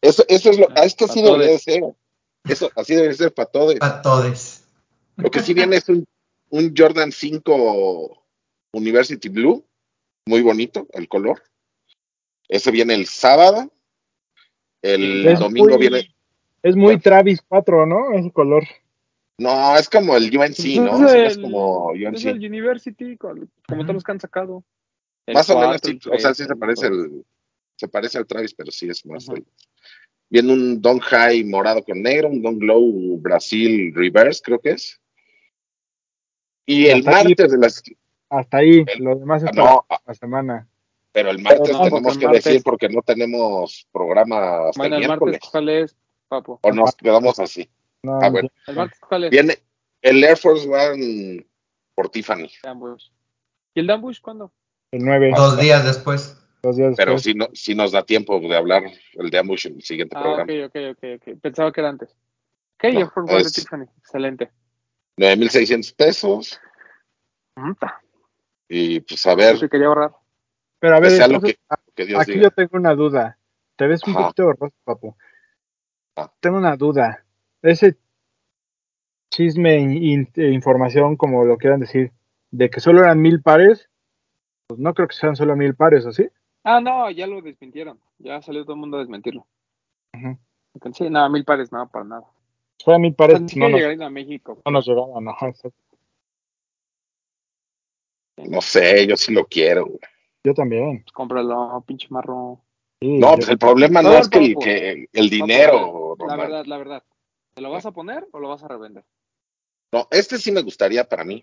[0.00, 1.62] Eso, eso es lo, Ah, es que así pa' debería de todes.
[1.62, 1.82] ser.
[2.48, 3.74] Eso, así debe ser para todos.
[3.80, 4.62] A todos.
[5.16, 6.06] Lo que sí viene es un,
[6.50, 8.22] un Jordan 5
[8.72, 9.64] University Blue,
[10.26, 11.42] muy bonito el color.
[12.48, 13.70] Ese viene el sábado.
[14.82, 16.14] El Es domingo muy- viene.
[16.62, 18.12] Es muy Travis 4, ¿no?
[18.12, 18.64] Ese color.
[19.38, 21.06] No, es como el UNC, Pues ¿no?
[21.08, 22.26] es el- es como Es UNC.
[22.30, 23.46] el University, como
[23.82, 24.64] todos los que han sacado.
[25.26, 25.98] El Más o menos, sí.
[26.10, 27.24] O sea, sí se parece el,
[27.76, 29.28] se parece al Travis, pero sí es más.
[29.28, 29.46] El-
[30.30, 35.00] Viene un Don High morado con negro, un Don Glow Brasil Reverse, creo que es.
[36.66, 37.02] Y el ahí.
[37.26, 37.82] martes de las.
[38.28, 40.68] Hasta ahí, El- lo demás es No, para la semana.
[41.12, 44.96] pero el martes No, tenemos el que martes- decir porque no tenemos programa hasta Bueno,
[44.96, 45.32] el el miércoles.
[45.34, 45.96] martes, ¿cuál es,
[46.28, 46.58] papu?
[46.60, 47.70] O nos quedamos así.
[48.02, 48.48] No, Ah, no bueno.
[48.66, 49.30] El martes, ¿cuál es?
[49.30, 49.58] Viene
[50.02, 51.46] el Air Force One
[51.94, 52.50] por Tiffany.
[53.74, 54.52] ¿Y el Dambush cuándo?
[54.90, 56.37] El 9, Dos días después.
[56.62, 57.22] Dos días Pero después.
[57.22, 58.82] si, no, si nos da tiempo de hablar
[59.14, 60.52] el de Ambush en el siguiente Ah, programa.
[60.52, 61.04] ok, ok, ok,
[61.34, 61.40] ok.
[61.40, 62.10] Pensaba que era antes.
[62.10, 63.86] Ok, No, Air de Tiffany.
[63.98, 64.50] Excelente.
[65.16, 66.60] 9.600 pesos.
[67.56, 67.72] Mm.
[68.68, 70.12] Y pues a ver, te quería ahorrar.
[70.78, 72.44] Pero a ver, lo entonces, que, que Dios aquí diga.
[72.44, 73.38] yo tengo una duda.
[73.76, 74.22] Te ves un Ajá.
[74.28, 75.16] poquito borroso, papu.
[76.16, 76.32] Ah.
[76.40, 77.24] Tengo una duda.
[77.62, 77.96] Ese
[79.30, 82.12] chisme, in- e información, como lo quieran decir,
[82.50, 83.88] de que solo eran mil pares,
[84.66, 86.28] pues no creo que sean solo mil pares, ¿o sí?
[86.70, 87.98] Ah, no, ya lo desmintieron.
[88.18, 89.46] Ya salió todo el mundo a desmentirlo.
[90.92, 92.24] Sí, nada, mil pares, nada, para nada.
[92.76, 94.60] Si fueran mil pares, Ni no nos, a México.
[94.66, 95.30] no nos llegaban, no.
[95.30, 95.72] exacto.
[98.36, 99.86] No sé, yo sí lo quiero.
[99.86, 99.98] güey.
[100.44, 101.04] Yo también.
[101.04, 102.60] Pues cómpralo, pinche marro.
[103.00, 106.66] Sí, No, pues el problema A no es que el, que el dinero, La verdad,
[106.66, 107.02] la verdad.
[107.54, 109.06] ¿Te lo vas a poner o lo vas a revender?
[109.90, 111.42] No, este sí me gustaría para mí.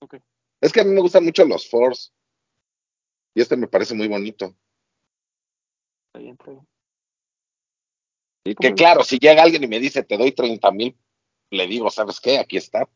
[0.00, 0.16] Ok.
[0.60, 2.10] Es que a mí me gustan mucho los Force.
[3.34, 4.54] Y este me parece muy bonito.
[6.06, 6.66] Está bien, está bien.
[8.60, 10.96] Que claro, si llega alguien y me dice te doy 30 mil,
[11.50, 12.38] le digo, ¿sabes qué?
[12.38, 12.88] Aquí está.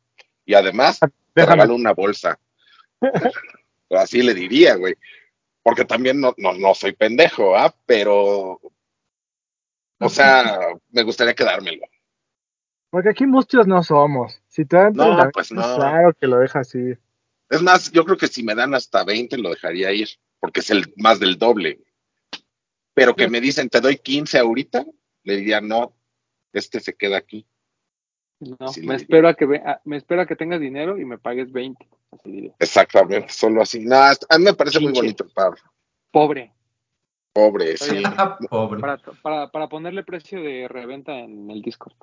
[0.44, 1.54] Y además, te Déjame.
[1.62, 2.38] regalo una bolsa.
[3.90, 4.94] Así le diría, güey.
[5.62, 7.74] Porque también no, no, no soy pendejo, ¿ah?
[7.86, 8.60] Pero,
[10.00, 10.58] o sea,
[10.90, 11.86] me gustaría quedármelo.
[12.90, 14.40] Porque aquí muchos no somos.
[14.48, 15.76] Si te dan No, 30, pues no.
[15.76, 16.94] Claro que lo dejas así.
[17.50, 20.08] Es más, yo creo que si me dan hasta 20 lo dejaría ir,
[20.40, 21.80] porque es el más del doble.
[22.94, 24.84] Pero que me dicen, te doy 15 ahorita,
[25.22, 25.94] le diría, no,
[26.52, 27.46] este se queda aquí.
[28.40, 31.04] No, Sí, me, espero a que ve- a- me espero a que tengas dinero y
[31.04, 31.88] me pagues 20.
[32.12, 32.54] Así diría.
[32.58, 33.80] Exactamente, solo así.
[33.80, 35.54] No, a mí me parece muy bonito el par.
[36.10, 36.52] Pobre.
[37.32, 37.98] Pobre, sí.
[37.98, 38.12] bien.
[38.48, 38.80] Pobre.
[38.80, 41.94] Para, para, para ponerle precio de reventa en el Discord.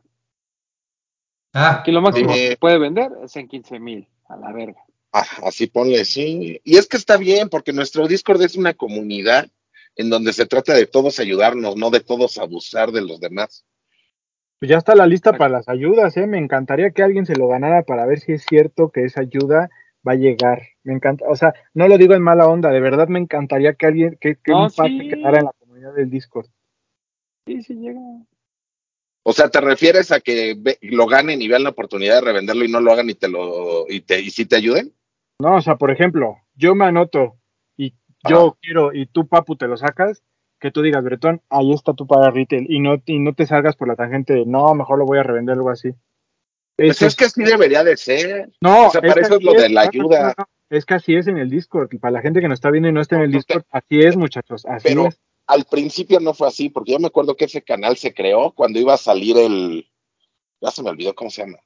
[1.54, 4.08] Ah, Aquí lo máximo que se puede vender es en 15 mil.
[4.28, 4.82] A la verga.
[5.18, 6.60] Ah, así ponle, sí.
[6.66, 9.50] Y es que está bien, porque nuestro Discord es una comunidad
[9.96, 13.66] en donde se trata de todos ayudarnos, no de todos abusar de los demás.
[14.60, 16.28] Pues ya está la lista para las ayudas, ¿eh?
[16.28, 19.70] Me encantaría que alguien se lo ganara para ver si es cierto que esa ayuda
[20.06, 20.64] va a llegar.
[20.84, 23.86] Me encanta, o sea, no lo digo en mala onda, de verdad me encantaría que
[23.86, 24.98] alguien, que, que un par sí.
[24.98, 26.48] se quedara en la comunidad del Discord.
[27.48, 28.02] Sí, sí llega.
[29.24, 32.66] O sea, ¿te refieres a que ve- lo ganen y vean la oportunidad de revenderlo
[32.66, 34.94] y no lo hagan y te lo y te y sí te ayuden?
[35.40, 37.38] No, o sea, por ejemplo, yo me anoto
[37.78, 37.94] y
[38.28, 38.58] yo Ajá.
[38.62, 40.24] quiero y tú, Papu, te lo sacas,
[40.60, 43.76] que tú digas, Bretón, ahí está tu para retail y no, y no te salgas
[43.76, 45.92] por la tangente de, no, mejor lo voy a revender algo así.
[46.78, 48.50] Pues Eso es que así debería de ser.
[48.62, 50.34] No, O sea, para eso es lo de la ayuda.
[50.38, 51.90] no, no, es que así es en el Discord.
[52.00, 54.18] Para la gente que nos está viendo y no está en el Discord, así es,
[54.18, 54.66] muchachos.
[54.66, 55.22] Así Pero es.
[55.48, 58.80] al principio no fue así, porque yo me acuerdo que ese canal se creó cuando
[58.80, 59.88] iba a salir el,
[60.62, 61.60] ya se me olvidó cómo se llama,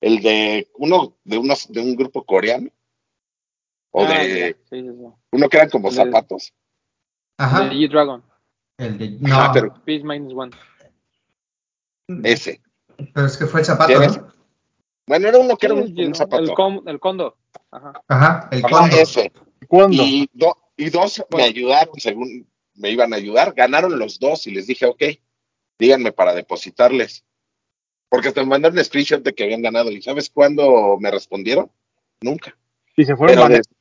[0.00, 2.70] el de uno de unos de un grupo coreano.
[3.96, 5.06] O Ah, de ya, sí, sí, sí.
[5.30, 6.52] uno que eran como De- zapatos.
[7.38, 7.68] Ajá.
[7.68, 8.24] De G-Dragon.
[8.76, 9.18] El de.
[9.30, 10.50] Ah, No, pero- Peace minus one.
[12.24, 12.60] Ese.
[13.12, 13.92] pero es que fue el zapato.
[14.00, 14.32] ¿no?
[15.06, 16.42] Bueno, era uno que era un, zapato.
[16.42, 17.36] el, com- el condo.
[17.70, 17.92] Ajá.
[18.08, 18.96] Ajá, el Ajá, condo.
[18.96, 19.32] ese.
[19.68, 20.02] ¿Cuándo?
[20.02, 23.52] Y, do- y dos me ayudaron, según me iban a ayudar.
[23.54, 25.02] Ganaron los dos y les dije, ok,
[25.78, 27.24] díganme para depositarles.
[28.08, 29.90] Porque hasta me mandaron un screenshot de que habían ganado.
[29.90, 31.70] ¿Y sabes cuándo me respondieron?
[32.20, 32.56] Nunca.
[32.96, 33.68] Y se fueron Pero manejando.
[33.70, 33.73] de-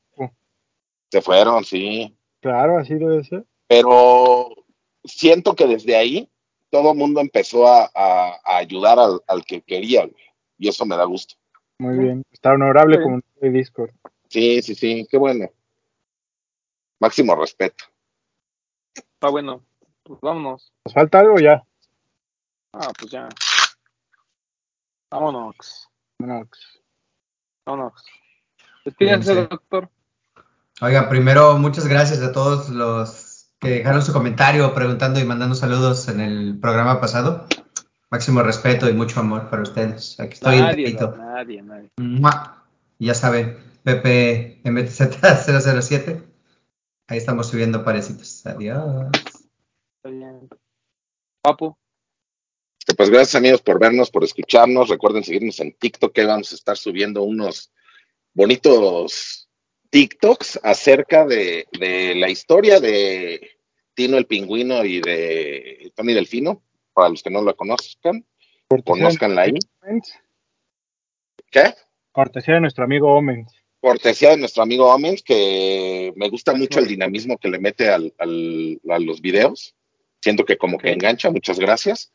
[1.14, 2.18] se fueron, sí.
[2.42, 3.46] Claro, así debe ser.
[3.68, 4.50] Pero
[5.04, 6.28] siento que desde ahí
[6.72, 10.02] todo el mundo empezó a, a- a ayudar al, al que quería.
[10.08, 10.24] güey.
[10.58, 11.36] Y eso me da gusto.
[11.78, 12.24] Muy bien.
[12.32, 13.92] Está honorable comunidad de Discord.
[14.28, 15.50] Sí, sí, sí, qué bueno.
[17.00, 17.84] Máximo respeto.
[18.96, 19.64] Está bueno.
[20.02, 20.74] Pues vámonos.
[20.86, 21.64] ¿Nos falta algo ya?
[22.74, 23.30] Ah, pues ya.
[25.12, 25.90] Vámonos.
[26.18, 26.50] No,
[27.68, 28.04] Vámonos.
[28.84, 29.90] Despídense, doctor.
[30.86, 36.10] Oiga, primero, muchas gracias a todos los que dejaron su comentario preguntando y mandando saludos
[36.10, 37.48] en el programa pasado.
[38.10, 40.20] Máximo respeto y mucho amor para ustedes.
[40.20, 40.58] Aquí estoy.
[40.58, 41.16] Nadie, enterito.
[41.16, 41.90] nadie, nadie.
[41.96, 42.66] ¡Mua!
[43.00, 46.22] Ya saben, Pepe MTZ007.
[47.08, 48.46] Ahí estamos subiendo parecitos.
[48.46, 49.08] Adiós.
[49.14, 50.50] Está bien.
[51.42, 51.78] Papu.
[52.78, 54.90] Este, Pues gracias amigos por vernos, por escucharnos.
[54.90, 57.72] Recuerden seguirnos en TikTok, que vamos a estar subiendo unos
[58.34, 59.43] bonitos
[59.94, 63.52] TikToks acerca de, de la historia de
[63.94, 66.64] Tino el Pingüino y de Tony Delfino.
[66.94, 68.26] Para los que no lo conozcan,
[68.84, 69.54] conozcanla ahí.
[71.52, 71.74] ¿Qué?
[72.12, 73.52] Cortesía de nuestro amigo Omens.
[73.80, 78.14] Cortesía de nuestro amigo Omens, que me gusta mucho el dinamismo que le mete al,
[78.18, 79.76] al- a los videos.
[80.22, 82.12] Siento que como que engancha, muchas gracias.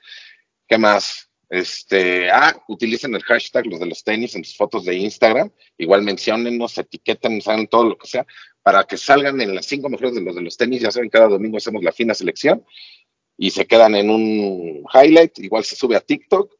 [0.66, 1.27] ¿Qué más?
[1.50, 5.50] Este, ah, utilicen el hashtag los de los tenis en sus fotos de Instagram.
[5.78, 8.26] Igual menciónennos, etiqueten, hagan todo lo que sea,
[8.62, 10.82] para que salgan en las cinco mejores de los de los tenis.
[10.82, 12.64] Ya saben, cada domingo hacemos la fina selección
[13.36, 15.38] y se quedan en un highlight.
[15.38, 16.52] Igual se sube a TikTok.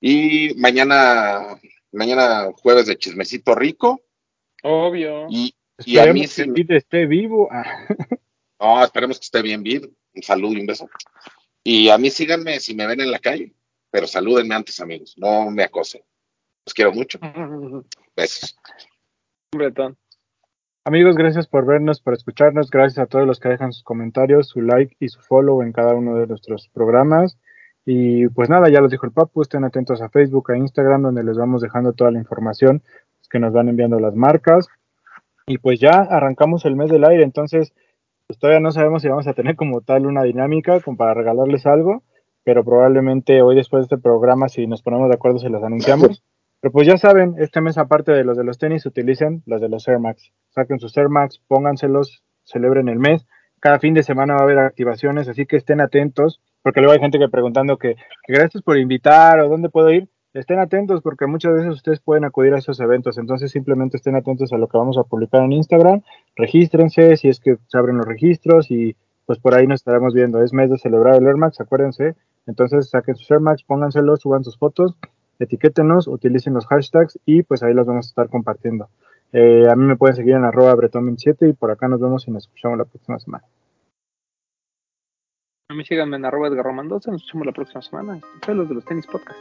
[0.00, 1.58] Y mañana,
[1.92, 4.00] mañana jueves de chismecito rico.
[4.62, 5.26] Obvio.
[5.28, 5.54] Y,
[5.84, 7.48] y a mí que sí me- esté vivo.
[7.50, 7.86] Ah,
[8.60, 9.94] No, esperemos que esté bien, bien.
[10.14, 10.88] Un saludo y un beso.
[11.62, 13.52] Y a mí síganme si me ven en la calle,
[13.90, 15.14] pero salúdenme antes, amigos.
[15.16, 16.02] No me acosen.
[16.66, 17.18] Los quiero mucho.
[18.16, 18.56] Besos.
[19.54, 19.96] Bretón.
[20.84, 22.70] Amigos, gracias por vernos, por escucharnos.
[22.70, 25.94] Gracias a todos los que dejan sus comentarios, su like y su follow en cada
[25.94, 27.38] uno de nuestros programas.
[27.84, 31.24] Y pues nada, ya los dijo el Papu, estén atentos a Facebook, a Instagram, donde
[31.24, 32.82] les vamos dejando toda la información
[33.28, 34.68] que nos van enviando las marcas.
[35.46, 37.72] Y pues ya arrancamos el mes del aire, entonces
[38.26, 41.64] pues todavía no sabemos si vamos a tener como tal una dinámica como para regalarles
[41.64, 42.02] algo,
[42.44, 46.22] pero probablemente hoy después de este programa, si nos ponemos de acuerdo, se las anunciamos.
[46.60, 49.68] Pero pues ya saben, este mes aparte de los de los tenis, utilicen los de
[49.68, 50.32] los Air Max.
[50.50, 53.26] Saquen sus Air Max, pónganselos, celebren el mes.
[53.60, 56.98] Cada fin de semana va a haber activaciones, así que estén atentos, porque luego hay
[57.00, 60.08] gente que preguntando que, que gracias por invitar o dónde puedo ir.
[60.34, 64.52] Estén atentos porque muchas veces ustedes pueden acudir a esos eventos, entonces simplemente estén atentos
[64.52, 66.02] a lo que vamos a publicar en Instagram,
[66.36, 68.94] regístrense si es que se abren los registros y
[69.26, 70.42] pues por ahí nos estaremos viendo.
[70.42, 72.14] Es mes de celebrar el Air Max, acuérdense.
[72.48, 74.96] Entonces saquen sus Air Max, pónganselos, suban sus fotos,
[75.38, 78.88] etiquétenos, utilicen los hashtags y pues ahí los vamos a estar compartiendo.
[79.32, 82.30] Eh, a mí me pueden seguir en arroba bretón27 y por acá nos vemos y
[82.30, 83.44] nos escuchamos la próxima semana.
[85.70, 87.10] A mí síganme en arroba Edgar Romandosa.
[87.10, 88.20] Nos escuchamos la próxima semana.
[88.46, 89.38] Soy los de los tenis podcast.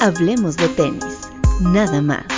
[0.00, 1.30] Hablemos de tenis,
[1.60, 2.37] nada más.